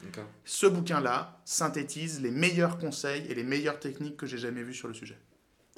Ce 0.44 0.66
bouquin-là 0.66 1.40
synthétise 1.44 2.20
les 2.22 2.30
meilleurs 2.30 2.78
conseils 2.78 3.26
et 3.28 3.34
les 3.34 3.44
meilleures 3.44 3.80
techniques 3.80 4.16
que 4.16 4.26
j'ai 4.26 4.38
jamais 4.38 4.62
vus 4.62 4.74
sur 4.74 4.88
le 4.88 4.94
sujet. 4.94 5.16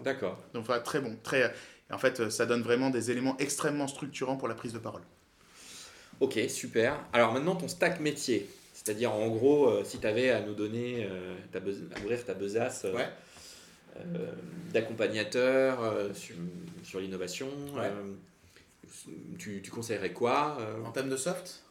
D'accord. 0.01 0.39
Donc 0.53 0.67
voilà, 0.67 0.83
très 0.83 1.01
bon. 1.01 1.17
Très, 1.23 1.53
en 1.91 1.99
fait, 1.99 2.31
ça 2.31 2.47
donne 2.47 2.63
vraiment 2.63 2.91
des 2.91 3.11
éléments 3.11 3.37
extrêmement 3.39 3.87
structurants 3.87 4.37
pour 4.37 4.49
la 4.49 4.55
prise 4.55 4.73
de 4.73 4.79
parole. 4.79 5.03
Ok, 6.21 6.39
super. 6.49 6.99
Alors 7.13 7.33
maintenant, 7.33 7.57
ton 7.57 7.69
stack 7.69 8.01
métier. 8.01 8.49
C'est-à-dire, 8.73 9.13
en 9.13 9.29
gros, 9.29 9.69
euh, 9.69 9.85
si 9.85 9.99
tu 9.99 10.07
avais 10.07 10.31
à 10.31 10.41
nous 10.41 10.55
donner, 10.55 11.07
euh, 11.11 11.35
ta 11.53 11.59
à 11.59 12.01
ouvrir 12.03 12.25
ta 12.25 12.35
besace 12.35 12.85
euh, 12.85 14.33
d'accompagnateur 14.73 15.79
sur, 16.15 17.01
l'innovation, 17.01 17.49
tu, 19.39 19.63
tu, 19.63 19.71
conseillerais 19.71 20.13
quoi 20.13 20.59
En 20.85 20.91
termes 20.91 21.09
de 21.09 21.17
soft? 21.17 21.63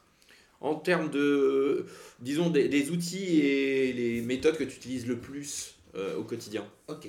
En 0.61 0.75
termes 0.75 1.09
de, 1.09 1.85
disons, 2.21 2.49
des, 2.49 2.69
des, 2.69 2.89
outils 2.89 3.41
et 3.41 3.91
les 3.91 4.21
méthodes 4.21 4.55
que 4.55 4.63
tu 4.63 4.77
utilises 4.77 5.05
le 5.05 5.17
plus 5.17 5.75
au 6.17 6.23
quotidien. 6.23 6.65
Ok. 6.87 7.07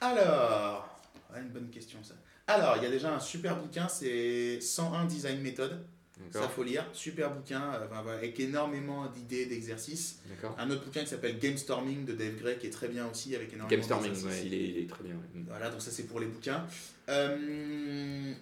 Alors, 0.00 1.00
une 1.36 1.48
bonne 1.48 1.70
question 1.70 1.98
ça. 2.02 2.14
Alors, 2.46 2.76
il 2.76 2.82
y 2.82 2.86
a 2.86 2.90
déjà 2.90 3.14
un 3.14 3.20
super 3.20 3.56
bouquin, 3.56 3.88
c'est 3.88 4.60
101 4.60 5.06
Design 5.06 5.40
Method. 5.40 5.84
Ça 6.30 6.48
faut 6.48 6.62
lire, 6.62 6.86
super 6.92 7.32
bouquin 7.32 7.74
euh, 7.74 8.14
avec 8.14 8.38
énormément 8.38 9.06
d'idées, 9.06 9.46
d'exercices. 9.46 10.20
Un 10.58 10.70
autre 10.70 10.84
bouquin 10.84 11.00
qui 11.00 11.08
s'appelle 11.08 11.38
Game 11.38 11.56
Storming 11.56 12.04
de 12.04 12.12
Dave 12.12 12.36
Gray 12.36 12.56
qui 12.56 12.68
est 12.68 12.70
très 12.70 12.88
bien 12.88 13.08
aussi 13.08 13.34
avec 13.34 13.52
énormément 13.52 13.68
Game 13.68 13.82
Storming, 13.82 14.14
il, 14.44 14.54
est, 14.54 14.88
très 14.88 15.02
bien. 15.02 15.14
Mm. 15.14 15.44
Voilà, 15.48 15.70
donc 15.70 15.82
ça 15.82 15.90
c'est 15.90 16.04
pour 16.04 16.20
les 16.20 16.26
bouquins. 16.26 16.66
Euh, 17.08 18.32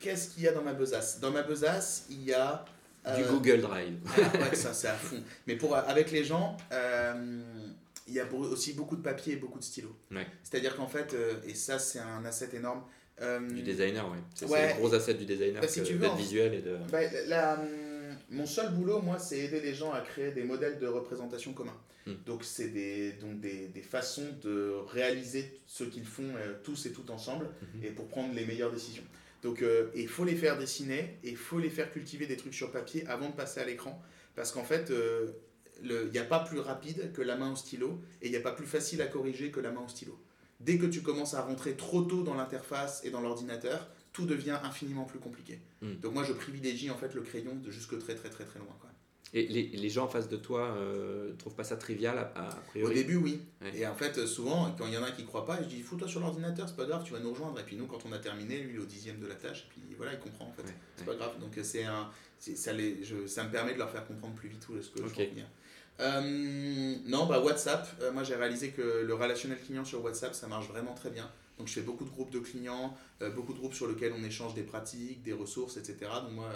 qu'est-ce 0.00 0.30
qu'il 0.30 0.42
y 0.42 0.48
a 0.48 0.52
dans 0.52 0.62
ma 0.62 0.72
besace? 0.72 1.20
Dans 1.20 1.30
ma 1.30 1.42
besace, 1.42 2.06
il 2.10 2.24
y 2.24 2.34
a 2.34 2.64
du 3.16 3.22
euh, 3.22 3.30
Google 3.30 3.60
Drive. 3.60 3.98
Ah, 4.06 4.38
ouais, 4.38 4.56
ça 4.56 4.72
c'est 4.74 4.88
à 4.88 4.94
fond. 4.94 5.22
Mais 5.46 5.54
pour 5.56 5.76
avec 5.76 6.10
les 6.10 6.24
gens 6.24 6.56
il 8.06 8.14
y 8.14 8.20
a 8.20 8.26
aussi 8.32 8.72
beaucoup 8.72 8.96
de 8.96 9.02
papier 9.02 9.34
et 9.34 9.36
beaucoup 9.36 9.58
de 9.58 9.64
stylos. 9.64 9.96
C'est-à-dire 10.42 10.76
qu'en 10.76 10.86
fait, 10.86 11.14
euh, 11.14 11.34
et 11.46 11.54
ça 11.54 11.78
c'est 11.78 11.98
un 11.98 12.24
asset 12.24 12.50
énorme. 12.54 12.82
Euh, 13.20 13.40
du 13.48 13.62
designer, 13.62 14.08
oui. 14.10 14.18
C'est 14.34 14.46
ouais. 14.46 14.72
un 14.72 14.76
gros 14.76 14.92
asset 14.94 15.14
du 15.14 15.24
designer, 15.24 15.60
bah, 15.60 15.66
d'être 15.66 16.16
visuel 16.16 16.54
et 16.54 16.62
de... 16.62 16.76
Bah, 16.90 17.00
la, 17.26 17.60
hum, 17.60 17.68
mon 18.30 18.46
seul 18.46 18.72
boulot, 18.72 19.00
moi, 19.00 19.18
c'est 19.18 19.38
aider 19.38 19.60
les 19.60 19.74
gens 19.74 19.92
à 19.92 20.00
créer 20.00 20.32
des 20.32 20.42
modèles 20.42 20.78
de 20.78 20.86
représentation 20.86 21.52
communs. 21.52 21.78
Hmm. 22.06 22.14
Donc, 22.26 22.42
c'est 22.42 22.68
des, 22.68 23.12
donc 23.12 23.40
des, 23.40 23.68
des, 23.68 23.82
façons 23.82 24.26
de 24.42 24.72
réaliser 24.88 25.60
ce 25.66 25.84
qu'ils 25.84 26.06
font 26.06 26.30
euh, 26.36 26.54
tous 26.64 26.86
et 26.86 26.92
toutes 26.92 27.10
ensemble 27.10 27.48
mhm. 27.74 27.84
et 27.84 27.90
pour 27.90 28.08
prendre 28.08 28.34
les 28.34 28.44
meilleures 28.44 28.72
décisions. 28.72 29.04
Donc, 29.42 29.64
il 29.96 30.06
faut 30.06 30.24
les 30.24 30.36
faire 30.36 30.56
dessiner 30.56 31.18
et 31.24 31.30
il 31.30 31.36
faut 31.36 31.58
les 31.58 31.70
faire 31.70 31.92
cultiver 31.92 32.26
des 32.26 32.36
trucs 32.36 32.54
sur 32.54 32.70
papier 32.70 33.04
avant 33.08 33.28
de 33.28 33.34
passer 33.34 33.60
à 33.60 33.64
l'écran. 33.64 34.00
Parce 34.36 34.52
qu'en 34.52 34.62
fait, 34.62 34.92
il 35.82 36.10
n'y 36.12 36.18
a 36.18 36.24
pas 36.24 36.40
plus 36.40 36.60
rapide 36.60 37.12
que 37.12 37.22
la 37.22 37.36
main 37.36 37.52
au 37.52 37.56
stylo 37.56 38.00
et 38.20 38.26
il 38.26 38.30
n'y 38.30 38.36
a 38.36 38.40
pas 38.40 38.52
plus 38.52 38.66
facile 38.66 39.02
à 39.02 39.06
corriger 39.06 39.50
que 39.50 39.60
la 39.60 39.70
main 39.70 39.82
au 39.84 39.88
stylo. 39.88 40.18
Dès 40.60 40.78
que 40.78 40.86
tu 40.86 41.02
commences 41.02 41.34
à 41.34 41.42
rentrer 41.42 41.76
trop 41.76 42.02
tôt 42.02 42.22
dans 42.22 42.34
l'interface 42.34 43.04
et 43.04 43.10
dans 43.10 43.20
l'ordinateur, 43.20 43.88
tout 44.12 44.26
devient 44.26 44.58
infiniment 44.62 45.04
plus 45.04 45.18
compliqué. 45.18 45.58
Hmm. 45.80 45.94
Donc 46.00 46.14
moi, 46.14 46.24
je 46.24 46.32
privilégie 46.32 46.90
en 46.90 46.96
fait 46.96 47.14
le 47.14 47.22
crayon 47.22 47.56
de 47.56 47.70
jusque 47.70 47.98
très 47.98 48.14
très 48.14 48.30
très 48.30 48.44
très 48.44 48.58
loin. 48.58 48.76
Quoi. 48.80 48.90
Et 49.34 49.46
les, 49.46 49.62
les, 49.68 49.88
gens 49.88 50.04
en 50.04 50.08
face 50.08 50.28
de 50.28 50.36
toi 50.36 50.74
ne 50.74 50.80
euh, 50.82 51.32
trouvent 51.38 51.54
pas 51.54 51.64
ça 51.64 51.78
trivial 51.78 52.18
à, 52.18 52.50
priori? 52.68 52.92
Au 52.92 52.94
début, 52.94 53.16
oui. 53.16 53.40
Et 53.74 53.86
en 53.86 53.94
fait, 53.94 54.26
souvent, 54.26 54.74
quand 54.76 54.86
il 54.86 54.92
y 54.92 54.98
en 54.98 55.02
a 55.02 55.10
qui 55.10 55.22
ne 55.22 55.26
croient 55.26 55.46
pas, 55.46 55.62
je 55.62 55.68
dis 55.68 55.80
fous-toi 55.80 56.06
sur 56.06 56.20
l'ordinateur, 56.20 56.68
c'est 56.68 56.76
pas 56.76 56.84
grave, 56.84 57.02
tu 57.02 57.14
vas 57.14 57.20
nous 57.20 57.30
rejoindre. 57.30 57.58
Et 57.58 57.62
puis 57.62 57.76
nous, 57.76 57.86
quand 57.86 58.04
on 58.04 58.12
a 58.12 58.18
terminé, 58.18 58.58
lui, 58.58 58.78
au 58.78 58.84
dixième 58.84 59.18
de 59.18 59.26
la 59.26 59.34
tâche, 59.34 59.68
puis 59.70 59.80
voilà, 59.96 60.12
il 60.12 60.18
comprend 60.18 60.48
en 60.48 60.52
fait. 60.52 60.70
c'est 60.96 61.06
pas 61.06 61.14
grave. 61.14 61.40
Donc 61.40 61.58
c'est 61.62 61.84
un, 61.84 62.10
ça, 62.38 62.74
les, 62.74 63.02
je, 63.02 63.26
ça 63.26 63.44
me 63.44 63.50
permet 63.50 63.72
de 63.72 63.78
leur 63.78 63.90
faire 63.90 64.06
comprendre 64.06 64.34
plus 64.34 64.50
vite 64.50 64.60
tout 64.60 64.80
ce 64.82 64.90
que 64.90 64.98
je 64.98 65.08
veux 65.08 65.26
dire. 65.26 65.46
Euh, 66.00 66.96
non, 67.06 67.26
bah 67.26 67.40
WhatsApp. 67.40 67.86
Euh, 68.00 68.12
moi, 68.12 68.24
j'ai 68.24 68.34
réalisé 68.34 68.70
que 68.70 69.02
le 69.04 69.14
relationnel 69.14 69.58
client 69.60 69.84
sur 69.84 70.02
WhatsApp, 70.02 70.34
ça 70.34 70.46
marche 70.46 70.68
vraiment 70.68 70.94
très 70.94 71.10
bien. 71.10 71.30
Donc, 71.58 71.68
je 71.68 71.74
fais 71.74 71.82
beaucoup 71.82 72.04
de 72.04 72.10
groupes 72.10 72.30
de 72.30 72.40
clients, 72.40 72.96
euh, 73.20 73.30
beaucoup 73.30 73.52
de 73.52 73.58
groupes 73.58 73.74
sur 73.74 73.86
lesquels 73.86 74.12
on 74.18 74.24
échange 74.24 74.54
des 74.54 74.62
pratiques, 74.62 75.22
des 75.22 75.32
ressources, 75.32 75.76
etc. 75.76 76.10
Donc, 76.22 76.32
moi, 76.32 76.48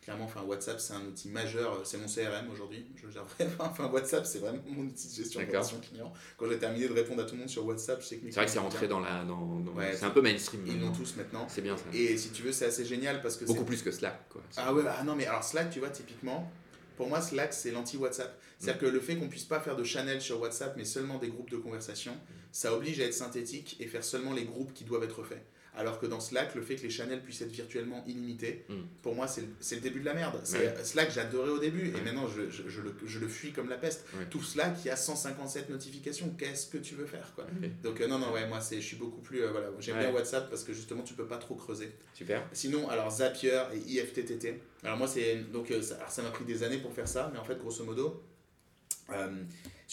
clairement, 0.00 0.24
enfin, 0.24 0.42
WhatsApp, 0.42 0.80
c'est 0.80 0.94
un 0.94 1.04
outil 1.04 1.28
majeur. 1.28 1.80
C'est 1.84 1.98
mon 1.98 2.06
CRM 2.06 2.48
aujourd'hui. 2.50 2.86
Je 2.96 3.10
gère 3.10 3.26
Enfin, 3.58 3.88
WhatsApp, 3.88 4.24
c'est 4.24 4.38
vraiment 4.38 4.62
mon 4.68 4.84
outil 4.84 5.08
de 5.08 5.14
gestion 5.14 5.40
de 5.40 5.86
clients. 5.86 6.12
Quand 6.38 6.48
j'ai 6.48 6.58
terminé 6.58 6.88
de 6.88 6.94
répondre 6.94 7.22
à 7.22 7.26
tout 7.26 7.34
le 7.34 7.40
monde 7.40 7.50
sur 7.50 7.66
WhatsApp, 7.66 8.00
je 8.00 8.06
sais 8.06 8.16
que 8.16 8.26
C'est 8.26 8.36
vrai 8.36 8.46
que 8.46 8.52
c'est 8.52 8.58
rentré 8.58 8.88
dans 8.88 9.00
la. 9.00 9.24
Dans, 9.24 9.64
c'est 9.92 10.04
un 10.04 10.10
peu 10.10 10.22
mainstream. 10.22 10.62
Ils 10.66 10.80
l'ont 10.80 10.92
tous 10.92 11.16
maintenant. 11.16 11.46
C'est 11.48 11.62
bien 11.62 11.76
ça. 11.76 11.84
Et 11.92 12.16
si 12.16 12.30
tu 12.30 12.42
veux, 12.42 12.52
c'est 12.52 12.66
assez 12.66 12.84
génial 12.84 13.20
parce 13.20 13.36
que. 13.36 13.44
Beaucoup 13.44 13.64
plus 13.64 13.82
que 13.82 13.90
Slack, 13.90 14.28
quoi. 14.28 14.40
Ah 14.56 14.72
ouais, 14.72 14.82
ah 14.86 15.02
non, 15.04 15.14
mais 15.16 15.26
alors 15.26 15.42
Slack, 15.42 15.70
tu 15.70 15.80
vois, 15.80 15.90
typiquement 15.90 16.50
pour 16.96 17.08
moi, 17.08 17.20
Slack, 17.20 17.52
c'est 17.52 17.70
l'anti-WhatsApp. 17.70 18.38
C'est-à-dire 18.58 18.82
mm. 18.82 18.86
que 18.86 18.92
le 18.92 19.00
fait 19.00 19.16
qu'on 19.16 19.28
puisse 19.28 19.44
pas 19.44 19.60
faire 19.60 19.76
de 19.76 19.84
channel 19.84 20.20
sur 20.20 20.40
WhatsApp, 20.40 20.74
mais 20.76 20.84
seulement 20.84 21.18
des 21.18 21.28
groupes 21.28 21.50
de 21.50 21.56
conversation, 21.56 22.16
ça 22.52 22.74
oblige 22.74 23.00
à 23.00 23.04
être 23.04 23.14
synthétique 23.14 23.76
et 23.80 23.86
faire 23.86 24.04
seulement 24.04 24.32
les 24.32 24.44
groupes 24.44 24.72
qui 24.72 24.84
doivent 24.84 25.04
être 25.04 25.24
faits. 25.24 25.44
Alors 25.76 25.98
que 25.98 26.06
dans 26.06 26.20
Slack, 26.20 26.54
le 26.54 26.62
fait 26.62 26.76
que 26.76 26.82
les 26.82 26.90
channels 26.90 27.22
puissent 27.22 27.42
être 27.42 27.50
virtuellement 27.50 28.04
illimités, 28.06 28.64
hmm. 28.68 28.74
pour 29.02 29.14
moi, 29.14 29.26
c'est 29.26 29.74
le 29.74 29.80
début 29.80 30.00
de 30.00 30.04
la 30.04 30.14
merde. 30.14 30.40
Slack, 30.44 31.10
j'adorais 31.10 31.50
au 31.50 31.58
début, 31.58 31.88
et 31.88 32.00
maintenant, 32.00 32.28
je, 32.28 32.48
je, 32.50 32.80
le, 32.80 32.94
je, 33.04 33.18
le, 33.18 33.28
fuis 33.28 33.52
comme 33.52 33.68
la 33.68 33.76
peste. 33.76 34.06
Tout 34.30 34.42
Slack, 34.42 34.76
il 34.84 34.88
y 34.88 34.90
a 34.90 34.96
157 34.96 35.70
notifications. 35.70 36.34
Qu'est-ce 36.38 36.68
que 36.68 36.78
tu 36.78 36.94
veux 36.94 37.06
faire 37.06 37.32
quoi 37.34 37.46
Donc, 37.82 38.00
euh, 38.00 38.06
non, 38.06 38.18
non, 38.18 38.32
ouais, 38.32 38.46
moi, 38.46 38.60
je 38.60 38.78
suis 38.78 38.96
beaucoup 38.96 39.20
plus. 39.20 39.42
Euh, 39.42 39.50
voilà, 39.50 39.68
J'aime 39.80 39.98
bien 39.98 40.12
WhatsApp 40.12 40.48
parce 40.48 40.64
que 40.64 40.72
justement, 40.72 41.02
tu 41.02 41.14
peux 41.14 41.26
pas 41.26 41.38
trop 41.38 41.54
creuser. 41.54 41.92
Super. 42.14 42.46
Sinon, 42.52 42.88
alors 42.88 43.10
Zapier 43.10 43.62
et 43.72 43.78
IFTTT. 43.78 44.60
Alors, 44.84 44.96
moi, 44.96 45.08
c'est. 45.08 45.36
Donc, 45.52 45.70
euh, 45.70 45.82
ça 45.82 46.22
m'a 46.22 46.30
pris 46.30 46.44
des 46.44 46.62
années 46.62 46.78
pour 46.78 46.92
faire 46.92 47.08
ça, 47.08 47.30
mais 47.32 47.38
en 47.38 47.44
fait, 47.44 47.58
grosso 47.58 47.84
modo, 47.84 48.22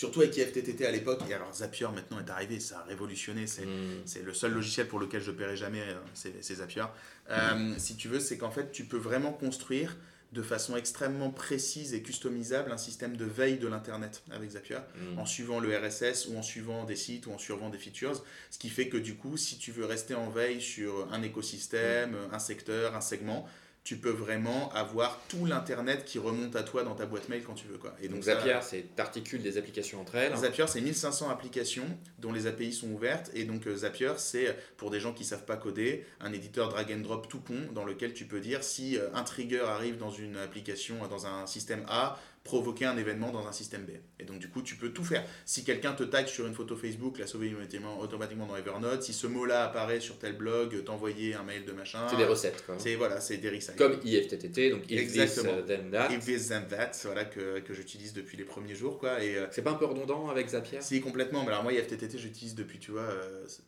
Surtout 0.02 0.22
avec 0.22 0.36
IFTTT 0.36 0.84
à 0.84 0.90
l'époque, 0.90 1.22
et 1.30 1.34
alors 1.36 1.54
Zapier 1.54 1.86
maintenant 1.94 2.20
est 2.20 2.32
arrivé, 2.32 2.60
ça 2.60 2.80
a 2.80 2.84
révolutionné, 2.86 3.46
c'est 3.46 3.68
hmm. 3.68 4.26
le 4.26 4.34
seul 4.34 4.52
logiciel 4.52 4.88
pour 4.88 4.98
lequel 4.98 5.22
je 5.22 5.30
paierai 5.30 5.56
jamais, 5.56 5.82
euh, 5.82 5.94
c'est 6.16 6.56
Zapier. 6.56 6.86
Euh, 7.30 7.76
si 7.78 7.96
tu 7.98 8.08
veux, 8.08 8.20
c'est 8.20 8.36
qu'en 8.40 8.50
fait, 8.50 8.72
tu 8.72 8.86
peux 8.86 8.98
vraiment 8.98 9.32
construire 9.32 9.96
de 10.32 10.42
façon 10.42 10.76
extrêmement 10.76 11.30
précise 11.30 11.94
et 11.94 12.02
customisable 12.02 12.72
un 12.72 12.80
système 12.80 13.16
de 13.16 13.26
veille 13.26 13.60
de 13.60 13.68
l'Internet 13.68 14.24
avec 14.32 14.50
Zapier, 14.50 14.80
hmm. 14.96 15.20
en 15.20 15.28
suivant 15.28 15.60
le 15.60 15.70
RSS 15.78 16.30
ou 16.30 16.36
en 16.36 16.42
suivant 16.42 16.84
des 16.84 16.96
sites 16.96 17.28
ou 17.28 17.32
en 17.34 17.38
suivant 17.38 17.70
des 17.70 17.78
features, 17.78 18.24
ce 18.50 18.58
qui 18.58 18.70
fait 18.70 18.90
que 18.90 18.98
du 18.98 19.14
coup, 19.14 19.38
si 19.38 19.60
tu 19.60 19.72
veux 19.72 19.86
rester 19.86 20.16
en 20.16 20.32
veille 20.32 20.62
sur 20.62 21.14
un 21.14 21.22
écosystème, 21.22 22.14
hmm. 22.14 22.34
un 22.34 22.40
secteur, 22.40 22.96
un 22.96 23.02
segment, 23.02 23.48
tu 23.84 23.98
peux 23.98 24.12
vraiment 24.12 24.72
avoir 24.74 25.20
tout 25.28 25.46
l'internet 25.46 26.06
qui 26.06 26.20
remonte 26.20 26.56
à 26.56 26.62
toi 26.62 26.84
dans 26.84 26.94
ta 26.94 27.08
boîte 27.08 27.30
mail 27.30 27.44
quand 27.44 27.56
tu 27.56 27.68
veux 27.68 27.78
quoi. 27.78 27.96
Et 28.02 28.10
donc, 28.10 28.24
Zapier, 28.24 28.60
c'est 28.62 28.96
t'articules 28.96 29.42
des 29.42 29.58
applications 29.58 30.00
entre 30.00 30.16
elles. 30.16 30.36
Zapier, 30.36 30.66
c'est 30.68 30.82
1500 30.82 31.30
applications 31.30 31.86
dont 32.20 32.32
les 32.32 32.46
API 32.46 32.74
sont 32.74 32.90
ouvertes 32.92 33.32
et 33.34 33.44
donc 33.44 33.66
euh, 33.66 33.76
Zapier, 33.76 34.14
c'est 34.18 34.56
pour 34.78 34.92
des 34.92 35.00
gens 35.00 35.14
qui 35.14 35.26
savent 35.26 35.46
pas 35.46 35.58
coder, 35.58 36.06
un 36.20 36.32
éditeur 36.32 36.70
drag 36.70 36.92
and 36.92 37.00
drop 37.00 37.28
tout 37.28 37.40
con 37.40 37.60
dans 37.74 37.86
lequel 37.86 38.14
tu 38.14 38.26
peux 38.26 38.40
dire 38.40 38.64
si 38.64 38.98
euh, 38.98 39.08
un 39.16 39.24
trigger 39.24 39.62
arrive 39.62 39.98
dans 39.98 40.12
une 40.12 40.38
application 40.38 41.08
dans 41.08 41.26
un 41.26 41.48
système 41.48 41.84
A, 41.88 42.20
provoquer 42.44 42.86
un 42.86 42.98
événement 42.98 43.32
dans 43.32 43.48
un 43.48 43.52
système 43.52 43.84
B. 43.86 43.92
Et 44.20 44.24
donc, 44.24 44.40
du 44.40 44.50
coup, 44.50 44.62
tu 44.62 44.76
peux 44.76 44.90
tout 44.90 45.04
faire. 45.04 45.24
Si 45.46 45.64
quelqu'un 45.64 45.94
te 45.94 46.04
tag 46.04 46.28
sur 46.28 46.48
une 46.48 46.54
photo 46.54 46.76
Facebook, 46.76 47.20
la 47.20 47.28
sauver 47.28 47.56
automatiquement 48.00 48.48
dans 48.48 48.56
Evernote. 48.56 49.04
Si 49.04 49.14
ce 49.14 49.28
mot-là 49.28 49.66
apparaît 49.66 50.00
sur 50.00 50.18
tel 50.18 50.34
blog, 50.34 50.84
t'envoyer 50.84 51.36
un 51.36 51.44
mail 51.44 51.66
de 51.66 51.72
machin. 51.72 52.08
C'est 52.10 52.18
des 52.18 52.26
recettes, 52.26 52.66
quoi. 52.66 52.76
C'est, 52.80 52.96
voilà, 52.96 53.20
c'est 53.20 53.38
des 53.38 53.50
recycles. 53.50 53.78
Comme 53.78 54.00
IFTTT, 54.04 54.72
donc 54.72 54.90
if 54.90 55.00
Exactement. 55.00 55.58
this, 55.58 55.66
then 55.68 55.92
that. 55.92 56.12
If 56.12 56.26
this, 56.26 56.48
then 56.48 56.68
that, 56.70 56.92
voilà, 57.04 57.26
que, 57.26 57.60
que 57.60 57.74
j'utilise 57.74 58.14
depuis 58.14 58.38
les 58.38 58.46
premiers 58.46 58.76
jours, 58.76 58.98
quoi. 58.98 59.24
Et, 59.24 59.38
euh, 59.38 59.48
c'est 59.52 59.62
pas 59.62 59.72
un 59.72 59.76
peu 59.76 59.86
redondant 59.86 60.30
avec 60.30 60.50
Zapier? 60.50 60.80
Si, 60.82 61.00
complètement. 61.02 61.44
Mais 61.44 61.50
alors, 61.50 61.64
moi, 61.64 61.74
IFTTT, 61.74 62.18
j'utilise 62.18 62.56
depuis, 62.56 62.80
tu 62.80 62.92
vois, 62.92 63.10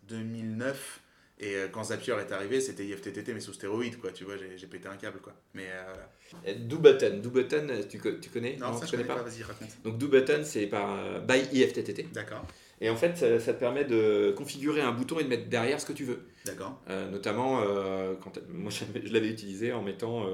2009. 0.07 1.01
Euh, 1.41 1.45
et 1.45 1.55
euh, 1.55 1.67
quand 1.71 1.85
Zapier 1.85 2.15
est 2.19 2.31
arrivé, 2.31 2.61
c'était 2.61 2.85
IFTTT 2.85 3.33
mais 3.33 3.39
sous 3.39 3.53
stéroïdes, 3.53 3.99
quoi. 3.99 4.11
Tu 4.11 4.23
vois, 4.23 4.35
j'ai 4.37 4.67
pété 4.67 4.87
un 4.87 4.97
câble, 4.97 5.19
quoi. 5.19 5.33
Mais 5.53 5.67
euh, 6.47 6.53
Do-Button, 6.59 7.19
Do-Button, 7.21 7.67
tu, 7.89 7.99
tu 8.21 8.29
connais? 8.29 8.57
Non, 8.57 8.77
ça, 8.77 8.85
je 8.85 8.91
connais 8.91 9.03
pas? 9.03 9.21
Vas-y, 9.21 9.43
raconte. 9.43 9.69
Donc 9.83 9.97
Do-Button, 9.97 10.41
c'est 10.43 10.67
par 10.67 10.97
euh, 10.99 11.19
by 11.19 11.39
IFTTT. 11.59 12.11
D'accord. 12.13 12.45
Et 12.81 12.89
en 12.89 12.95
fait, 12.95 13.17
ça, 13.17 13.53
te 13.53 13.59
permet 13.59 13.85
de 13.85 14.33
configurer 14.35 14.81
un 14.81 14.91
bouton 14.91 15.19
et 15.19 15.23
de 15.23 15.29
mettre 15.29 15.47
derrière 15.47 15.79
ce 15.79 15.85
que 15.85 15.93
tu 15.93 16.03
veux. 16.03 16.27
D'accord. 16.45 16.81
notamment, 17.11 17.61
quand 18.21 18.37
moi 18.49 18.71
je 19.03 19.13
l'avais 19.13 19.29
utilisé 19.29 19.71
en 19.71 19.81
mettant 19.81 20.27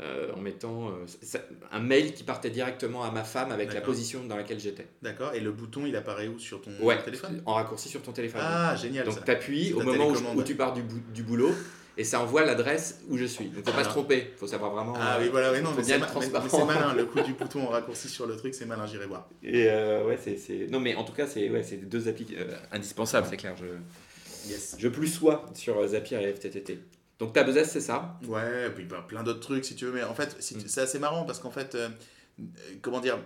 euh, 0.00 0.32
en 0.34 0.40
mettant 0.40 0.88
euh, 0.88 1.38
un 1.72 1.80
mail 1.80 2.14
qui 2.14 2.24
partait 2.24 2.48
directement 2.48 3.04
à 3.04 3.10
ma 3.10 3.22
femme 3.22 3.52
avec 3.52 3.74
la 3.74 3.82
position 3.82 4.24
dans 4.24 4.36
laquelle 4.36 4.58
j'étais. 4.58 4.86
D'accord, 5.02 5.34
et 5.34 5.40
le 5.40 5.52
bouton 5.52 5.84
il 5.84 5.94
apparaît 5.94 6.28
où? 6.28 6.38
Sur 6.38 6.62
ton 6.62 6.70
téléphone? 7.04 7.42
En 7.44 7.54
raccourci 7.54 7.88
sur 7.88 8.00
ton 8.00 8.12
téléphone. 8.12 8.40
Ah, 8.42 8.76
génial. 8.76 9.04
Donc 9.04 9.22
tu 9.24 9.30
appuies 9.30 9.72
au 9.74 9.82
moment 9.82 10.08
où, 10.08 10.42
tu 10.42 10.54
pars 10.54 10.72
du, 10.72 10.82
du 11.12 11.22
boulot 11.22 11.52
et 11.98 12.04
ça 12.04 12.20
envoie 12.22 12.46
l'adresse 12.46 13.02
où 13.08 13.18
je 13.18 13.26
suis. 13.26 13.48
Donc 13.48 13.66
faut 13.66 13.72
pas 13.72 13.84
se 13.84 13.90
tromper, 13.90 14.32
faut 14.36 14.46
savoir 14.46 14.70
vraiment. 14.70 14.94
Ah 14.98 15.18
oui, 15.20 15.28
voilà, 15.30 15.52
oui, 15.52 15.60
non, 15.60 15.70
mais 15.76 15.82
c'est 15.82 15.98
malin, 15.98 16.94
le 16.94 17.04
coup 17.06 17.20
du 17.20 17.34
bouton 17.34 17.66
en 17.66 17.68
raccourci 17.68 18.08
sur 18.08 18.26
le 18.26 18.36
truc, 18.36 18.54
c'est 18.54 18.64
malin, 18.64 18.86
j'irai 18.86 19.06
voir. 19.06 19.28
Et 19.42 19.66
euh, 19.68 20.06
ouais, 20.06 20.18
c'est. 20.18 20.68
Non, 20.70 20.80
mais 20.80 20.94
en 20.94 21.04
tout 21.04 21.12
cas, 21.12 21.26
c'est 21.26 21.50
ouais, 21.50 21.62
deux 21.82 22.08
applis 22.08 22.34
indispensables, 22.72 23.26
c'est 23.28 23.36
clair. 23.36 23.54
Je, 23.58 24.50
yes. 24.50 24.76
je 24.78 24.88
plus 24.88 25.08
sois 25.08 25.44
sur 25.52 25.86
Zapier 25.86 26.22
et 26.22 26.32
FTTT. 26.32 26.78
Donc 27.20 27.34
ta 27.34 27.44
besace, 27.44 27.70
c'est 27.70 27.82
ça 27.82 28.18
Ouais, 28.26 28.66
et 28.66 28.70
puis 28.70 28.84
bah, 28.84 29.04
plein 29.06 29.22
d'autres 29.22 29.40
trucs 29.40 29.64
si 29.64 29.76
tu 29.76 29.84
veux. 29.84 29.92
Mais 29.92 30.02
en 30.02 30.14
fait, 30.14 30.36
mm. 30.38 30.66
c'est 30.66 30.80
assez 30.80 30.98
marrant 30.98 31.24
parce 31.24 31.38
qu'en 31.38 31.50
fait, 31.50 31.74
euh, 31.74 31.90
euh, 32.40 32.44
comment 32.80 33.00
dire, 33.00 33.18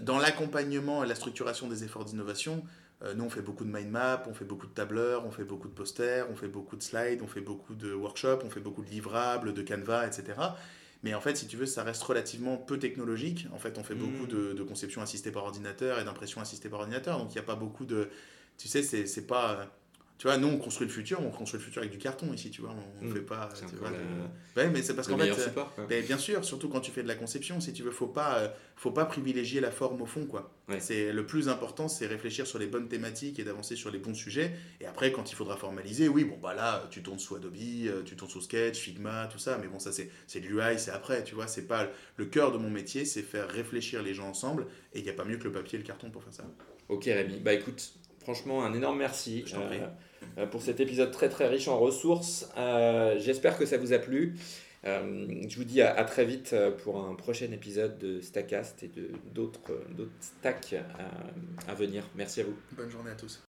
dans 0.00 0.18
l'accompagnement 0.18 1.04
et 1.04 1.06
la 1.06 1.14
structuration 1.14 1.68
des 1.68 1.84
efforts 1.84 2.04
d'innovation, 2.04 2.64
euh, 3.04 3.14
nous 3.14 3.24
on 3.24 3.30
fait 3.30 3.42
beaucoup 3.42 3.64
de 3.64 3.70
mind 3.70 3.88
map, 3.88 4.24
on 4.26 4.34
fait 4.34 4.44
beaucoup 4.44 4.66
de 4.66 4.72
tableurs, 4.72 5.24
on 5.24 5.30
fait 5.30 5.44
beaucoup 5.44 5.68
de 5.68 5.74
posters, 5.74 6.28
on 6.30 6.34
fait 6.34 6.48
beaucoup 6.48 6.76
de 6.76 6.82
slides, 6.82 7.20
on 7.22 7.28
fait 7.28 7.40
beaucoup 7.40 7.74
de 7.74 7.92
workshops, 7.92 8.40
on 8.44 8.50
fait 8.50 8.60
beaucoup 8.60 8.82
de 8.82 8.90
livrables, 8.90 9.54
de 9.54 9.62
canevas, 9.62 10.06
etc. 10.06 10.34
Mais 11.04 11.14
en 11.14 11.20
fait, 11.20 11.36
si 11.36 11.46
tu 11.46 11.56
veux, 11.56 11.66
ça 11.66 11.84
reste 11.84 12.02
relativement 12.02 12.56
peu 12.56 12.80
technologique. 12.80 13.46
En 13.54 13.58
fait, 13.58 13.78
on 13.78 13.84
fait 13.84 13.94
beaucoup 13.94 14.24
mm. 14.24 14.28
de, 14.28 14.52
de, 14.54 14.62
conception 14.64 15.02
assistée 15.02 15.30
par 15.30 15.44
ordinateur 15.44 16.00
et 16.00 16.04
d'impression 16.04 16.40
assistée 16.40 16.68
par 16.68 16.80
ordinateur. 16.80 17.18
Donc 17.18 17.28
il 17.30 17.34
n'y 17.34 17.44
a 17.44 17.44
pas 17.44 17.54
beaucoup 17.54 17.84
de. 17.84 18.08
Tu 18.58 18.66
sais, 18.66 18.82
c'est 18.82 19.26
pas 19.26 19.68
tu 20.18 20.28
vois, 20.28 20.38
nous, 20.38 20.48
on 20.48 20.56
construit 20.56 20.86
le 20.86 20.92
futur, 20.92 21.20
on 21.20 21.30
construit 21.30 21.60
le 21.60 21.64
futur 21.64 21.82
avec 21.82 21.92
du 21.92 21.98
carton 21.98 22.32
ici, 22.32 22.50
tu 22.50 22.62
vois. 22.62 22.74
On 23.00 23.04
ne 23.04 23.10
hmm. 23.10 23.14
fait 23.14 23.20
pas. 23.20 23.50
Tu 23.54 23.76
vois, 23.76 23.90
ouais, 24.56 24.70
mais 24.70 24.80
c'est 24.80 24.94
parce 24.94 25.08
qu'en 25.08 25.18
fait. 25.18 25.30
Euh, 25.78 26.02
bien 26.02 26.16
sûr, 26.16 26.42
surtout 26.42 26.70
quand 26.70 26.80
tu 26.80 26.90
fais 26.90 27.02
de 27.02 27.08
la 27.08 27.16
conception, 27.16 27.60
si 27.60 27.74
tu 27.74 27.82
veux, 27.82 27.90
faut 27.90 28.06
pas, 28.06 28.38
euh, 28.38 28.48
faut 28.76 28.92
pas 28.92 29.04
privilégier 29.04 29.60
la 29.60 29.70
forme 29.70 30.00
au 30.00 30.06
fond, 30.06 30.24
quoi. 30.24 30.52
C'est 30.78 31.12
le 31.12 31.26
plus 31.26 31.48
important, 31.48 31.86
c'est 31.86 32.06
réfléchir 32.06 32.46
sur 32.46 32.58
les 32.58 32.66
bonnes 32.66 32.88
thématiques 32.88 33.38
et 33.38 33.44
d'avancer 33.44 33.76
sur 33.76 33.90
les 33.90 33.98
bons 33.98 34.14
sujets. 34.14 34.52
Et 34.80 34.86
après, 34.86 35.12
quand 35.12 35.30
il 35.30 35.34
faudra 35.34 35.56
formaliser, 35.56 36.08
oui, 36.08 36.24
bon, 36.24 36.38
bah 36.42 36.54
là, 36.54 36.88
tu 36.90 37.02
tournes 37.02 37.18
sous 37.18 37.36
Adobe, 37.36 37.54
euh, 37.54 38.02
tu 38.02 38.16
tournes 38.16 38.30
sous 38.30 38.40
Sketch, 38.40 38.78
Figma, 38.78 39.28
tout 39.30 39.38
ça. 39.38 39.58
Mais 39.58 39.68
bon, 39.68 39.78
ça, 39.78 39.90
c'est 39.92 40.40
l'UI, 40.40 40.78
c'est 40.78 40.92
après, 40.92 41.24
tu 41.24 41.34
vois. 41.34 41.46
C'est 41.46 41.68
pas 41.68 41.90
le 42.16 42.24
cœur 42.24 42.52
de 42.52 42.58
mon 42.58 42.70
métier, 42.70 43.04
c'est 43.04 43.22
faire 43.22 43.48
réfléchir 43.48 44.02
les 44.02 44.14
gens 44.14 44.28
ensemble. 44.28 44.66
Et 44.94 45.00
il 45.00 45.04
n'y 45.04 45.10
a 45.10 45.14
pas 45.14 45.24
mieux 45.24 45.36
que 45.36 45.44
le 45.44 45.52
papier 45.52 45.78
et 45.78 45.82
le 45.82 45.86
carton 45.86 46.10
pour 46.10 46.24
faire 46.24 46.32
ça. 46.32 46.44
Ok, 46.88 47.04
Rémi. 47.04 47.40
Bah 47.40 47.52
écoute, 47.52 47.92
franchement, 48.26 48.64
un 48.64 48.74
énorme 48.74 48.98
merci. 48.98 49.44
Euh, 50.36 50.46
pour 50.46 50.60
cet 50.60 50.80
épisode 50.80 51.12
très 51.12 51.28
très 51.28 51.46
riche 51.46 51.68
en 51.68 51.78
ressources. 51.78 52.50
Euh, 52.56 53.16
j'espère 53.20 53.56
que 53.56 53.66
ça 53.66 53.78
vous 53.78 53.92
a 53.92 54.00
plu. 54.00 54.34
Euh, 54.84 55.26
je 55.48 55.56
vous 55.56 55.64
dis 55.64 55.80
à, 55.80 56.02
très 56.02 56.24
vite 56.24 56.54
pour 56.82 57.04
un 57.04 57.14
prochain 57.14 57.52
épisode 57.52 57.98
de 57.98 58.20
Stackcast 58.20 58.82
et 58.82 58.90
d'autres 59.32 59.60
stacks 60.18 60.74
à 61.68 61.74
venir. 61.74 62.02
Merci 62.16 62.40
à 62.40 62.44
vous. 62.44 62.56
Bonne 62.72 62.90
journée 62.90 63.12
à 63.12 63.14
tous. 63.14 63.45